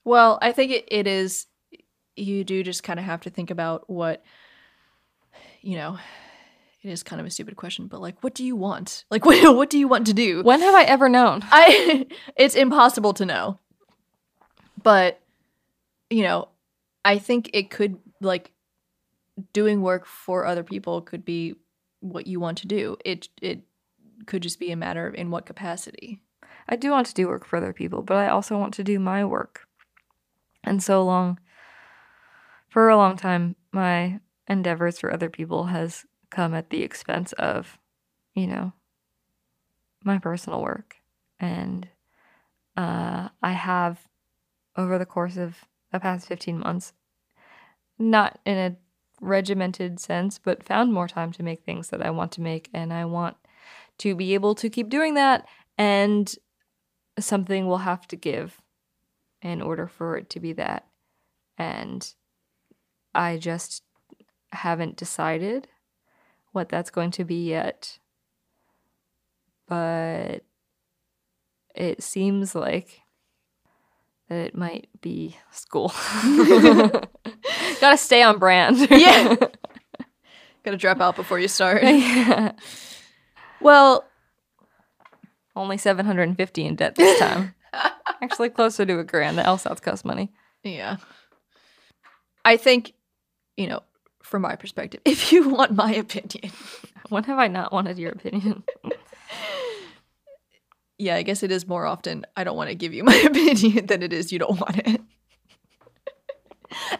Well, 0.05 0.37
I 0.41 0.51
think 0.51 0.71
it, 0.71 0.85
it 0.89 1.07
is 1.07 1.47
you 2.15 2.43
do 2.43 2.63
just 2.63 2.83
kind 2.83 2.99
of 2.99 3.05
have 3.05 3.21
to 3.21 3.29
think 3.29 3.49
about 3.49 3.89
what 3.89 4.23
you 5.61 5.77
know, 5.77 5.97
it 6.81 6.89
is 6.89 7.03
kind 7.03 7.21
of 7.21 7.25
a 7.25 7.31
stupid 7.31 7.55
question, 7.55 7.87
but 7.87 8.01
like 8.01 8.21
what 8.23 8.35
do 8.35 8.43
you 8.43 8.55
want? 8.55 9.05
Like 9.09 9.25
what 9.25 9.55
what 9.55 9.69
do 9.69 9.79
you 9.79 9.87
want 9.87 10.07
to 10.07 10.13
do? 10.13 10.43
When 10.43 10.61
have 10.61 10.75
I 10.75 10.83
ever 10.83 11.09
known? 11.09 11.43
I 11.51 12.07
it's 12.35 12.55
impossible 12.55 13.13
to 13.15 13.25
know. 13.25 13.59
But 14.81 15.19
you 16.09 16.23
know, 16.23 16.49
I 17.05 17.17
think 17.17 17.49
it 17.53 17.69
could 17.69 17.97
like 18.21 18.51
doing 19.51 19.81
work 19.81 20.05
for 20.05 20.45
other 20.45 20.63
people 20.63 21.01
could 21.01 21.25
be 21.25 21.55
what 22.01 22.27
you 22.27 22.39
want 22.39 22.57
to 22.59 22.67
do. 22.67 22.97
It 23.03 23.29
it 23.41 23.61
could 24.25 24.43
just 24.43 24.59
be 24.59 24.71
a 24.71 24.75
matter 24.75 25.07
of 25.07 25.15
in 25.15 25.31
what 25.31 25.45
capacity. 25.45 26.21
I 26.67 26.75
do 26.75 26.91
want 26.91 27.07
to 27.07 27.13
do 27.13 27.27
work 27.27 27.45
for 27.45 27.57
other 27.57 27.73
people, 27.73 28.01
but 28.03 28.17
I 28.17 28.29
also 28.29 28.57
want 28.57 28.73
to 28.75 28.83
do 28.83 28.99
my 28.99 29.25
work. 29.25 29.67
And 30.63 30.81
so 30.81 31.03
long, 31.03 31.39
for 32.69 32.89
a 32.89 32.97
long 32.97 33.17
time, 33.17 33.55
my 33.71 34.19
endeavors 34.47 34.99
for 34.99 35.13
other 35.13 35.29
people 35.29 35.65
has 35.65 36.05
come 36.29 36.53
at 36.53 36.69
the 36.69 36.81
expense 36.81 37.33
of, 37.33 37.77
you 38.33 38.47
know, 38.47 38.73
my 40.03 40.17
personal 40.17 40.61
work. 40.61 40.95
And 41.39 41.87
uh, 42.75 43.29
I 43.41 43.51
have, 43.51 44.07
over 44.75 44.97
the 44.97 45.05
course 45.05 45.37
of 45.37 45.65
the 45.91 45.99
past 45.99 46.27
15 46.27 46.59
months, 46.59 46.93
not 47.99 48.39
in 48.45 48.57
a 48.57 48.75
regimented 49.21 49.99
sense, 49.99 50.39
but 50.39 50.63
found 50.63 50.91
more 50.91 51.07
time 51.07 51.31
to 51.33 51.43
make 51.43 51.63
things 51.63 51.89
that 51.89 52.01
I 52.01 52.09
want 52.09 52.31
to 52.33 52.41
make. 52.41 52.69
And 52.73 52.91
I 52.91 53.05
want 53.05 53.37
to 53.99 54.15
be 54.15 54.33
able 54.33 54.55
to 54.55 54.69
keep 54.69 54.89
doing 54.89 55.13
that. 55.13 55.45
And 55.77 56.33
something 57.19 57.67
will 57.67 57.79
have 57.79 58.07
to 58.07 58.15
give 58.15 58.62
in 59.43 59.61
order 59.61 59.85
for 59.87 60.17
it 60.17 60.29
to 60.31 60.39
be 60.39 60.53
that. 60.53 60.87
And 61.57 62.11
I 63.13 63.37
just 63.37 63.83
haven't 64.51 64.95
decided 64.95 65.67
what 66.53 66.69
that's 66.69 66.89
going 66.89 67.11
to 67.11 67.23
be 67.23 67.47
yet. 67.49 67.99
But 69.67 70.39
it 71.75 72.01
seems 72.01 72.55
like 72.55 73.01
that 74.29 74.37
it 74.47 74.55
might 74.55 74.87
be 75.01 75.37
school. 75.51 75.91
Gotta 77.81 77.97
stay 77.97 78.23
on 78.23 78.39
brand. 78.39 78.77
Yeah. 78.91 79.35
Got 80.63 80.71
to 80.71 80.77
drop 80.77 81.01
out 81.01 81.17
before 81.17 81.39
you 81.39 81.49
start. 81.49 81.83
yeah. 81.83 82.53
Well, 83.59 84.05
Only 85.57 85.77
750 85.77 86.65
in 86.65 86.75
debt 86.75 86.95
this 86.95 87.19
time. 87.19 87.53
Actually, 88.21 88.49
closer 88.49 88.85
to 88.85 88.99
a 88.99 89.03
grand. 89.03 89.37
The 89.37 89.41
LSATs 89.43 89.81
cost 89.81 90.05
money. 90.05 90.31
Yeah. 90.63 90.97
I 92.45 92.57
think, 92.57 92.93
you 93.57 93.67
know, 93.67 93.81
from 94.21 94.41
my 94.43 94.55
perspective, 94.55 95.01
if 95.05 95.31
you 95.31 95.49
want 95.49 95.71
my 95.75 95.93
opinion, 95.93 96.51
When 97.09 97.23
have 97.25 97.37
I 97.39 97.47
not 97.47 97.71
wanted 97.73 97.97
your 97.97 98.11
opinion? 98.11 98.63
yeah, 100.97 101.15
I 101.15 101.23
guess 101.23 101.43
it 101.43 101.51
is 101.51 101.67
more 101.67 101.85
often 101.85 102.25
I 102.37 102.43
don't 102.43 102.55
want 102.55 102.69
to 102.69 102.75
give 102.75 102.93
you 102.93 103.03
my 103.03 103.15
opinion 103.25 103.87
than 103.87 104.03
it 104.03 104.13
is 104.13 104.31
you 104.31 104.39
don't 104.39 104.59
want 104.59 104.77
it. 104.87 105.01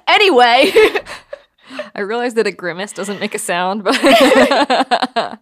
anyway, 0.08 0.72
I 1.96 2.02
realize 2.02 2.34
that 2.36 2.48
a 2.48 2.52
grimace 2.52 2.92
doesn't 2.92 3.20
make 3.20 3.34
a 3.34 3.40
sound, 3.40 3.84
but 3.84 5.40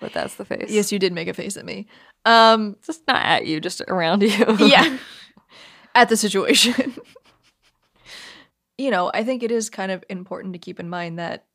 but 0.00 0.12
that's 0.12 0.34
the 0.36 0.44
face. 0.44 0.70
yes, 0.70 0.90
you 0.92 0.98
did 0.98 1.12
make 1.12 1.28
a 1.28 1.34
face 1.34 1.56
at 1.56 1.64
me. 1.64 1.86
Um, 2.24 2.76
just 2.84 3.06
not 3.08 3.24
at 3.24 3.46
you, 3.46 3.60
just 3.60 3.80
around 3.88 4.22
you. 4.22 4.56
yeah, 4.58 4.98
at 5.94 6.08
the 6.08 6.16
situation. 6.16 6.94
you 8.78 8.90
know, 8.90 9.10
I 9.12 9.24
think 9.24 9.42
it 9.42 9.50
is 9.50 9.70
kind 9.70 9.92
of 9.92 10.04
important 10.08 10.52
to 10.54 10.58
keep 10.58 10.80
in 10.80 10.88
mind 10.88 11.18
that 11.18 11.46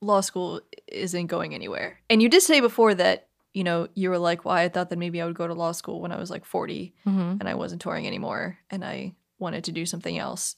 law 0.00 0.20
school 0.20 0.60
isn't 0.86 1.26
going 1.26 1.54
anywhere. 1.54 1.98
And 2.10 2.22
you 2.22 2.28
did 2.28 2.42
say 2.42 2.60
before 2.60 2.94
that, 2.94 3.28
you 3.54 3.64
know, 3.64 3.88
you 3.94 4.10
were 4.10 4.18
like, 4.18 4.44
well, 4.44 4.54
I 4.54 4.68
thought 4.68 4.90
that 4.90 4.98
maybe 4.98 5.20
I 5.20 5.24
would 5.26 5.34
go 5.36 5.46
to 5.46 5.54
law 5.54 5.72
school 5.72 6.00
when 6.00 6.12
I 6.12 6.18
was 6.18 6.30
like 6.30 6.44
40 6.44 6.94
Mhm. 7.06 7.40
and 7.40 7.48
I 7.48 7.54
wasn't 7.54 7.80
touring 7.80 8.06
anymore 8.06 8.58
and 8.70 8.84
I 8.84 9.14
wanted 9.38 9.64
to 9.64 9.72
do 9.72 9.86
something 9.86 10.18
else. 10.18 10.56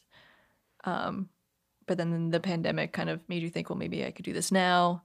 Um, 0.85 1.29
but 1.87 1.97
then 1.97 2.31
the 2.31 2.41
pandemic 2.41 2.93
kind 2.93 3.09
of 3.09 3.21
made 3.29 3.43
you 3.43 3.51
think, 3.51 3.71
well, 3.71 3.79
maybe 3.79 4.05
I 4.05 4.11
could 4.11 4.25
do 4.25 4.33
this 4.33 4.51
now. 4.53 5.05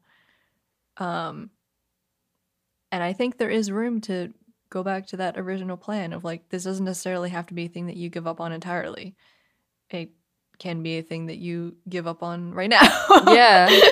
Um, 0.97 1.51
and 2.93 3.01
I 3.03 3.11
think 3.13 3.37
there 3.37 3.49
is 3.49 3.71
room 3.71 3.99
to 4.01 4.31
go 4.69 4.83
back 4.83 5.07
to 5.07 5.17
that 5.17 5.37
original 5.37 5.77
plan 5.77 6.13
of 6.13 6.23
like, 6.23 6.49
this 6.49 6.63
doesn't 6.63 6.85
necessarily 6.85 7.29
have 7.31 7.47
to 7.47 7.53
be 7.53 7.65
a 7.65 7.67
thing 7.69 7.87
that 7.87 7.97
you 7.97 8.09
give 8.09 8.27
up 8.27 8.39
on 8.39 8.51
entirely. 8.51 9.15
It 9.89 10.11
can 10.59 10.81
be 10.83 10.97
a 10.99 11.01
thing 11.03 11.25
that 11.27 11.37
you 11.37 11.75
give 11.89 12.07
up 12.07 12.21
on 12.23 12.53
right 12.53 12.69
now. 12.69 12.81
Yeah. 13.27 13.69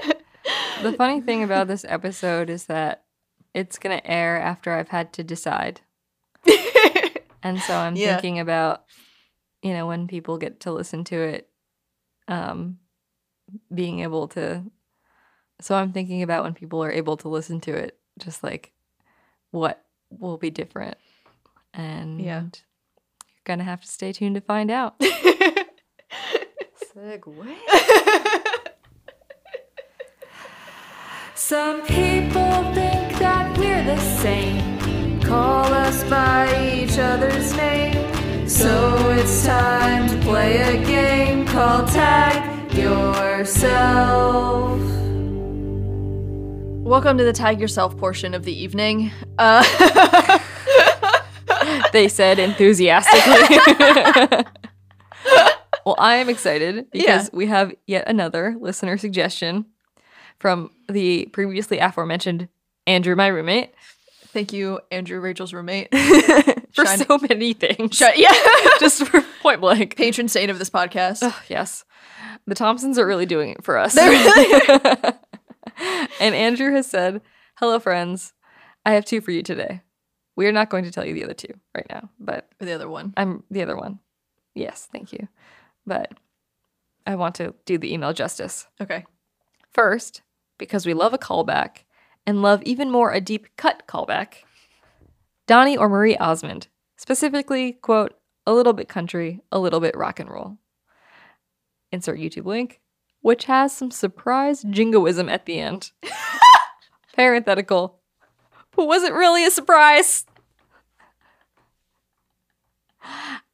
The 0.81 0.93
funny 0.93 1.21
thing 1.21 1.43
about 1.43 1.67
this 1.67 1.85
episode 1.87 2.49
is 2.49 2.65
that 2.65 3.03
it's 3.53 3.77
going 3.77 3.95
to 3.99 4.07
air 4.09 4.39
after 4.41 4.71
I've 4.73 4.89
had 4.89 5.13
to 5.13 5.23
decide. 5.23 5.81
And 7.43 7.59
so 7.61 7.75
I'm 7.75 7.95
Yeah. 7.95 8.13
thinking 8.15 8.39
about, 8.39 8.83
you 9.63 9.73
know, 9.73 9.85
when 9.87 10.07
people 10.07 10.37
get 10.37 10.59
to 10.61 10.71
listen 10.71 11.03
to 11.05 11.15
it, 11.19 11.49
um, 12.27 12.77
being 13.73 13.99
able 14.01 14.27
to. 14.29 14.63
So 15.59 15.75
I'm 15.75 15.91
thinking 15.91 16.21
about 16.23 16.43
when 16.43 16.53
people 16.53 16.83
are 16.83 16.91
able 16.91 17.17
to 17.17 17.29
listen 17.29 17.61
to 17.61 17.73
it, 17.73 17.97
just 18.19 18.43
like 18.43 18.73
what 19.51 19.83
will 20.09 20.37
be 20.37 20.49
different. 20.49 20.97
And 21.73 22.19
Yeah. 22.21 22.41
you're 22.41 22.51
going 23.45 23.59
to 23.59 23.65
have 23.65 23.81
to 23.81 23.87
stay 23.87 24.11
tuned 24.11 24.35
to 24.35 24.41
find 24.41 24.69
out. 24.71 24.99
Segue. 26.93 27.33
Some 31.35 31.81
people 31.83 32.73
think 32.73 33.17
that 33.19 33.57
we're 33.57 33.83
the 33.83 33.97
same, 33.99 35.19
call 35.21 35.65
us 35.73 36.03
by 36.05 36.47
each 36.73 36.97
other's 36.97 37.53
name. 37.55 38.47
So 38.47 39.09
it's 39.11 39.45
time 39.45 40.07
to 40.09 40.17
play 40.25 40.57
a 40.57 40.83
game 40.85 41.45
called 41.47 41.87
Tag 41.89 42.73
Yourself. 42.73 44.79
Welcome 46.83 47.17
to 47.17 47.23
the 47.23 47.33
tag 47.33 47.59
yourself 47.61 47.97
portion 47.97 48.33
of 48.33 48.43
the 48.43 48.53
evening. 48.53 49.11
Uh, 49.43 50.39
they 51.93 52.07
said 52.07 52.37
enthusiastically. 52.39 53.57
well, 55.85 55.95
I 55.97 56.15
am 56.17 56.29
excited 56.29 56.89
because 56.91 57.25
Yeah. 57.25 57.29
we 57.33 57.47
have 57.47 57.73
yet 57.87 58.07
another 58.07 58.55
listener 58.59 58.97
suggestion 58.97 59.65
from 60.39 60.69
the 60.89 61.25
previously 61.33 61.79
aforementioned 61.79 62.49
Andrew, 62.87 63.15
my 63.15 63.27
roommate, 63.27 63.73
thank 64.29 64.51
you, 64.53 64.79
Andrew, 64.91 65.19
Rachel's 65.19 65.53
roommate. 65.53 65.89
for 66.73 66.85
Shine- 66.85 66.97
so 66.99 67.17
many 67.19 67.53
things. 67.53 67.95
Shut- 67.95 68.17
yeah, 68.17 68.33
Just 68.79 69.05
for 69.05 69.21
point 69.41 69.61
blank. 69.61 69.95
patron 69.95 70.27
saint 70.27 70.49
of 70.49 70.57
this 70.59 70.69
podcast. 70.69 71.21
Ugh, 71.23 71.33
yes. 71.47 71.83
The 72.47 72.55
Thompsons 72.55 72.97
are 72.97 73.05
really 73.05 73.27
doing 73.27 73.51
it 73.51 73.63
for 73.63 73.77
us. 73.77 73.95
Really 73.95 75.13
and 76.19 76.33
Andrew 76.35 76.71
has 76.73 76.87
said, 76.87 77.21
Hello, 77.57 77.77
friends. 77.79 78.33
I 78.85 78.93
have 78.93 79.05
two 79.05 79.21
for 79.21 79.31
you 79.31 79.43
today. 79.43 79.81
We 80.35 80.47
are 80.47 80.51
not 80.51 80.69
going 80.69 80.83
to 80.85 80.91
tell 80.91 81.05
you 81.05 81.13
the 81.13 81.23
other 81.23 81.33
two 81.33 81.53
right 81.75 81.85
now, 81.89 82.09
but 82.19 82.49
Or 82.59 82.65
the 82.65 82.73
other 82.73 82.89
one. 82.89 83.13
I'm 83.17 83.43
the 83.51 83.61
other 83.61 83.75
one. 83.75 83.99
Yes, 84.55 84.87
thank 84.91 85.13
you. 85.13 85.27
But 85.85 86.13
I 87.05 87.15
want 87.15 87.35
to 87.35 87.53
do 87.65 87.77
the 87.77 87.93
email 87.93 88.13
justice. 88.13 88.67
Okay. 88.79 89.05
First, 89.71 90.21
because 90.57 90.85
we 90.85 90.93
love 90.93 91.13
a 91.13 91.17
callback 91.17 91.83
and 92.25 92.41
love 92.41 92.61
even 92.63 92.91
more 92.91 93.11
a 93.11 93.21
deep 93.21 93.47
cut 93.57 93.83
callback, 93.87 94.43
Donny 95.47 95.75
or 95.75 95.89
Marie 95.89 96.17
Osmond, 96.17 96.67
specifically, 96.97 97.73
quote, 97.73 98.13
a 98.45 98.53
little 98.53 98.73
bit 98.73 98.87
country, 98.87 99.41
a 99.51 99.59
little 99.59 99.79
bit 99.79 99.95
rock 99.97 100.19
and 100.19 100.29
roll. 100.29 100.57
Insert 101.91 102.19
YouTube 102.19 102.45
link, 102.45 102.79
which 103.21 103.45
has 103.45 103.75
some 103.75 103.91
surprise 103.91 104.63
jingoism 104.63 105.29
at 105.29 105.45
the 105.45 105.59
end. 105.59 105.91
Parenthetical. 107.15 108.00
But 108.75 108.85
was 108.87 109.03
it 109.03 109.13
really 109.13 109.45
a 109.45 109.51
surprise? 109.51 110.25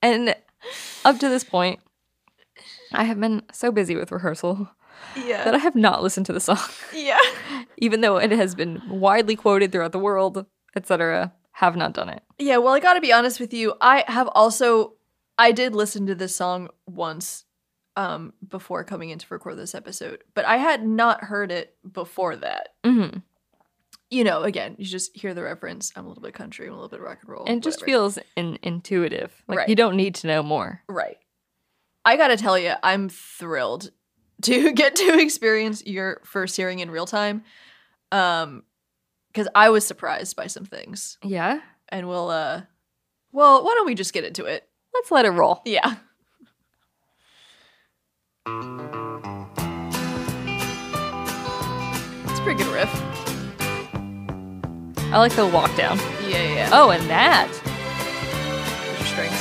And 0.01 0.36
up 1.05 1.20
to 1.20 1.30
this 1.30 1.43
point, 1.43 1.80
I 2.91 3.03
have 3.05 3.20
been 3.20 3.43
so 3.51 3.72
busy 3.72 3.95
with 3.95 4.11
rehearsal 4.11 4.70
Yeah. 5.15 5.43
that 5.43 5.55
I 5.55 5.57
have 5.59 5.76
not 5.76 6.03
listened 6.03 6.26
to 6.28 6.34
the 6.34 6.39
song, 6.39 6.59
yeah. 6.93 7.18
even 7.78 8.01
though 8.01 8.18
it 8.18 8.32
has 8.32 8.55
been 8.55 8.82
widely 8.89 9.36
quoted 9.36 9.72
throughout 9.72 9.91
the 9.91 9.99
world, 9.99 10.45
etc. 10.76 11.34
Have 11.53 11.76
not 11.76 11.93
done 11.93 12.09
it. 12.09 12.22
Yeah, 12.38 12.57
well, 12.57 12.74
I 12.74 12.80
got 12.80 12.93
to 12.93 13.01
be 13.01 13.11
honest 13.11 13.39
with 13.39 13.53
you. 13.53 13.74
I 13.82 14.03
have 14.07 14.30
also 14.34 14.93
I 15.39 15.51
did 15.51 15.74
listen 15.76 16.05
to 16.07 16.15
this 16.15 16.36
song 16.36 16.70
once 16.86 17.45
um 17.95 18.34
before 18.47 18.84
coming 18.84 19.09
in 19.09 19.18
to 19.20 19.26
record 19.30 19.57
this 19.57 19.74
episode, 19.74 20.24
but 20.36 20.45
I 20.45 20.57
had 20.57 20.86
not 20.86 21.24
heard 21.24 21.51
it 21.51 21.76
before 21.91 22.36
that. 22.38 22.70
hmm 22.86 23.07
You 24.10 24.24
know, 24.24 24.43
again, 24.43 24.76
you 24.78 24.86
just 24.86 25.16
hear 25.18 25.34
the 25.34 25.43
reference. 25.43 25.91
I'm 25.95 26.05
a 26.05 26.08
little 26.08 26.24
bit 26.24 26.34
country, 26.34 26.68
I'm 26.68 26.74
a 26.74 26.76
little 26.76 26.89
bit 26.89 27.01
rock 27.01 27.18
and 27.22 27.30
roll. 27.30 27.43
And 27.45 27.58
it 27.58 27.64
just 27.64 27.82
whatever. 27.82 27.91
feels 28.14 28.20
in- 28.38 28.58
intuitive. 28.64 29.34
Like 29.47 29.58
Right. 29.60 29.70
you 29.70 29.76
don't 29.76 29.97
need 29.97 30.16
to 30.16 30.28
know 30.28 30.41
more. 30.43 30.82
right. 30.88 31.18
I 32.05 32.16
got 32.16 32.30
to 32.30 32.38
tell 32.38 32.58
you, 32.58 32.72
I'm 32.84 33.10
thrilled 33.10 33.91
to 34.43 34.72
get 34.72 34.95
to 34.95 35.20
experience 35.20 35.84
your 35.86 36.22
first 36.24 36.55
hearing 36.55 36.80
in 36.80 36.89
real 36.89 37.05
time. 37.05 37.43
Um 38.14 38.64
cuz 39.34 39.47
I 39.53 39.70
was 39.70 39.86
surprised 39.86 40.36
by 40.38 40.47
some 40.47 40.64
things. 40.66 41.18
Yeah. 41.22 41.60
And 41.89 42.08
we'll 42.08 42.30
uh 42.30 42.62
well, 43.34 43.64
why 43.66 43.74
don't 43.76 43.86
we 43.86 43.93
just 43.95 44.14
get 44.14 44.24
into 44.24 44.45
it? 44.45 44.68
Let's 44.93 45.12
let 45.12 45.26
it 45.26 45.32
roll. 45.32 45.62
Yeah. 45.66 45.95
It's 52.30 52.39
a 52.39 52.43
pretty 52.43 52.64
good 52.64 52.74
riff. 52.74 53.16
I 55.10 55.20
like 55.20 55.34
the 55.34 55.47
walk 55.47 55.74
down. 55.78 55.97
Yeah, 55.97 56.28
yeah, 56.28 56.53
yeah. 56.53 56.70
Oh, 56.74 56.89
and 56.89 57.10
that. 57.10 57.47
Those 57.47 59.01
are 59.01 59.05
strings. 59.05 59.39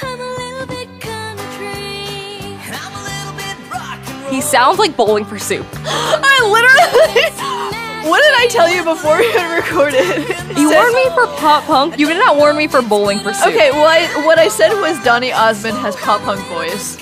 I'm 0.00 0.20
a 0.20 0.32
little 0.38 0.66
bit 0.66 0.88
country. 1.00 2.54
I'm 2.70 2.94
a 2.94 3.02
little 3.02 3.34
bit 3.34 3.56
rock 3.72 3.98
and 4.08 4.22
roll. 4.22 4.30
He 4.30 4.40
sounds 4.40 4.78
like 4.78 4.96
bowling 4.96 5.24
for 5.24 5.40
soup. 5.40 5.66
I 5.74 6.38
literally. 6.50 7.58
What 8.08 8.22
did 8.22 8.32
I 8.36 8.46
tell 8.46 8.70
you 8.70 8.84
before 8.84 9.18
we 9.18 9.26
had 9.32 9.54
recorded? 9.54 10.24
You 10.58 10.70
warned 10.70 10.94
me 10.94 11.04
for 11.10 11.26
pop 11.36 11.64
punk. 11.64 11.98
You 11.98 12.06
did 12.06 12.16
not 12.16 12.36
warn 12.36 12.56
me 12.56 12.66
for 12.68 12.80
bowling 12.80 13.18
for 13.18 13.34
soup. 13.34 13.48
Okay, 13.48 13.70
well, 13.70 13.86
I, 13.86 14.24
what 14.24 14.38
I 14.38 14.48
said 14.48 14.72
was 14.80 14.98
Donny 15.04 15.30
Osmond 15.30 15.76
has 15.78 15.94
pop 15.96 16.22
punk 16.22 16.40
voice, 16.46 16.96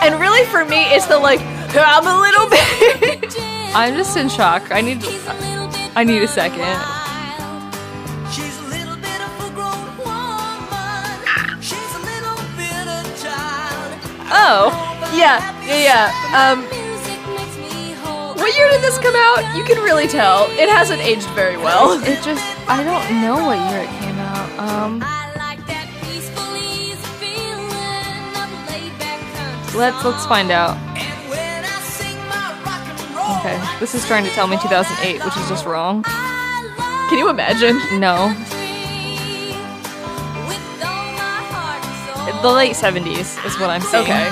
and 0.00 0.20
really 0.20 0.46
for 0.46 0.64
me, 0.64 0.84
it's 0.94 1.06
the 1.06 1.18
like 1.18 1.40
I'm 1.74 2.06
a 2.06 2.20
little 2.20 2.48
bit. 2.48 3.50
I'm 3.76 3.94
just 3.94 4.16
in 4.16 4.28
shock. 4.28 4.70
I 4.70 4.80
need. 4.80 5.02
I 5.96 6.04
need 6.04 6.22
a 6.22 6.28
second. 6.28 6.78
She's 8.30 8.56
a 8.60 8.68
little 8.70 8.94
bit 8.96 9.20
of 9.20 9.34
a 9.42 9.50
grown 9.50 9.98
woman. 9.98 11.60
She's 11.60 11.90
a 11.94 12.02
little 12.06 12.38
bit 12.54 12.86
of 12.86 13.02
child. 13.18 13.98
Oh, 14.30 14.70
yeah, 15.12 15.42
yeah, 15.66 15.82
yeah. 15.90 16.38
Um, 16.38 16.62
what 18.38 18.56
year 18.56 18.68
did 18.70 18.82
this 18.82 18.96
come 18.98 19.14
out? 19.16 19.56
You 19.56 19.64
can 19.64 19.82
really 19.82 20.06
tell 20.06 20.48
it 20.52 20.68
hasn't 20.68 21.00
aged 21.02 21.28
very 21.30 21.56
well. 21.56 22.00
it 22.04 22.22
just. 22.22 22.44
I 22.68 22.84
don't 22.84 23.20
know 23.20 23.44
what 23.44 23.58
year 23.70 23.82
it 23.82 23.90
came 23.98 24.18
out. 24.18 24.58
Um, 24.58 25.00
let's 29.76 30.04
let's 30.04 30.26
find 30.26 30.52
out. 30.52 30.78
Okay, 33.44 33.60
this 33.78 33.94
is 33.94 34.06
trying 34.06 34.24
to 34.24 34.30
tell 34.30 34.46
me 34.46 34.56
2008, 34.56 35.22
which 35.22 35.36
is 35.36 35.48
just 35.50 35.66
wrong. 35.66 36.02
Can 36.02 37.18
you 37.18 37.28
imagine? 37.28 37.76
No, 38.00 38.32
the 42.40 42.50
late 42.50 42.72
70s 42.72 43.36
is 43.44 43.58
what 43.60 43.68
I'm 43.68 43.82
saying. 43.82 44.04
Okay. 44.04 44.30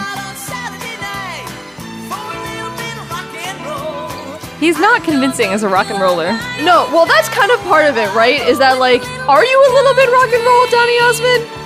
He's 4.59 4.79
not 4.79 5.05
convincing 5.05 5.51
as 5.51 5.63
a 5.63 5.69
rock 5.69 5.91
and 5.91 6.01
roller. 6.01 6.33
No, 6.65 6.89
well, 6.91 7.05
that's 7.05 7.29
kind 7.29 7.51
of 7.51 7.61
part 7.65 7.85
of 7.85 7.99
it, 7.99 8.15
right? 8.15 8.41
Is 8.49 8.59
that 8.61 8.79
like, 8.79 9.03
are 9.29 9.45
you 9.45 9.59
a 9.59 9.71
little 9.75 9.95
bit 9.95 10.09
rock 10.09 10.33
and 10.33 10.43
roll, 10.43 10.67
Donny 10.71 11.01
Osmond? 11.01 11.61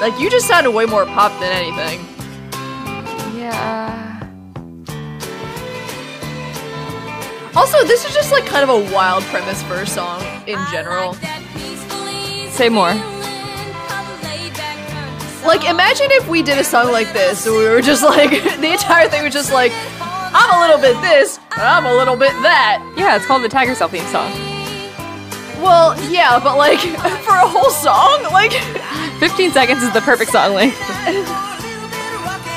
Like, 0.00 0.18
you 0.18 0.30
just 0.30 0.48
sounded 0.48 0.70
way 0.70 0.86
more 0.86 1.04
pop 1.04 1.38
than 1.38 1.52
anything. 1.52 2.11
Yeah. 3.52 3.92
Also, 7.54 7.84
this 7.84 8.04
is 8.06 8.14
just 8.14 8.32
like 8.32 8.46
kind 8.46 8.68
of 8.68 8.70
a 8.70 8.92
wild 8.92 9.22
premise 9.24 9.62
for 9.62 9.74
a 9.74 9.86
song 9.86 10.22
in 10.46 10.58
general. 10.70 11.14
Say 12.50 12.68
more. 12.68 12.94
Like, 15.44 15.64
imagine 15.64 16.06
if 16.10 16.28
we 16.28 16.42
did 16.42 16.58
a 16.58 16.64
song 16.64 16.92
like 16.92 17.12
this, 17.12 17.46
and 17.46 17.56
we 17.56 17.68
were 17.68 17.82
just 17.82 18.04
like, 18.04 18.30
the 18.60 18.72
entire 18.72 19.08
thing 19.08 19.24
was 19.24 19.34
just 19.34 19.52
like, 19.52 19.72
I'm 20.00 20.56
a 20.56 20.60
little 20.60 20.80
bit 20.80 21.00
this, 21.02 21.38
and 21.52 21.62
I'm 21.62 21.84
a 21.84 21.94
little 21.94 22.16
bit 22.16 22.30
that. 22.42 22.94
Yeah, 22.96 23.16
it's 23.16 23.26
called 23.26 23.42
the 23.42 23.48
Tag 23.48 23.66
Yourself 23.68 23.90
theme 23.90 24.06
song. 24.06 24.30
Well, 25.60 25.98
yeah, 26.10 26.38
but 26.42 26.56
like, 26.56 26.78
for 27.24 27.34
a 27.34 27.46
whole 27.46 27.70
song? 27.70 28.22
Like, 28.32 28.52
15 29.18 29.50
seconds 29.50 29.82
is 29.82 29.92
the 29.92 30.00
perfect 30.00 30.30
song 30.30 30.54
length. 30.54 30.78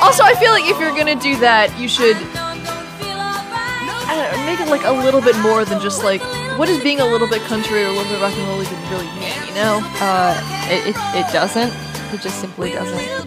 also, 0.01 0.23
I 0.23 0.35
feel 0.39 0.51
like 0.51 0.65
if 0.65 0.79
you're 0.79 0.95
gonna 0.95 1.19
do 1.19 1.37
that, 1.39 1.77
you 1.79 1.87
should 1.87 2.17
know, 4.31 4.45
make 4.45 4.59
it 4.59 4.69
like 4.69 4.83
a 4.83 4.91
little 4.91 5.21
bit 5.21 5.37
more 5.39 5.65
than 5.65 5.81
just 5.81 6.03
like, 6.03 6.21
what 6.57 6.67
does 6.67 6.81
being 6.81 6.99
a 6.99 7.05
little 7.05 7.27
bit 7.27 7.41
country 7.43 7.83
or 7.83 7.87
a 7.87 7.91
little 7.91 8.11
bit 8.11 8.21
rock 8.21 8.33
and 8.33 8.47
roll 8.47 8.61
even 8.61 8.79
really 8.89 9.07
mean, 9.19 9.47
you 9.47 9.53
know? 9.53 9.79
Uh, 9.99 10.39
it, 10.69 10.89
it, 10.89 10.95
it 11.15 11.33
doesn't. 11.33 11.73
It 12.13 12.21
just 12.21 12.39
simply 12.39 12.71
doesn't. 12.71 13.25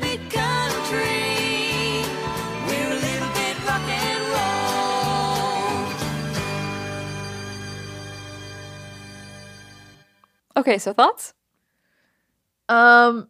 Okay, 10.57 10.79
so 10.79 10.93
thoughts? 10.93 11.35
Um, 12.69 13.29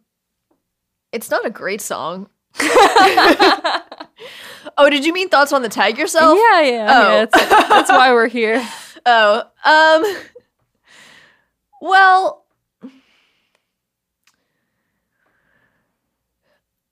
it's 1.11 1.29
not 1.29 1.45
a 1.45 1.51
great 1.51 1.79
song. 1.79 2.27
oh, 4.77 4.89
did 4.89 5.05
you 5.05 5.13
mean 5.13 5.29
thoughts 5.29 5.53
on 5.53 5.61
the 5.61 5.69
tag 5.69 5.97
yourself? 5.97 6.37
yeah, 6.37 6.61
yeah. 6.61 6.87
Oh. 6.89 7.01
yeah 7.13 7.25
that's, 7.25 7.49
that's 7.69 7.89
why 7.89 8.11
we're 8.11 8.27
here. 8.27 8.67
Oh, 9.05 9.43
um, 9.63 10.03
well, 11.81 12.43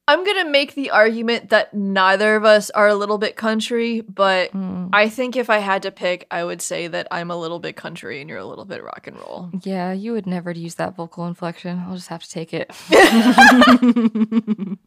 I'm 0.08 0.24
gonna 0.26 0.50
make 0.50 0.74
the 0.74 0.92
argument 0.92 1.50
that 1.50 1.74
neither 1.74 2.38
of 2.38 2.46
us 2.46 2.70
are 2.70 2.88
a 2.88 2.96
little 2.96 3.18
bit 3.18 3.36
country, 3.36 4.00
but 4.00 4.54
Mm. 4.54 4.90
I 4.94 5.10
think 5.10 5.36
if 5.36 5.50
I 5.50 5.58
had 5.58 5.82
to 5.84 5.92
pick, 5.92 6.26
I 6.32 6.46
would 6.46 6.62
say 6.62 6.88
that 6.88 7.10
I'm 7.12 7.30
a 7.30 7.36
little 7.36 7.60
bit 7.60 7.76
country 7.76 8.22
and 8.22 8.30
you're 8.30 8.40
a 8.40 8.46
little 8.46 8.64
bit 8.64 8.82
rock 8.82 9.06
and 9.06 9.18
roll. 9.18 9.50
Yeah, 9.64 9.92
you 9.92 10.14
would 10.14 10.26
never 10.26 10.52
use 10.52 10.76
that 10.76 10.96
vocal 10.96 11.28
inflection. 11.28 11.84
I'll 11.86 11.96
just 11.96 12.08
have 12.08 12.24
to 12.24 12.30
take 12.30 12.54
it. 12.54 12.72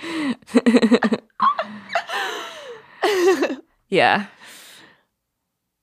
yeah. 3.88 4.26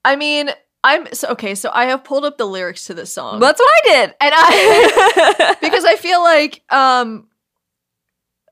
I 0.05 0.15
mean, 0.15 0.49
I'm 0.84 1.11
so 1.13 1.30
okay. 1.30 1.55
So 1.55 1.70
I 1.74 1.86
have 1.86 2.03
pulled 2.03 2.26
up 2.26 2.38
the 2.38 2.45
lyrics 2.45 2.86
to 2.86 2.93
this 2.93 3.11
song, 3.11 3.39
That's 3.39 3.59
what 3.59 3.74
I 3.86 3.89
did. 3.89 4.15
and 4.22 4.34
I 4.36 5.55
because 5.61 5.84
I 5.86 5.95
feel 5.95 6.22
like 6.22 6.61
um 6.72 7.28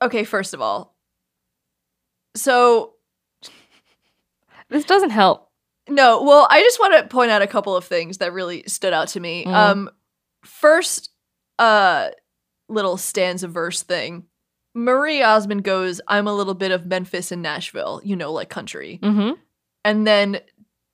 okay, 0.02 0.24
first 0.24 0.54
of 0.54 0.62
all. 0.62 0.96
So 2.36 2.94
This 4.70 4.86
doesn't 4.86 5.12
help. 5.12 5.50
no, 5.88 6.24
well, 6.24 6.48
I 6.50 6.62
just 6.62 6.80
want 6.80 6.96
to 6.98 7.08
point 7.08 7.32
out 7.32 7.42
a 7.42 7.48
couple 7.48 7.76
of 7.78 7.86
things 7.86 8.18
that 8.18 8.34
really 8.34 8.64
stood 8.68 8.94
out 8.94 9.10
to 9.10 9.20
me. 9.20 9.46
Mm. 9.46 9.54
Um 9.54 9.90
first 10.44 11.12
uh 11.60 12.10
little 12.68 12.98
stanza 12.98 13.48
verse 13.48 13.84
thing. 13.84 14.26
Marie 14.76 15.24
Osmond 15.24 15.64
goes, 15.64 16.02
I'm 16.08 16.28
a 16.28 16.34
little 16.34 16.54
bit 16.54 16.72
of 16.72 16.86
Memphis 16.86 17.32
and 17.32 17.42
Nashville, 17.42 18.02
you 18.04 18.16
know, 18.16 18.32
like 18.32 18.50
country. 18.50 19.00
Mm-hmm. 19.02 19.40
And 19.84 20.06
then 20.06 20.42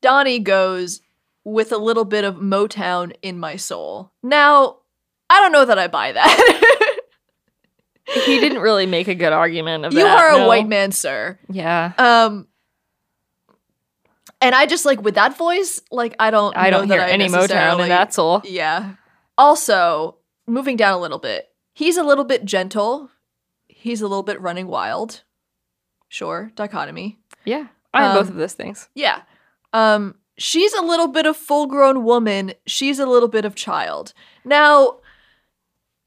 Donny 0.02 0.40
goes 0.40 1.02
with 1.44 1.72
a 1.72 1.78
little 1.78 2.06
bit 2.06 2.24
of 2.24 2.36
Motown 2.36 3.14
in 3.22 3.40
my 3.40 3.56
soul. 3.56 4.12
Now, 4.22 4.78
I 5.30 5.42
don't 5.42 5.52
know 5.52 5.66
that 5.66 5.80
I 5.80 5.88
buy 5.88 6.12
that. 6.14 6.68
He 8.14 8.40
didn't 8.40 8.60
really 8.60 8.86
make 8.86 9.08
a 9.08 9.16
good 9.16 9.32
argument 9.32 9.86
of 9.86 9.94
you 9.94 10.00
that. 10.00 10.20
are 10.20 10.36
a 10.36 10.40
no. 10.40 10.48
white 10.48 10.68
man, 10.68 10.92
sir. 10.92 11.40
Yeah. 11.50 11.94
Um 11.98 12.48
and 14.42 14.56
I 14.56 14.66
just 14.66 14.86
like 14.86 15.02
with 15.02 15.16
that 15.16 15.38
voice, 15.38 15.82
like 15.92 16.16
I 16.20 16.32
don't 16.32 16.58
I 16.58 16.70
know 16.70 16.80
don't 16.80 16.88
that 16.90 16.96
hear 16.96 17.04
I 17.04 17.12
any 17.12 17.28
Motown 17.28 17.82
in 17.82 17.90
that 17.90 18.14
soul. 18.14 18.42
Yeah. 18.44 18.96
Also, 19.38 20.18
moving 20.46 20.76
down 20.76 20.94
a 20.94 21.00
little 21.00 21.20
bit. 21.20 21.50
He's 21.74 21.96
a 21.96 22.04
little 22.04 22.26
bit 22.26 22.44
gentle. 22.44 23.10
He's 23.82 24.02
a 24.02 24.08
little 24.08 24.24
bit 24.24 24.40
running 24.40 24.68
wild. 24.68 25.24
Sure, 26.08 26.52
dichotomy. 26.56 27.18
Yeah. 27.46 27.68
I 27.94 28.04
have 28.04 28.14
both 28.16 28.28
Um, 28.28 28.34
of 28.34 28.38
those 28.38 28.54
things. 28.54 28.90
Yeah. 28.94 29.22
Um, 29.74 30.16
she's 30.38 30.74
a 30.74 30.82
little 30.82 31.08
bit 31.08 31.26
of 31.26 31.36
full 31.36 31.66
grown 31.66 32.04
woman. 32.04 32.54
She's 32.68 33.00
a 33.00 33.06
little 33.06 33.28
bit 33.28 33.44
of 33.44 33.56
child. 33.56 34.14
Now, 34.46 35.00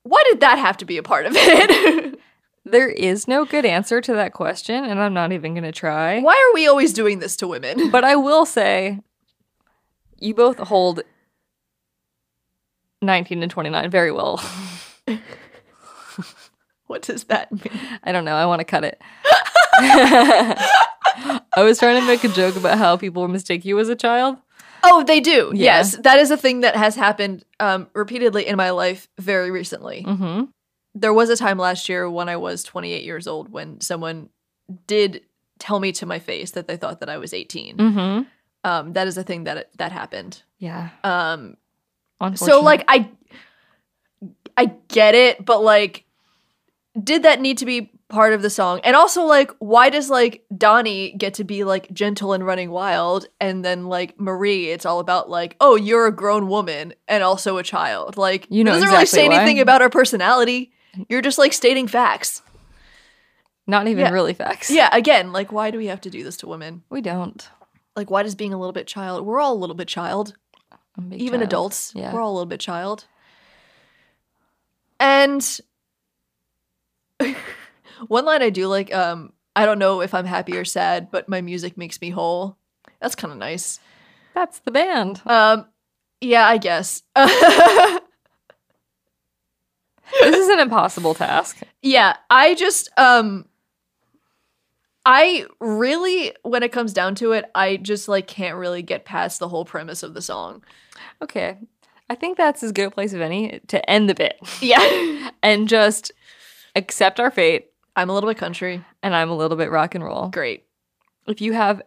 why 0.05 0.23
did 0.31 0.41
that 0.41 0.59
have 0.59 0.77
to 0.79 0.85
be 0.85 0.99
a 0.99 1.03
part 1.03 1.27
of 1.27 1.33
it? 1.37 2.21
There 2.67 2.89
is 2.89 3.29
no 3.29 3.45
good 3.45 3.67
answer 3.67 4.01
to 4.01 4.15
that 4.15 4.33
question, 4.33 4.87
and 4.87 4.99
I'm 4.99 5.13
not 5.13 5.33
even 5.33 5.53
going 5.53 5.65
to 5.65 5.71
try. 5.73 6.21
why 6.21 6.33
are 6.33 6.55
we 6.55 6.67
always 6.67 6.95
doing 6.95 7.19
this 7.19 7.37
to 7.37 7.47
women? 7.47 7.91
But 7.93 8.05
I 8.05 8.17
will 8.17 8.47
say, 8.47 9.01
you 10.19 10.33
both 10.35 10.57
hold 10.57 11.03
19 13.03 13.43
and 13.43 13.51
29 13.51 13.91
very 13.91 14.11
well. 14.11 14.43
What 16.95 17.01
does 17.03 17.25
that 17.25 17.51
mean? 17.51 17.81
I 18.03 18.13
don't 18.13 18.27
know. 18.27 18.37
I 18.37 18.45
want 18.45 18.61
to 18.61 18.65
cut 18.65 18.85
it. 18.85 19.01
I 19.81 21.63
was 21.63 21.79
trying 21.79 21.99
to 21.99 22.07
make 22.07 22.23
a 22.25 22.29
joke 22.29 22.57
about 22.57 22.77
how 22.77 22.99
people 22.99 23.27
mistake 23.27 23.65
you 23.65 23.79
as 23.79 23.89
a 23.89 23.97
child. 23.97 24.37
Oh, 24.85 25.03
they 25.03 25.21
do. 25.21 25.51
Yeah. 25.55 25.79
Yes, 25.79 25.97
that 25.97 26.19
is 26.19 26.31
a 26.31 26.37
thing 26.37 26.61
that 26.61 26.77
has 26.77 26.95
happened 26.95 27.45
um, 27.59 27.89
repeatedly 27.95 28.47
in 28.47 28.57
my 28.57 28.71
life 28.71 29.09
very 29.19 29.51
recently. 29.51 30.05
Mm-hmm. 30.07 30.45
There 30.95 31.15
was 31.15 31.31
a 31.31 31.37
time 31.37 31.57
last 31.57 31.89
year 31.89 32.09
when 32.09 32.29
I 32.29 32.37
was 32.37 32.63
28 32.63 33.03
years 33.03 33.27
old 33.27 33.51
when 33.51 33.81
someone 33.81 34.29
did 34.87 35.23
tell 35.59 35.81
me 35.81 35.91
to 35.93 36.07
my 36.07 36.19
face 36.19 36.51
that 36.53 36.69
they 36.69 36.77
thought 36.77 37.01
that 37.01 37.09
I 37.09 37.17
was 37.17 37.33
18. 37.33 37.77
Mm-hmm. 37.79 38.23
Um, 38.65 38.93
that 38.93 39.07
is 39.07 39.17
a 39.17 39.23
thing 39.23 39.45
that 39.45 39.71
that 39.79 39.93
happened. 39.93 40.43
Yeah. 40.59 40.91
Um, 41.03 41.57
so 42.35 42.61
like 42.61 42.85
I 42.89 43.11
I 44.57 44.73
get 44.89 45.15
it, 45.15 45.45
but 45.45 45.63
like 45.63 46.05
did 47.03 47.23
that 47.25 47.41
need 47.41 47.59
to 47.59 47.67
be 47.67 47.91
part 48.09 48.33
of 48.33 48.43
the 48.43 48.51
song? 48.51 48.81
And 48.85 48.95
also 48.95 49.25
like 49.25 49.51
why 49.59 49.91
does 49.91 50.11
like 50.11 50.45
Donny 50.57 51.13
get 51.13 51.35
to 51.35 51.45
be 51.45 51.65
like 51.65 51.93
gentle 51.93 52.33
and 52.33 52.47
running 52.47 52.71
wild 52.71 53.27
and 53.41 53.65
then 53.65 53.87
like 53.87 54.19
Marie 54.21 54.71
it's 54.71 54.87
all 54.87 55.01
about 55.01 55.29
like 55.29 55.57
oh 55.61 55.75
you're 55.75 56.07
a 56.07 56.13
grown 56.13 56.49
woman 56.49 56.95
and 57.09 57.23
also 57.25 57.57
a 57.57 57.63
child. 57.63 58.17
Like 58.17 58.47
You 58.51 58.63
know 58.63 58.73
it 58.73 58.81
doesn't 58.81 58.91
really 58.91 59.07
say 59.07 59.29
why. 59.29 59.37
anything 59.37 59.61
about 59.61 59.83
our 59.83 59.91
personality. 59.91 60.73
You're 61.09 61.23
just 61.23 61.39
like 61.39 61.53
stating 61.53 61.89
facts. 61.89 62.43
not 63.67 63.89
even 63.89 64.05
yeah. 64.05 64.11
really 64.11 64.35
facts. 64.35 64.71
Yeah, 64.71 64.89
again, 64.93 65.33
like 65.33 65.51
why 65.51 65.71
do 65.71 65.79
we 65.79 65.87
have 65.87 66.01
to 66.03 66.11
do 66.11 66.23
this 66.23 66.37
to 66.39 66.47
women? 66.47 66.85
We 66.91 67.01
don't. 67.01 67.49
Like 67.97 68.11
why 68.11 68.23
does 68.23 68.37
being 68.37 68.53
a 68.55 68.59
little 68.59 68.73
bit 68.73 68.87
child? 68.87 69.27
We're 69.27 69.41
all 69.41 69.55
a 69.55 69.59
little 69.59 69.75
bit 69.77 69.89
child. 69.89 70.35
I'm 70.97 71.07
a 71.07 71.09
big 71.09 71.23
even 71.23 71.41
child. 71.41 71.49
adults 71.49 71.93
Yeah. 71.97 72.13
we're 72.15 72.21
all 72.21 72.31
a 72.31 72.35
little 72.35 72.47
bit 72.47 72.61
child 72.61 73.07
and 75.01 75.61
one 78.09 78.25
line 78.25 78.43
i 78.43 78.51
do 78.51 78.67
like 78.67 78.93
um 78.95 79.33
i 79.57 79.65
don't 79.65 79.79
know 79.79 80.01
if 80.01 80.15
i'm 80.15 80.25
happy 80.27 80.57
or 80.57 80.65
sad 80.65 81.11
but 81.11 81.29
my 81.29 81.41
music 81.41 81.77
makes 81.77 82.01
me 82.01 82.11
whole 82.11 82.57
that's 83.01 83.15
kind 83.15 83.33
of 83.33 83.39
nice 83.39 83.79
That's 84.35 84.59
the 84.61 84.71
band. 84.71 85.23
um 85.27 85.67
yeah 86.21 86.47
i 86.47 86.59
guess 86.59 87.03
this 87.17 88.01
is 90.23 90.49
an 90.49 90.61
impossible 90.61 91.15
task. 91.15 91.59
yeah 91.83 92.17
i 92.31 92.55
just 92.55 92.89
um 92.99 93.47
i 95.07 95.47
really 95.61 96.33
when 96.43 96.63
it 96.63 96.73
comes 96.73 96.93
down 96.93 97.15
to 97.15 97.33
it 97.33 97.51
i 97.55 97.77
just 97.77 98.09
like 98.09 98.27
can't 98.27 98.57
really 98.57 98.83
get 98.83 99.05
past 99.05 99.39
the 99.39 99.49
whole 99.49 99.65
premise 99.65 100.03
of 100.03 100.15
the 100.15 100.23
song 100.23 100.63
Okay. 101.21 101.57
I 102.09 102.15
think 102.15 102.37
that's 102.37 102.63
as 102.63 102.71
good 102.73 102.87
a 102.87 102.91
place 102.91 103.15
of 103.15 103.21
any 103.21 103.61
to 103.69 103.91
end 103.91 104.09
the 104.11 104.15
bit 104.15 104.37
yeah 104.61 105.31
and 105.43 105.69
just 105.69 106.13
accept 106.75 107.21
our 107.21 107.31
fate 107.31 107.71
I'm 107.97 108.11
a 108.11 108.15
little 108.15 108.29
bit 108.29 108.39
country. 108.39 108.85
And 109.03 109.15
I'm 109.15 109.31
a 109.31 109.37
little 109.37 109.57
bit 109.57 109.71
rock 109.71 109.95
and 109.95 110.05
roll. 110.05 110.29
Great. 110.29 110.65
If 111.27 111.41
you 111.41 111.53
have 111.53 111.83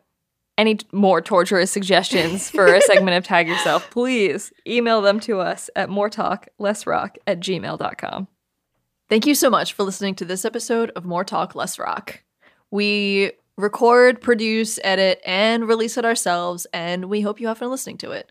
any 0.57 0.75
t- 0.75 0.87
more 0.91 1.21
torturous 1.21 1.69
suggestions 1.69 2.49
for 2.49 2.65
a 2.65 2.81
segment 2.81 3.17
of 3.17 3.23
Tag 3.23 3.47
Yourself, 3.47 3.89
please 3.91 4.51
email 4.65 5.01
them 5.01 5.19
to 5.21 5.39
us 5.39 5.69
at 5.75 5.89
more 5.89 6.09
talk, 6.09 6.47
less 6.57 6.87
rock 6.87 7.17
at 7.27 7.39
gmail.com. 7.39 8.27
Thank 9.09 9.25
you 9.25 9.35
so 9.35 9.49
much 9.49 9.73
for 9.73 9.83
listening 9.83 10.15
to 10.15 10.25
this 10.25 10.43
episode 10.43 10.91
of 10.91 11.05
More 11.05 11.23
Talk, 11.23 11.55
Less 11.55 11.79
Rock. 11.79 12.23
We 12.71 13.31
record, 13.55 14.19
produce, 14.21 14.79
edit, 14.83 15.21
and 15.25 15.67
release 15.67 15.97
it 15.97 16.03
ourselves, 16.03 16.67
and 16.73 17.05
we 17.05 17.21
hope 17.21 17.39
you 17.39 17.47
have 17.47 17.57
fun 17.57 17.69
listening 17.69 17.97
to 17.99 18.11
it. 18.11 18.29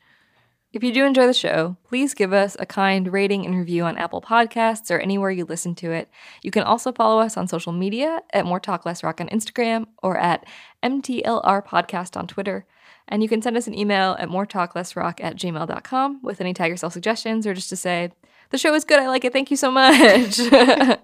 If 0.76 0.84
you 0.84 0.92
do 0.92 1.06
enjoy 1.06 1.26
the 1.26 1.32
show, 1.32 1.78
please 1.84 2.12
give 2.12 2.34
us 2.34 2.54
a 2.60 2.66
kind 2.66 3.10
rating 3.10 3.46
and 3.46 3.56
review 3.56 3.84
on 3.84 3.96
Apple 3.96 4.20
Podcasts 4.20 4.90
or 4.90 4.98
anywhere 4.98 5.30
you 5.30 5.46
listen 5.46 5.74
to 5.76 5.90
it. 5.90 6.10
You 6.42 6.50
can 6.50 6.64
also 6.64 6.92
follow 6.92 7.18
us 7.18 7.38
on 7.38 7.48
social 7.48 7.72
media 7.72 8.20
at 8.34 8.44
More 8.44 8.60
Talk 8.60 8.84
Less 8.84 9.02
Rock 9.02 9.18
on 9.18 9.28
Instagram 9.30 9.86
or 10.02 10.18
at 10.18 10.44
MTLR 10.82 11.66
Podcast 11.66 12.14
on 12.14 12.26
Twitter. 12.26 12.66
And 13.08 13.22
you 13.22 13.28
can 13.30 13.40
send 13.40 13.56
us 13.56 13.66
an 13.66 13.72
email 13.72 14.16
at 14.18 14.28
moretalklessrock 14.28 15.18
at 15.24 15.36
gmail.com 15.36 16.20
with 16.22 16.42
any 16.42 16.52
tag 16.52 16.70
yourself 16.70 16.92
suggestions 16.92 17.46
or 17.46 17.54
just 17.54 17.70
to 17.70 17.76
say, 17.76 18.12
the 18.50 18.58
show 18.58 18.74
is 18.74 18.84
good, 18.84 19.00
I 19.00 19.08
like 19.08 19.24
it, 19.24 19.32
thank 19.32 19.50
you 19.50 19.56
so 19.56 19.70
much. 19.70 20.38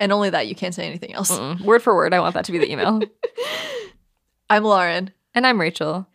And 0.00 0.10
only 0.12 0.28
that, 0.30 0.46
you 0.46 0.54
can't 0.54 0.74
say 0.74 0.86
anything 0.86 1.14
else. 1.14 1.30
Mm, 1.30 1.60
word 1.62 1.82
for 1.82 1.94
word, 1.94 2.12
I 2.14 2.20
want 2.20 2.34
that 2.34 2.46
to 2.46 2.52
be 2.52 2.58
the 2.58 2.70
email. 2.70 3.00
I'm 4.50 4.62
Lauren, 4.64 5.10
And 5.34 5.46
I'm 5.46 5.60
Rachel. 5.60 6.06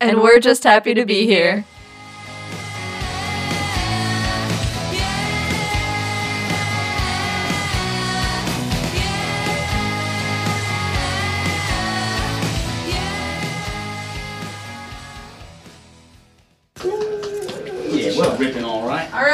and, 0.00 0.22
we're 0.22 0.40
just 0.40 0.64
happy 0.64 0.92
to 0.94 1.06
be 1.06 1.26
here. 1.26 1.56
Yeah, 1.56 1.79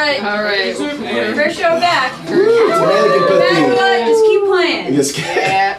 right. 0.07 0.25
All 0.25 0.43
right. 0.43 0.77
All 0.81 0.87
right. 0.87 1.35
First 1.35 1.59
show 1.59 1.79
back. 1.81 2.13
Mannequin 2.31 3.29
put 3.29 3.39
Back 3.41 3.69
the- 3.69 3.75
what? 3.75 4.07
Just 4.07 4.25
keep 4.25 4.45
playing. 4.45 4.95
Just- 4.95 5.19
Yeah. 5.19 5.79